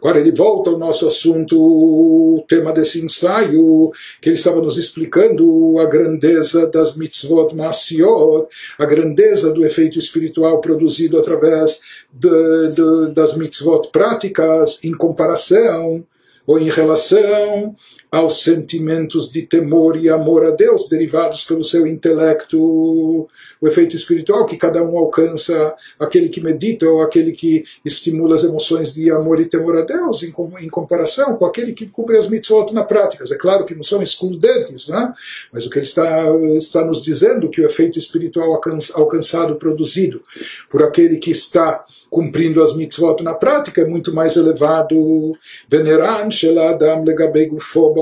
Agora 0.05 0.21
ele 0.21 0.33
volta 0.33 0.69
ao 0.69 0.77
nosso 0.77 1.07
assunto, 1.07 1.59
o 1.59 2.45
tema 2.47 2.75
desse 2.75 3.03
ensaio, 3.03 3.91
que 4.21 4.29
ele 4.29 4.37
estava 4.37 4.61
nos 4.61 4.77
explicando 4.77 5.79
a 5.79 5.87
grandeza 5.87 6.67
das 6.67 6.95
mitzvot 6.95 7.55
masiot, 7.57 8.47
a 8.79 8.85
grandeza 8.85 9.51
do 9.51 9.65
efeito 9.65 9.99
espiritual 9.99 10.61
produzido 10.61 11.19
através 11.19 11.81
de, 12.13 12.69
de, 12.75 13.15
das 13.15 13.35
mitzvot 13.35 13.89
práticas 13.91 14.79
em 14.85 14.93
comparação 14.93 16.05
ou 16.47 16.59
em 16.59 16.69
relação 16.69 17.75
aos 18.13 18.43
sentimentos 18.43 19.33
de 19.33 19.41
temor 19.47 19.97
e 19.97 20.11
amor 20.11 20.45
a 20.45 20.51
Deus 20.51 20.87
derivados 20.87 21.47
pelo 21.47 21.65
seu 21.65 21.87
intelecto 21.87 23.27
o 23.65 23.69
efeito 23.69 23.97
espiritual 23.97 24.45
que 24.45 24.59
cada 24.59 24.83
um 24.83 24.99
alcança, 24.99 25.75
aquele 25.99 26.29
que 26.29 26.39
medita 26.39 26.87
ou 26.87 27.01
aquele 27.01 27.33
que 27.33 27.65
estimula 27.83 28.35
as 28.35 28.45
emoções 28.45 28.93
de 28.93 29.11
amor 29.11 29.41
e 29.41 29.47
temor 29.47 29.79
a 29.79 29.81
Deus, 29.81 30.23
em, 30.23 30.35
em 30.61 30.69
comparação 30.69 31.35
com 31.37 31.47
aquele 31.47 31.73
que 31.73 31.87
cumpre 31.87 32.19
as 32.19 32.29
mitzvot 32.29 32.75
na 32.75 32.85
prática. 32.85 33.25
É 33.25 33.39
claro 33.39 33.65
que 33.65 33.75
não 33.75 33.83
são 33.83 34.03
excludentes, 34.03 34.89
né? 34.89 35.15
mas 35.51 35.65
o 35.65 35.71
que 35.71 35.79
ele 35.79 35.87
está, 35.87 36.27
está 36.59 36.85
nos 36.85 37.03
dizendo 37.03 37.49
que 37.49 37.63
o 37.63 37.65
efeito 37.65 37.99
espiritual 37.99 38.61
alcançado, 38.93 39.57
produzido 39.57 40.23
por 40.69 40.83
aquele 40.83 41.17
que 41.17 41.31
está 41.31 41.87
cumprindo 42.11 42.63
as 42.63 42.77
mitzvot 42.77 43.23
na 43.23 43.33
prática 43.33 43.81
é 43.81 43.87
muito 43.87 44.13
mais 44.13 44.37
elevado. 44.37 45.33
Veneran 45.67 46.31
sheladam 46.31 47.03
legabei 47.03 47.47
gufo 47.47 47.95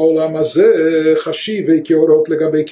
chashivei 1.23 1.83
keorot 1.83 2.29
legabei. 2.29 2.67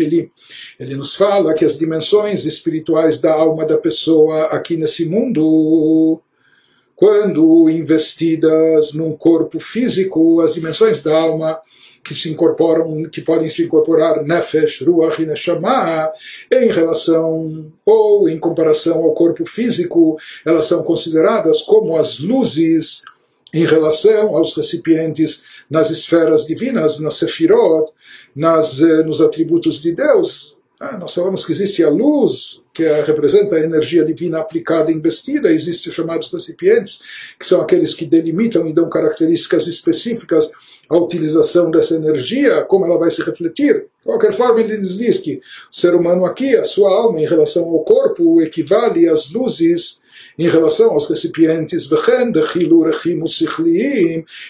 Ele 0.79 0.97
nos 0.97 1.15
fala 1.15 1.55
que 1.55 1.65
as 1.65 1.79
dimensões 1.79 2.45
espirituais 2.47 2.80
da 3.21 3.33
alma 3.33 3.65
da 3.65 3.79
pessoa 3.79 4.47
aqui 4.47 4.77
nesse 4.77 5.07
mundo, 5.07 6.21
quando 6.95 7.71
investidas 7.71 8.93
num 8.93 9.13
corpo 9.17 9.59
físico, 9.59 10.41
as 10.41 10.55
dimensões 10.55 11.03
da 11.03 11.17
alma 11.17 11.59
que 12.03 12.15
se 12.15 12.31
incorporam, 12.31 13.09
que 13.11 13.21
podem 13.21 13.49
se 13.49 13.63
incorporar 13.63 14.23
nefesh, 14.23 14.83
ruach 14.83 15.21
e 15.21 15.27
neshama, 15.27 16.11
em 16.51 16.71
relação 16.71 17.73
ou 17.85 18.29
em 18.29 18.39
comparação 18.39 19.03
ao 19.03 19.15
corpo 19.15 19.47
físico, 19.47 20.19
elas 20.45 20.67
são 20.67 20.83
consideradas 20.83 21.63
como 21.63 21.97
as 21.97 22.19
luzes 22.19 23.03
em 23.53 23.65
relação 23.65 24.37
aos 24.37 24.57
recipientes 24.57 25.43
nas 25.69 25.91
esferas 25.91 26.47
divinas, 26.47 27.01
nas 27.01 27.15
sefirot, 27.15 27.91
nas, 28.35 28.81
eh, 28.81 29.03
nos 29.03 29.21
atributos 29.21 29.83
de 29.83 29.93
Deus. 29.93 30.57
Ah, 30.83 30.97
nós 30.97 31.13
falamos 31.13 31.45
que 31.45 31.53
existe 31.53 31.85
a 31.85 31.91
luz, 31.91 32.63
que 32.73 32.83
representa 33.03 33.55
a 33.55 33.61
energia 33.61 34.03
divina 34.03 34.41
aplicada 34.41 34.91
e 34.91 34.95
investida, 34.95 35.53
existem 35.53 35.91
os 35.91 35.95
chamados 35.95 36.33
recipientes, 36.33 37.01
que 37.39 37.47
são 37.47 37.61
aqueles 37.61 37.93
que 37.93 38.07
delimitam 38.07 38.67
e 38.67 38.73
dão 38.73 38.89
características 38.89 39.67
específicas 39.67 40.51
à 40.89 40.97
utilização 40.97 41.71
dessa 41.71 41.97
energia, 41.97 42.65
como 42.65 42.87
ela 42.87 42.97
vai 42.97 43.11
se 43.11 43.23
refletir. 43.23 43.75
De 43.75 44.05
qualquer 44.05 44.33
forma, 44.33 44.59
ele 44.59 44.79
diz 44.79 45.19
que 45.19 45.43
o 45.71 45.77
ser 45.77 45.95
humano 45.95 46.25
aqui, 46.25 46.57
a 46.57 46.65
sua 46.65 46.91
alma 46.91 47.21
em 47.21 47.27
relação 47.27 47.65
ao 47.69 47.85
corpo, 47.85 48.41
equivale 48.41 49.07
às 49.07 49.31
luzes 49.31 50.00
em 50.41 50.49
relação 50.49 50.93
aos 50.93 51.07
recipientes 51.07 51.87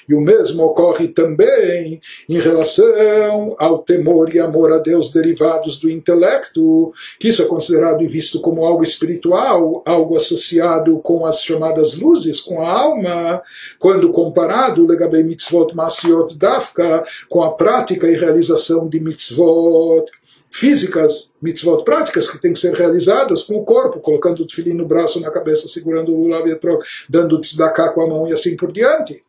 e 0.08 0.14
o 0.14 0.20
mesmo 0.20 0.62
ocorre 0.62 1.08
também 1.08 2.00
em 2.28 2.38
relação 2.38 3.56
ao 3.58 3.78
temor 3.78 4.32
e 4.32 4.38
amor 4.38 4.72
a 4.72 4.78
Deus 4.78 5.12
derivados 5.12 5.80
do 5.80 5.90
intelecto, 5.90 6.92
que 7.18 7.26
isso 7.26 7.42
é 7.42 7.46
considerado 7.46 8.04
e 8.04 8.06
visto 8.06 8.40
como 8.40 8.64
algo 8.64 8.84
espiritual, 8.84 9.82
algo 9.84 10.16
associado 10.16 11.00
com 11.00 11.26
as 11.26 11.42
chamadas 11.42 11.96
luzes, 11.96 12.38
com 12.38 12.62
a 12.62 12.70
alma, 12.70 13.42
quando 13.80 14.12
comparado 14.12 14.86
legabe 14.86 15.24
mitzvot 15.24 15.74
masiot 15.74 16.38
dafka 16.38 17.02
com 17.28 17.42
a 17.42 17.50
prática 17.50 18.06
e 18.06 18.14
realização 18.14 18.88
de 18.88 19.00
mitzvot 19.00 20.04
físicas, 20.50 21.30
mitzvot 21.40 21.84
práticas 21.84 22.28
que 22.28 22.38
têm 22.38 22.52
que 22.52 22.58
ser 22.58 22.74
realizadas 22.74 23.44
com 23.44 23.54
o 23.54 23.64
corpo, 23.64 24.00
colocando 24.00 24.42
o 24.42 24.46
tefilim 24.46 24.74
no 24.74 24.84
braço, 24.84 25.20
na 25.20 25.30
cabeça, 25.30 25.68
segurando 25.68 26.12
o 26.12 26.22
lulav 26.22 26.44
dando 27.08 27.38
tzedakah 27.38 27.90
com 27.90 28.02
a 28.02 28.06
mão 28.08 28.28
e 28.28 28.32
assim 28.32 28.56
por 28.56 28.72
diante. 28.72 29.22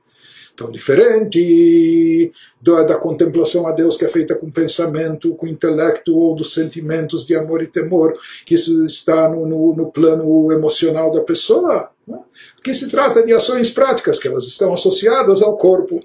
Então, 0.62 0.72
diferente 0.72 2.32
da, 2.62 2.95
contemplação 2.95 3.66
a 3.66 3.72
Deus 3.72 3.97
que 3.97 4.05
é 4.05 4.09
feita 4.09 4.36
com 4.36 4.51
pensamento, 4.51 5.34
com 5.34 5.47
intelecto 5.47 6.16
ou 6.16 6.36
dos 6.36 6.53
sentimentos 6.53 7.26
de 7.26 7.36
amor 7.36 7.64
e 7.64 7.68
temor, 7.68 8.14
que 8.45 8.53
isso 8.53 8.86
está 8.86 9.28
no, 9.28 9.47
no, 9.47 9.76
no 9.76 9.91
plano 9.91 10.51
emocional 10.51 11.12
da 11.12 11.22
pessoa. 11.22 11.89
Né? 12.07 12.20
que 12.64 12.74
se 12.76 12.89
trata 12.89 13.26
de 13.26 13.34
ações 13.34 13.72
práticas, 13.72 14.20
que 14.20 14.28
elas 14.28 14.45
estão 14.45 14.72
associadas 14.72 15.41
ao 15.41 15.57
corpo. 15.57 15.99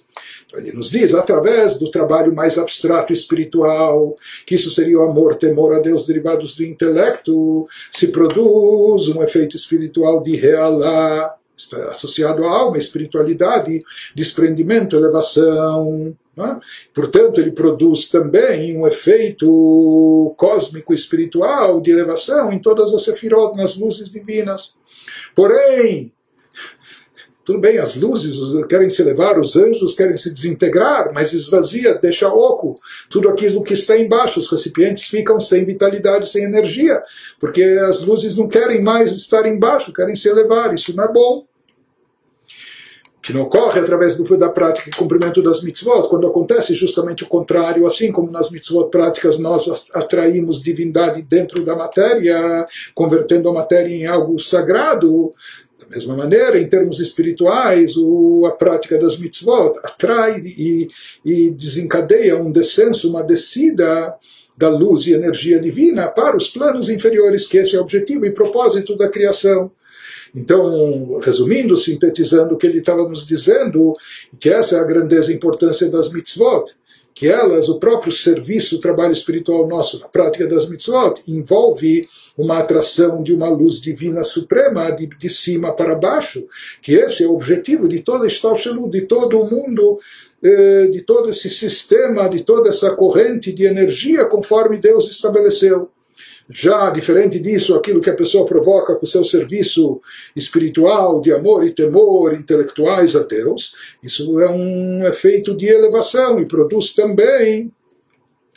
Então, 0.47 0.59
ele 0.59 0.73
nos 0.73 0.91
diz, 0.91 1.15
através 1.15 1.79
do 1.79 1.91
trabalho 1.91 2.35
mais 2.35 2.57
abstrato 2.57 3.13
espiritual, 3.13 4.17
que 4.47 4.55
isso 4.55 4.71
seria 4.71 4.99
o 4.99 5.03
amor, 5.03 5.35
temor 5.35 5.75
a 5.75 5.81
Deus 5.81 6.07
derivados 6.07 6.57
do 6.57 6.65
intelecto, 6.65 7.69
se 7.91 8.09
produz 8.09 9.09
um 9.09 9.23
efeito 9.23 9.55
espiritual 9.55 10.23
de 10.23 10.35
realá, 10.35 11.35
está 11.57 11.89
associado 11.89 12.45
à 12.45 12.51
alma, 12.51 12.79
espiritualidade, 12.79 13.83
desprendimento, 14.15 14.97
elevação. 14.97 16.15
É? 16.39 16.57
Portanto, 16.93 17.41
ele 17.41 17.51
produz 17.51 18.11
também 18.11 18.77
um 18.77 18.87
efeito 18.87 20.35
cósmico 20.37 20.93
espiritual 20.93 21.81
de 21.81 21.91
elevação 21.91 22.53
em 22.53 22.59
todas 22.59 22.93
as 22.93 23.03
sefirot, 23.05 23.57
nas 23.57 23.77
luzes 23.77 24.11
divinas. 24.11 24.77
Porém, 25.35 26.13
tudo 27.47 27.61
bem, 27.61 27.79
as 27.79 27.95
luzes 27.95 28.37
querem 28.67 28.91
se 28.91 29.01
elevar, 29.01 29.39
os 29.39 29.55
anjos 29.55 29.95
querem 29.95 30.17
se 30.17 30.35
desintegrar, 30.35 31.13
mas 31.15 31.33
esvazia, 31.33 31.95
deixa 31.95 32.29
oco 32.29 32.77
tudo 33.09 33.29
aquilo 33.29 33.63
que 33.63 33.73
está 33.73 33.97
embaixo. 33.97 34.41
Os 34.41 34.51
recipientes 34.51 35.05
ficam 35.05 35.41
sem 35.41 35.65
vitalidade, 35.65 36.29
sem 36.29 36.43
energia, 36.43 37.01
porque 37.39 37.63
as 37.89 38.05
luzes 38.05 38.37
não 38.37 38.49
querem 38.49 38.83
mais 38.83 39.13
estar 39.13 39.47
embaixo, 39.47 39.93
querem 39.93 40.17
se 40.17 40.29
elevar. 40.29 40.75
Isso 40.75 40.97
não 40.97 41.05
é 41.05 41.13
bom 41.13 41.47
que 43.23 43.33
não 43.33 43.43
ocorre 43.43 43.81
através 43.81 44.17
do, 44.17 44.37
da 44.37 44.49
prática 44.49 44.89
e 44.89 44.97
cumprimento 44.97 45.43
das 45.43 45.61
mitzvot, 45.61 46.09
quando 46.09 46.29
acontece 46.29 46.75
justamente 46.75 47.25
o 47.25 47.27
contrário, 47.27 47.85
assim 47.85 48.13
como 48.13 48.31
nas 48.31 48.53
mitzvot 48.53 48.89
práticas 48.89 49.37
nós 49.37 49.91
atraímos 49.93 50.63
divindade 50.63 51.23
dentro 51.23 51.65
da 51.65 51.75
matéria, 51.75 52.65
convertendo 52.95 53.49
a 53.49 53.53
matéria 53.53 53.93
em 53.93 54.07
algo 54.07 54.39
sagrado, 54.39 55.33
da 55.89 55.95
mesma 55.95 56.17
maneira, 56.17 56.59
em 56.59 56.69
termos 56.69 56.99
espirituais, 57.01 57.97
o, 57.97 58.45
a 58.47 58.51
prática 58.51 58.99
das 58.99 59.17
mitzvot 59.17 59.79
atrai 59.83 60.41
e, 60.41 60.89
e 61.25 61.51
desencadeia 61.51 62.37
um 62.37 62.51
descenso, 62.51 63.09
uma 63.09 63.23
descida 63.23 64.15
da 64.57 64.69
luz 64.69 65.07
e 65.07 65.13
energia 65.13 65.61
divina 65.61 66.09
para 66.09 66.37
os 66.37 66.49
planos 66.49 66.89
inferiores, 66.89 67.47
que 67.47 67.59
esse 67.59 67.77
é 67.77 67.79
o 67.79 67.83
objetivo 67.83 68.27
e 68.27 68.33
propósito 68.33 68.97
da 68.97 69.09
criação. 69.09 69.71
Então, 70.35 71.21
resumindo, 71.21 71.77
sintetizando 71.77 72.55
o 72.55 72.59
que 72.59 72.67
ele 72.67 72.79
estava 72.79 73.09
nos 73.09 73.27
dizendo, 73.27 73.95
que 74.41 74.51
essa 74.51 74.77
é 74.77 74.81
a 74.81 74.85
grandeza 74.85 75.31
e 75.31 75.37
importância 75.37 75.89
das 75.89 76.11
mitzvot 76.11 76.65
que 77.17 77.27
elas, 77.27 77.67
o 77.71 77.79
próprio 77.79 78.13
serviço, 78.13 78.77
o 78.77 78.81
trabalho 78.81 79.13
espiritual 79.15 79.67
nosso, 79.67 79.99
na 79.99 80.07
prática 80.07 80.47
das 80.47 80.69
mitzvot, 80.69 81.23
envolve 81.27 82.07
uma 82.37 82.59
atração 82.59 83.23
de 83.23 83.33
uma 83.33 83.49
luz 83.49 83.81
divina 83.81 84.23
suprema 84.23 84.91
de, 84.91 85.07
de 85.07 85.31
cima 85.31 85.75
para 85.75 85.95
baixo, 85.95 86.47
que 86.83 86.93
esse 86.93 87.25
é 87.25 87.27
o 87.27 87.33
objetivo 87.33 87.89
de 87.89 88.01
toda 88.01 88.27
Stalshelu, 88.27 88.91
de 88.91 89.01
todo 89.01 89.41
o 89.41 89.51
mundo, 89.51 89.99
eh, 90.45 90.89
de 90.93 91.01
todo 91.01 91.31
esse 91.31 91.49
sistema, 91.49 92.29
de 92.29 92.43
toda 92.45 92.69
essa 92.69 92.95
corrente 92.95 93.51
de 93.51 93.65
energia 93.65 94.27
conforme 94.27 94.77
Deus 94.77 95.09
estabeleceu. 95.09 95.91
Já 96.49 96.91
diferente 96.91 97.41
disso, 97.41 97.75
aquilo 97.75 98.01
que 98.01 98.11
a 98.11 98.15
pessoa 98.15 98.47
provoca 98.47 98.95
com 98.95 99.05
o 99.05 99.09
seu 99.09 99.25
serviço 99.25 100.01
espiritual, 100.35 101.21
de 101.21 101.33
amor 101.33 101.67
e 101.67 101.73
temor 101.73 102.35
intelectuais 102.35 103.17
a 103.17 103.23
Deus, 103.23 103.75
isso 104.03 104.41
é 104.41 104.49
um 104.49 105.05
efeito 105.07 105.57
de 105.57 105.67
elevação 105.67 106.39
e 106.39 106.47
produz 106.47 106.95
também 106.95 107.73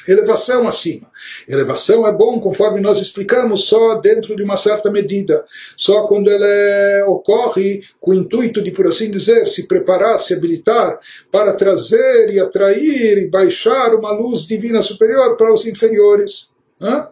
elevação 0.07 0.67
acima. 0.67 1.09
Elevação 1.47 2.07
é 2.07 2.13
bom, 2.13 2.39
conforme 2.39 2.79
nós 2.79 2.99
explicamos, 3.01 3.65
só 3.65 3.95
dentro 3.95 4.35
de 4.35 4.43
uma 4.43 4.55
certa 4.55 4.89
medida. 4.91 5.43
Só 5.75 6.05
quando 6.07 6.31
ela 6.31 6.45
é, 6.45 7.03
ocorre 7.05 7.83
com 7.99 8.11
o 8.11 8.13
intuito 8.13 8.61
de, 8.61 8.71
por 8.71 8.87
assim 8.87 9.11
dizer, 9.11 9.47
se 9.47 9.67
preparar, 9.67 10.19
se 10.19 10.33
habilitar 10.33 10.99
para 11.31 11.53
trazer 11.53 12.29
e 12.29 12.39
atrair 12.39 13.17
e 13.17 13.27
baixar 13.27 13.93
uma 13.93 14.11
luz 14.11 14.45
divina 14.45 14.81
superior 14.81 15.35
para 15.35 15.51
os 15.51 15.65
inferiores. 15.65 16.49
Hã? 16.81 17.09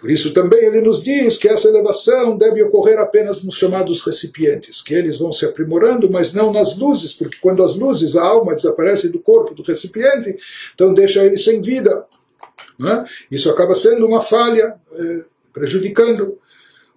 Por 0.00 0.10
isso 0.10 0.32
também 0.32 0.64
ele 0.64 0.80
nos 0.80 1.02
diz 1.02 1.36
que 1.36 1.46
essa 1.46 1.68
elevação 1.68 2.38
deve 2.38 2.62
ocorrer 2.62 2.98
apenas 2.98 3.42
nos 3.42 3.56
chamados 3.56 4.00
recipientes, 4.00 4.80
que 4.80 4.94
eles 4.94 5.18
vão 5.18 5.30
se 5.30 5.44
aprimorando, 5.44 6.10
mas 6.10 6.32
não 6.32 6.50
nas 6.50 6.78
luzes, 6.78 7.12
porque 7.12 7.36
quando 7.38 7.62
as 7.62 7.76
luzes, 7.76 8.16
a 8.16 8.24
alma 8.24 8.54
desaparece 8.54 9.10
do 9.10 9.20
corpo 9.20 9.54
do 9.54 9.62
recipiente, 9.62 10.38
então 10.74 10.94
deixa 10.94 11.22
ele 11.22 11.36
sem 11.36 11.60
vida. 11.60 12.06
É? 12.82 13.04
Isso 13.30 13.50
acaba 13.50 13.74
sendo 13.74 14.06
uma 14.06 14.22
falha, 14.22 14.74
eh, 14.94 15.24
prejudicando. 15.52 16.38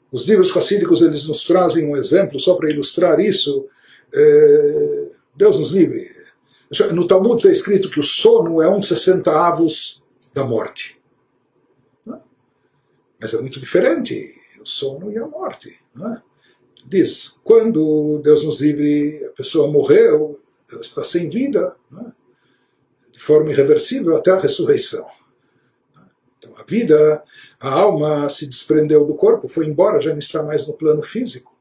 Os 0.09 0.29
livros 0.29 0.51
racídicos 0.51 1.01
eles 1.01 1.27
nos 1.27 1.45
trazem 1.45 1.85
um 1.85 1.97
exemplo, 1.97 2.39
só 2.39 2.55
para 2.55 2.69
ilustrar 2.69 3.19
isso. 3.19 3.65
Eh, 4.13 5.09
Deus 5.35 5.59
nos 5.59 5.71
livre. 5.71 6.09
No 6.93 7.05
Talmud 7.05 7.35
está 7.35 7.51
escrito 7.51 7.89
que 7.89 7.99
o 7.99 8.03
sono 8.03 8.61
é 8.61 8.69
um 8.69 8.81
sessenta 8.81 9.31
avos 9.31 10.01
da 10.33 10.45
morte. 10.45 10.92
Mas 13.23 13.33
é 13.33 13.39
muito 13.39 13.57
diferente 13.57 14.35
o 14.59 14.65
sono 14.65 15.09
e 15.09 15.17
a 15.17 15.25
morte. 15.25 15.79
É? 15.97 16.21
Diz, 16.85 17.39
quando 17.41 18.19
Deus 18.21 18.43
nos 18.43 18.59
livre, 18.59 19.27
a 19.27 19.29
pessoa 19.29 19.71
morreu, 19.71 20.41
ela 20.69 20.81
está 20.81 21.05
sem 21.05 21.29
vida, 21.29 21.73
é? 22.01 22.11
de 23.13 23.19
forma 23.21 23.49
irreversível 23.49 24.17
até 24.17 24.31
a 24.31 24.39
ressurreição. 24.41 25.07
Então 26.37 26.53
a 26.57 26.65
vida, 26.65 27.23
a 27.61 27.69
alma 27.69 28.27
se 28.27 28.45
desprendeu 28.45 29.05
do 29.05 29.15
corpo, 29.15 29.47
foi 29.47 29.67
embora, 29.67 30.01
já 30.01 30.11
não 30.11 30.19
está 30.19 30.43
mais 30.43 30.67
no 30.67 30.73
plano 30.73 31.01
físico. 31.01 31.52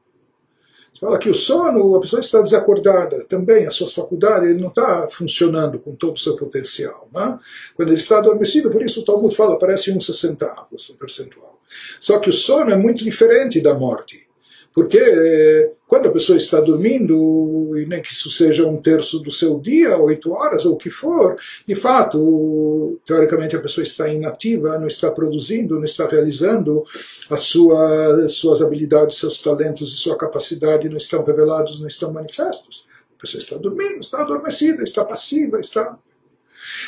Você 0.93 0.99
fala 0.99 1.17
que 1.17 1.29
o 1.29 1.33
sono, 1.33 1.95
a 1.95 1.99
pessoa 1.99 2.19
está 2.19 2.41
desacordada, 2.41 3.25
também 3.25 3.65
as 3.65 3.73
suas 3.73 3.93
faculdades, 3.93 4.49
ele 4.49 4.61
não 4.61 4.69
está 4.69 5.07
funcionando 5.09 5.79
com 5.79 5.95
todo 5.95 6.15
o 6.15 6.19
seu 6.19 6.35
potencial. 6.35 7.09
Né? 7.11 7.39
Quando 7.75 7.89
ele 7.89 7.97
está 7.97 8.19
adormecido, 8.19 8.69
por 8.69 8.83
isso 8.83 9.01
o 9.01 9.05
Talmud 9.05 9.35
fala, 9.35 9.57
parece 9.57 9.91
um 9.91 9.99
60 9.99 10.45
avos, 10.45 10.89
um 10.91 10.95
percentual. 10.95 11.59
Só 11.99 12.19
que 12.19 12.29
o 12.29 12.33
sono 12.33 12.71
é 12.71 12.75
muito 12.75 13.03
diferente 13.03 13.59
da 13.59 13.73
morte. 13.73 14.27
Porque 14.73 14.97
eh, 14.97 15.71
quando 15.87 16.07
a 16.07 16.11
pessoa 16.11 16.35
está 16.35 16.59
dormindo, 16.59 17.77
e 17.77 17.85
nem 17.85 18.01
que 18.01 18.11
isso 18.11 18.31
seja 18.31 18.65
um 18.65 18.77
terço 18.77 19.19
do 19.19 19.29
seu 19.29 19.59
dia, 19.59 19.95
oito 19.99 20.31
horas 20.31 20.65
ou 20.65 20.73
o 20.73 20.77
que 20.77 20.89
for, 20.89 21.35
de 21.67 21.75
fato, 21.75 22.99
teoricamente 23.05 23.55
a 23.55 23.61
pessoa 23.61 23.83
está 23.83 24.09
inativa, 24.09 24.79
não 24.79 24.87
está 24.87 25.11
produzindo, 25.11 25.75
não 25.75 25.83
está 25.83 26.07
realizando 26.07 26.83
as 27.29 27.41
sua, 27.41 28.27
suas 28.27 28.63
habilidades, 28.63 29.19
seus 29.19 29.39
talentos 29.41 29.93
e 29.93 29.97
sua 29.97 30.17
capacidade 30.17 30.89
não 30.89 30.97
estão 30.97 31.23
revelados, 31.23 31.79
não 31.79 31.87
estão 31.87 32.11
manifestos. 32.11 32.87
A 33.15 33.21
pessoa 33.21 33.39
está 33.39 33.57
dormindo, 33.57 33.99
está 33.99 34.21
adormecida, 34.21 34.81
está 34.83 35.05
passiva, 35.05 35.59
está 35.59 35.95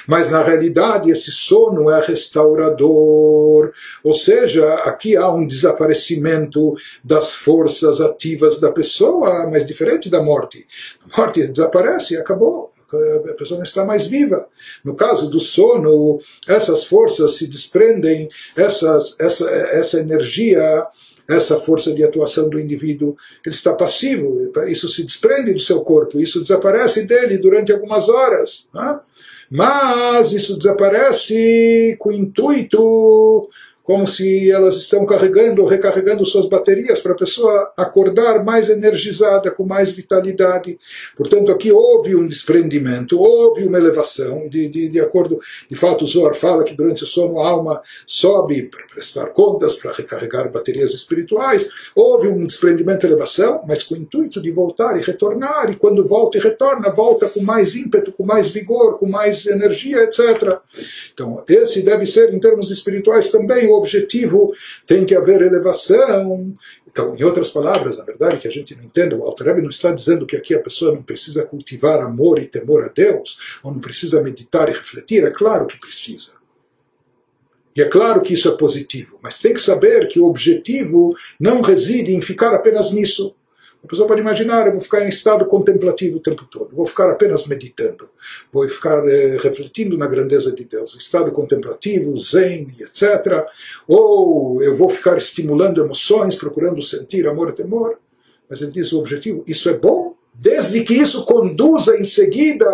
Mas 0.08 0.30
na 0.30 0.44
realidade 0.44 1.10
esse 1.10 1.32
sono 1.32 1.90
é 1.90 2.02
restaurador, 2.02 3.72
ou 4.04 4.14
seja, 4.14 4.74
aqui 4.76 5.16
há 5.16 5.32
um 5.32 5.46
desaparecimento 5.46 6.76
das 7.04 7.34
forças 7.34 8.02
ativas 8.02 8.60
da 8.60 8.72
pessoa, 8.72 9.48
mas 9.52 9.66
diferente 9.66 10.10
da 10.10 10.22
morte. 10.22 10.66
A 11.12 11.18
morte 11.18 11.48
desaparece, 11.48 12.18
acabou 12.18 12.74
a 13.30 13.34
pessoa 13.34 13.58
não 13.58 13.66
está 13.66 13.84
mais 13.84 14.08
viva. 14.08 14.48
No 14.84 14.96
caso 14.96 15.30
do 15.30 15.40
sono, 15.40 16.20
essas 16.48 16.86
forças 16.86 17.36
se 17.36 17.48
desprendem, 17.48 18.30
essas, 18.56 19.20
essa, 19.20 19.50
essa 19.50 20.00
energia 20.00 20.86
essa 21.28 21.58
força 21.58 21.92
de 21.92 22.04
atuação 22.04 22.48
do 22.48 22.60
indivíduo, 22.60 23.18
ele 23.44 23.56
está 23.56 23.74
passivo, 23.74 24.52
isso 24.68 24.88
se 24.88 25.04
desprende 25.04 25.54
do 25.54 25.60
seu 25.60 25.82
corpo, 25.82 26.20
isso 26.20 26.42
desaparece 26.42 27.06
dele 27.08 27.38
durante 27.38 27.72
algumas 27.72 28.08
horas. 28.08 28.68
Né? 28.74 29.00
Mas 29.50 30.32
isso 30.32 30.58
desaparece 30.58 31.96
com 32.00 32.10
o 32.10 32.14
intuito 32.14 33.50
como 33.86 34.08
se 34.08 34.50
elas 34.50 34.78
estão 34.78 35.06
carregando 35.06 35.62
ou 35.62 35.68
recarregando 35.68 36.26
suas 36.26 36.48
baterias 36.50 37.00
para 37.00 37.12
a 37.12 37.16
pessoa 37.18 37.72
acordar 37.78 38.44
mais 38.44 38.68
energizada, 38.68 39.52
com 39.52 39.64
mais 39.64 39.92
vitalidade. 39.92 40.80
Portanto, 41.16 41.52
aqui 41.52 41.72
houve 41.72 42.16
um 42.16 42.26
desprendimento, 42.26 43.20
houve 43.20 43.64
uma 43.64 43.78
elevação, 43.78 44.50
de, 44.50 44.68
de, 44.68 44.90
de 44.90 45.00
acordo, 45.00 45.40
de 45.70 45.76
fato, 45.76 46.04
o 46.04 46.08
Zohar 46.08 46.34
fala 46.34 46.64
que 46.64 46.74
durante 46.74 47.04
o 47.04 47.08
sono 47.08 47.40
a 47.40 47.48
alma 47.48 47.80
sobe 48.08 48.64
para 48.64 48.88
prestar 48.88 49.28
contas, 49.28 49.76
para 49.76 49.94
recarregar 49.94 50.52
baterias 50.52 50.92
espirituais, 50.92 51.70
houve 51.94 52.28
um 52.28 52.44
desprendimento 52.44 53.06
e 53.06 53.10
elevação, 53.10 53.64
mas 53.68 53.84
com 53.84 53.94
o 53.94 53.98
intuito 53.98 54.42
de 54.42 54.50
voltar 54.50 54.98
e 54.98 55.04
retornar, 55.04 55.70
e 55.70 55.76
quando 55.76 56.04
volta 56.04 56.40
e 56.40 56.42
retorna, 56.42 56.90
volta 56.90 57.30
com 57.30 57.44
mais 57.44 57.76
ímpeto, 57.76 58.12
com 58.12 58.26
mais 58.26 58.50
vigor, 58.50 58.98
com 58.98 59.08
mais 59.08 59.46
energia, 59.46 60.02
etc. 60.02 60.58
Então, 61.14 61.44
esse 61.48 61.84
deve 61.84 62.08
ser, 62.08 62.34
em 62.34 62.40
termos 62.40 62.72
espirituais, 62.72 63.30
também 63.30 63.75
objetivo, 63.78 64.54
tem 64.86 65.06
que 65.06 65.16
haver 65.16 65.42
elevação. 65.42 66.54
Então, 66.88 67.16
em 67.16 67.24
outras 67.24 67.50
palavras, 67.50 68.00
a 68.00 68.06
verdade 68.06 68.38
que 68.38 68.48
a 68.48 68.52
gente 68.52 68.76
não 68.76 68.84
entende, 68.84 69.16
o 69.16 69.24
Alter 69.24 69.62
não 69.62 69.70
está 69.70 69.92
dizendo 69.92 70.26
que 70.26 70.36
aqui 70.36 70.54
a 70.54 70.60
pessoa 70.60 70.94
não 70.94 71.04
precisa 71.04 71.44
cultivar 71.44 72.00
amor 72.00 72.40
e 72.40 72.46
temor 72.46 72.84
a 72.84 72.88
Deus, 72.88 73.60
ou 73.62 73.72
não 73.72 73.80
precisa 73.80 74.22
meditar 74.22 74.70
e 74.70 74.74
refletir, 74.74 75.24
é 75.24 75.32
claro 75.32 75.68
que 75.68 75.80
precisa. 75.80 76.34
E 77.76 77.82
é 77.82 77.86
claro 77.86 78.22
que 78.22 78.34
isso 78.34 78.48
é 78.48 78.56
positivo, 78.56 79.20
mas 79.22 79.40
tem 79.40 79.54
que 79.54 79.60
saber 79.60 80.08
que 80.08 80.18
o 80.18 80.26
objetivo 80.26 81.14
não 81.38 81.62
reside 81.62 82.16
em 82.16 82.22
ficar 82.22 82.56
apenas 82.56 82.94
nisso. 82.94 83.36
A 83.86 83.88
pessoa 83.88 84.08
pode 84.08 84.20
imaginar, 84.20 84.66
eu 84.66 84.72
vou 84.72 84.82
ficar 84.82 85.06
em 85.06 85.10
estado 85.10 85.46
contemplativo 85.46 86.18
o 86.18 86.20
tempo 86.20 86.44
todo, 86.46 86.76
vou 86.76 86.88
ficar 86.88 87.08
apenas 87.12 87.46
meditando, 87.46 88.10
vou 88.52 88.68
ficar 88.68 89.08
eh, 89.08 89.38
refletindo 89.40 89.96
na 89.96 90.08
grandeza 90.08 90.52
de 90.52 90.66
Deus, 90.66 90.96
estado 90.96 91.32
contemplativo, 91.32 92.18
zen, 92.18 92.68
etc. 92.80 93.46
Ou 93.88 94.62
eu 94.64 94.76
vou 94.76 94.90
ficar 94.90 95.18
estimulando 95.18 95.84
emoções, 95.84 96.36
procurando 96.36 96.82
sentir 96.82 97.28
amor 97.28 97.50
e 97.50 97.54
temor. 97.54 98.00
Mas 98.50 98.64
ele 98.64 98.72
diz 98.72 98.92
o 98.92 99.00
objetivo, 99.00 99.44
isso 99.46 99.70
é 99.70 99.74
bom, 99.78 100.15
desde 100.38 100.84
que 100.84 100.94
isso 100.94 101.26
conduza 101.26 101.98
em 101.98 102.04
seguida 102.04 102.66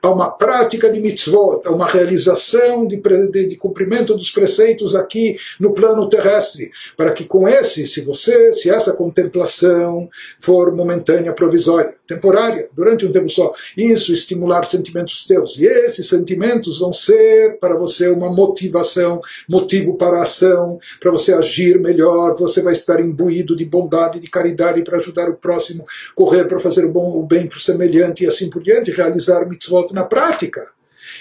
a 0.00 0.10
uma 0.10 0.30
prática 0.30 0.90
de 0.90 1.00
mitzvot, 1.00 1.66
a 1.66 1.70
uma 1.70 1.86
realização 1.86 2.86
de, 2.86 2.96
de, 2.96 3.48
de, 3.48 3.56
cumprimento 3.56 4.14
dos 4.14 4.30
preceitos 4.30 4.94
aqui 4.94 5.36
no 5.58 5.72
plano 5.72 6.08
terrestre, 6.08 6.70
para 6.96 7.12
que 7.12 7.24
com 7.24 7.48
esse, 7.48 7.86
se 7.86 8.00
você, 8.02 8.52
se 8.52 8.70
essa 8.70 8.92
contemplação 8.92 10.08
for 10.38 10.74
momentânea, 10.74 11.32
provisória, 11.32 11.94
temporária, 12.06 12.68
durante 12.72 13.04
um 13.04 13.12
tempo 13.12 13.28
só, 13.28 13.52
isso 13.76 14.12
estimular 14.12 14.64
sentimentos 14.64 15.26
teus, 15.26 15.56
e 15.58 15.64
esses 15.64 16.08
sentimentos 16.08 16.78
vão 16.78 16.92
ser 16.92 17.58
para 17.58 17.76
você 17.76 18.08
uma 18.08 18.30
motivação, 18.30 19.20
motivo 19.48 19.96
para 19.96 20.18
a 20.18 20.22
ação, 20.22 20.78
para 20.98 21.10
você 21.10 21.32
agir 21.32 21.78
melhor, 21.80 22.36
você 22.36 22.62
vai 22.62 22.72
estar 22.72 23.00
imbuído 23.00 23.56
de 23.56 23.64
bondade, 23.64 24.20
de 24.20 24.30
caridade 24.30 24.82
para 24.82 24.98
ajudar 24.98 25.28
o 25.28 25.34
próximo, 25.34 25.84
correr 26.14 26.44
para 26.44 26.58
fazer 26.58 26.84
o 26.84 26.92
bom 26.92 26.99
bom, 27.00 27.18
o 27.18 27.22
bem 27.22 27.46
para 27.46 27.56
o 27.56 27.60
semelhante 27.60 28.24
e 28.24 28.26
assim 28.26 28.50
por 28.50 28.62
diante, 28.62 28.90
realizar 28.90 29.48
mitzvot 29.48 29.92
na 29.94 30.04
prática. 30.04 30.68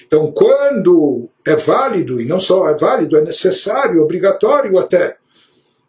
Então, 0.06 0.32
quando 0.32 1.30
é 1.46 1.56
válido, 1.56 2.22
e 2.22 2.26
não 2.26 2.40
só 2.40 2.70
é 2.70 2.76
válido, 2.76 3.18
é 3.18 3.22
necessário, 3.22 4.02
obrigatório 4.02 4.78
até, 4.78 5.18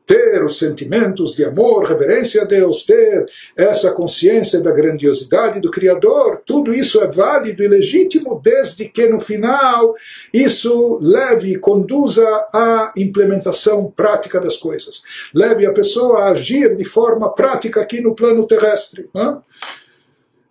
ter 0.07 0.45
os 0.45 0.59
sentimentos 0.59 1.37
de 1.37 1.45
amor, 1.45 1.85
reverência 1.85 2.43
a 2.43 2.45
Deus, 2.45 2.85
ter 2.85 3.27
essa 3.57 3.93
consciência 3.93 4.61
da 4.61 4.73
grandiosidade 4.73 5.61
do 5.61 5.71
Criador, 5.71 6.43
tudo 6.45 6.75
isso 6.75 7.01
é 7.01 7.07
válido 7.07 7.63
e 7.63 7.69
legítimo, 7.69 8.41
desde 8.43 8.89
que 8.89 9.07
no 9.07 9.21
final 9.21 9.95
isso 10.35 10.99
leve 11.01 11.59
conduza 11.59 12.27
à 12.53 12.93
implementação 12.97 13.89
prática 13.89 14.41
das 14.41 14.57
coisas. 14.57 15.03
Leve 15.33 15.65
a 15.65 15.73
pessoa 15.73 16.23
a 16.23 16.31
agir 16.31 16.75
de 16.75 16.85
forma 16.85 17.33
prática 17.33 17.81
aqui 17.81 18.01
no 18.01 18.13
plano 18.13 18.45
terrestre. 18.49 19.09
Não? 19.15 19.45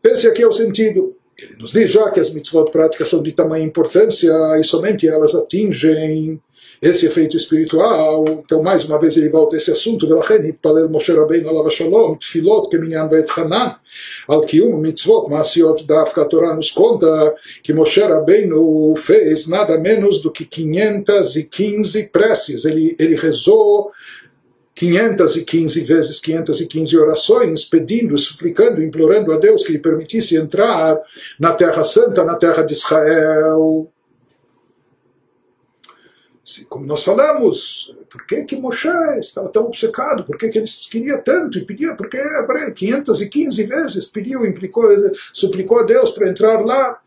Esse 0.03 0.29
aqui 0.29 0.43
é 0.43 0.47
o 0.47 0.53
sentido. 0.53 1.17
Ele 1.37 1.57
nos 1.59 1.73
diz 1.73 1.91
já 1.91 2.11
que 2.11 2.21
as 2.21 2.31
mitzvot 2.31 2.71
práticas 2.71 3.09
são 3.09 3.23
de 3.23 3.33
tamanha 3.33 3.65
importância 3.65 4.33
e 4.61 4.65
somente 4.65 5.09
elas 5.09 5.35
atingem 5.35 6.41
esse 6.81 7.07
efeito 7.07 7.37
espiritual. 7.37 8.25
Então, 8.29 8.63
mais 8.63 8.85
uma 8.85 8.99
vez, 8.99 9.17
ele 9.17 9.29
volta 9.29 9.57
a 9.57 9.59
esse 9.59 9.71
assunto. 9.71 10.07
ולכן 10.07 10.47
התפלל 10.49 10.89
משה 10.91 11.15
רבינו 11.15 11.49
עליו 11.49 11.67
השלום 11.67 12.17
תפילות 12.21 12.71
כמניין 12.71 13.07
ואת 13.11 13.31
חנן 13.31 13.69
על 14.29 14.45
קיום 14.47 14.83
מצוות 14.83 15.29
מעשיות 15.29 15.87
דווקא 15.87 16.21
התורה 16.21 16.57
nos 16.59 16.71
conta 16.71 17.35
que 17.63 17.73
Moshe 17.73 18.03
Rabbeinu 18.03 18.95
fez 18.97 19.49
nada 19.49 19.79
menos 19.79 20.21
do 20.23 20.31
que 20.31 20.45
515 20.45 22.11
preces. 22.13 22.65
Ele, 22.65 22.95
ele 22.99 23.17
rezou 23.17 23.91
515 24.80 25.82
vezes 25.82 26.22
515 26.22 26.98
orações, 26.98 27.66
pedindo, 27.66 28.18
suplicando, 28.18 28.82
implorando 28.82 29.34
a 29.34 29.38
Deus 29.38 29.62
que 29.62 29.74
lhe 29.74 29.80
permitisse 29.80 30.38
entrar 30.38 30.98
na 31.38 31.54
Terra 31.54 31.84
Santa, 31.84 32.24
na 32.24 32.38
Terra 32.38 32.64
de 32.64 32.72
Israel. 32.72 33.92
Como 36.70 36.86
nós 36.86 37.04
falamos, 37.04 37.94
por 38.10 38.26
que, 38.26 38.46
que 38.46 38.56
Moshe 38.56 38.88
estava 39.20 39.50
tão 39.50 39.66
obcecado? 39.66 40.24
Por 40.24 40.38
que, 40.38 40.48
que 40.48 40.60
ele 40.60 40.68
queria 40.90 41.18
tanto 41.18 41.60
e 41.60 41.66
pedia? 41.66 41.94
Porque 41.94 42.18
515 42.74 43.64
vezes 43.66 44.08
pediu, 44.08 44.46
implicou, 44.46 44.86
suplicou 45.34 45.80
a 45.80 45.84
Deus 45.84 46.12
para 46.12 46.30
entrar 46.30 46.66
lá. 46.66 47.02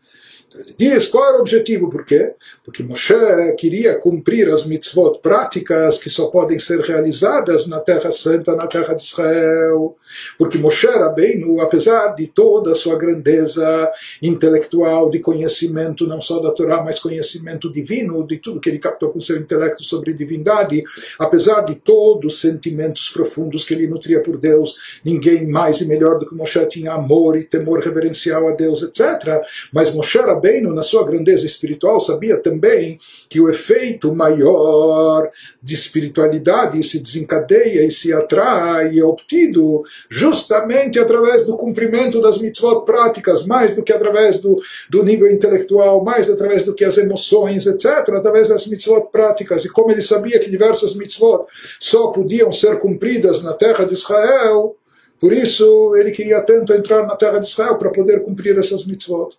Ele 0.55 0.75
diz 0.77 1.07
qual 1.07 1.25
era 1.27 1.37
o 1.37 1.41
objetivo, 1.41 1.89
por 1.89 2.05
quê? 2.05 2.33
Porque 2.63 2.83
Moshe 2.83 3.15
queria 3.57 3.97
cumprir 3.97 4.49
as 4.49 4.65
mitzvot 4.65 5.19
práticas 5.19 5.97
que 5.97 6.09
só 6.09 6.27
podem 6.27 6.59
ser 6.59 6.79
realizadas 6.81 7.67
na 7.67 7.79
Terra 7.79 8.11
Santa, 8.11 8.55
na 8.55 8.67
Terra 8.67 8.93
de 8.93 9.01
Israel. 9.01 9.95
Porque 10.37 10.57
Moshe 10.57 10.87
Rabbeinu, 10.87 11.59
apesar 11.59 12.09
de 12.09 12.27
toda 12.27 12.71
a 12.71 12.75
sua 12.75 12.95
grandeza 12.97 13.91
intelectual, 14.21 15.09
de 15.09 15.19
conhecimento 15.19 16.05
não 16.05 16.21
só 16.21 16.39
da 16.39 16.51
Torá, 16.51 16.83
mas 16.83 16.99
conhecimento 16.99 17.71
divino, 17.71 18.25
de 18.25 18.37
tudo 18.37 18.59
que 18.59 18.69
ele 18.69 18.79
captou 18.79 19.09
com 19.09 19.19
seu 19.19 19.37
intelecto 19.37 19.83
sobre 19.83 20.13
divindade, 20.13 20.83
apesar 21.17 21.61
de 21.61 21.75
todos 21.75 22.35
os 22.35 22.41
sentimentos 22.41 23.09
profundos 23.09 23.63
que 23.63 23.73
ele 23.73 23.87
nutria 23.87 24.21
por 24.21 24.37
Deus, 24.37 24.75
ninguém 25.03 25.47
mais 25.47 25.81
e 25.81 25.87
melhor 25.87 26.19
do 26.19 26.27
que 26.27 26.35
Moshe 26.35 26.63
tinha 26.67 26.93
amor 26.93 27.35
e 27.37 27.43
temor 27.43 27.79
reverencial 27.79 28.47
a 28.47 28.51
Deus, 28.51 28.83
etc. 28.83 29.41
Mas 29.71 29.93
Moshe 29.93 30.19
Rabbeinu 30.19 30.42
Rabbeinu, 30.43 30.73
na 30.73 30.83
sua 30.83 31.05
grandeza 31.05 31.45
espiritual, 31.45 32.01
sabia 32.01 32.37
também 32.37 32.99
que 33.29 33.39
o 33.39 33.49
efeito 33.49 34.13
maior 34.13 35.29
de 35.61 35.73
espiritualidade 35.73 36.83
se 36.83 36.99
desencadeia 36.99 37.85
e 37.85 37.89
se 37.89 38.11
atrai 38.11 38.91
e 38.91 38.99
é 38.99 39.05
obtido 39.05 39.83
justamente 40.09 40.99
através 40.99 41.45
do 41.45 41.55
cumprimento 41.55 42.21
das 42.21 42.39
mitzvot 42.39 42.81
práticas, 42.81 43.45
mais 43.45 43.77
do 43.77 43.83
que 43.83 43.93
através 43.93 44.41
do, 44.41 44.61
do 44.89 45.01
nível 45.01 45.31
intelectual, 45.31 46.03
mais 46.03 46.29
através 46.29 46.65
do 46.65 46.75
que 46.75 46.83
as 46.83 46.97
emoções, 46.97 47.65
etc., 47.65 48.09
através 48.09 48.49
das 48.49 48.67
mitzvot 48.67 49.07
práticas. 49.09 49.63
E 49.63 49.69
como 49.69 49.91
ele 49.91 50.01
sabia 50.01 50.39
que 50.41 50.51
diversas 50.51 50.93
mitzvot 50.93 51.45
só 51.79 52.07
podiam 52.07 52.51
ser 52.51 52.79
cumpridas 52.79 53.41
na 53.43 53.53
terra 53.53 53.85
de 53.85 53.93
Israel, 53.93 54.75
por 55.19 55.31
isso 55.31 55.95
ele 55.95 56.11
queria 56.11 56.41
tanto 56.41 56.73
entrar 56.73 57.07
na 57.07 57.15
terra 57.15 57.39
de 57.39 57.47
Israel 57.47 57.77
para 57.77 57.89
poder 57.89 58.21
cumprir 58.23 58.57
essas 58.57 58.85
mitzvot. 58.85 59.37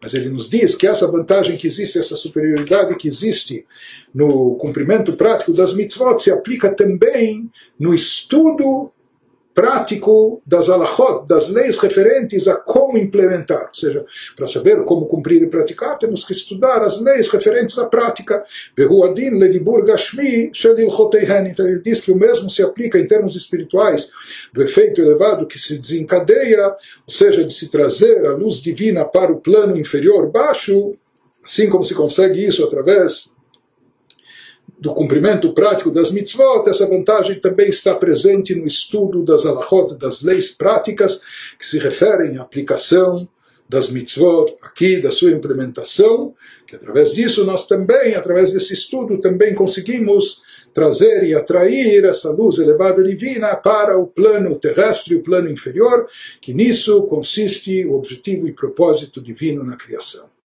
Mas 0.00 0.14
ele 0.14 0.30
nos 0.30 0.48
diz 0.48 0.76
que 0.76 0.86
essa 0.86 1.10
vantagem 1.10 1.56
que 1.56 1.66
existe, 1.66 1.98
essa 1.98 2.16
superioridade 2.16 2.96
que 2.96 3.08
existe 3.08 3.66
no 4.14 4.54
cumprimento 4.56 5.14
prático 5.14 5.52
das 5.52 5.74
mitzvot 5.74 6.18
se 6.20 6.30
aplica 6.30 6.74
também 6.74 7.50
no 7.78 7.92
estudo 7.92 8.92
prático 9.58 10.40
das 10.46 10.70
alahot, 10.70 11.26
das 11.26 11.48
leis 11.48 11.78
referentes 11.78 12.46
a 12.46 12.54
como 12.54 12.96
implementar. 12.96 13.66
Ou 13.66 13.74
seja, 13.74 14.06
para 14.36 14.46
saber 14.46 14.84
como 14.84 15.06
cumprir 15.06 15.42
e 15.42 15.48
praticar, 15.48 15.98
temos 15.98 16.24
que 16.24 16.32
estudar 16.32 16.84
as 16.84 17.00
leis 17.00 17.28
referentes 17.28 17.76
à 17.76 17.86
prática. 17.86 18.44
Então 21.50 21.66
ele 21.66 21.80
diz 21.80 22.00
que 22.00 22.12
o 22.12 22.16
mesmo 22.16 22.48
se 22.48 22.62
aplica 22.62 23.00
em 23.00 23.06
termos 23.08 23.34
espirituais 23.34 24.08
do 24.52 24.62
efeito 24.62 25.00
elevado 25.00 25.44
que 25.44 25.58
se 25.58 25.76
desencadeia, 25.76 26.68
ou 26.68 27.12
seja, 27.12 27.42
de 27.42 27.52
se 27.52 27.68
trazer 27.68 28.24
a 28.26 28.34
luz 28.34 28.62
divina 28.62 29.04
para 29.04 29.32
o 29.32 29.40
plano 29.40 29.76
inferior 29.76 30.30
baixo, 30.30 30.92
Assim 31.44 31.66
como 31.70 31.82
se 31.82 31.94
consegue 31.94 32.46
isso 32.46 32.62
através 32.62 33.34
do 34.80 34.94
cumprimento 34.94 35.52
prático 35.52 35.90
das 35.90 36.10
mitzvot, 36.10 36.68
essa 36.68 36.86
vantagem 36.86 37.40
também 37.40 37.68
está 37.68 37.94
presente 37.94 38.54
no 38.54 38.66
estudo 38.66 39.24
das 39.24 39.44
alahot, 39.44 39.96
das 39.96 40.22
leis 40.22 40.52
práticas, 40.52 41.20
que 41.58 41.66
se 41.66 41.78
referem 41.78 42.38
à 42.38 42.42
aplicação 42.42 43.28
das 43.68 43.90
mitzvot 43.90 44.56
aqui, 44.62 45.00
da 45.00 45.10
sua 45.10 45.32
implementação, 45.32 46.34
que 46.66 46.76
através 46.76 47.12
disso 47.12 47.44
nós 47.44 47.66
também, 47.66 48.14
através 48.14 48.52
desse 48.52 48.72
estudo, 48.72 49.18
também 49.18 49.54
conseguimos 49.54 50.42
trazer 50.72 51.24
e 51.24 51.34
atrair 51.34 52.04
essa 52.04 52.30
luz 52.30 52.58
elevada 52.58 53.02
divina 53.02 53.56
para 53.56 53.98
o 53.98 54.06
plano 54.06 54.54
terrestre, 54.56 55.16
o 55.16 55.22
plano 55.22 55.50
inferior, 55.50 56.06
que 56.40 56.54
nisso 56.54 57.02
consiste 57.02 57.84
o 57.84 57.94
objetivo 57.94 58.46
e 58.46 58.52
propósito 58.52 59.20
divino 59.20 59.64
na 59.64 59.76
criação. 59.76 60.28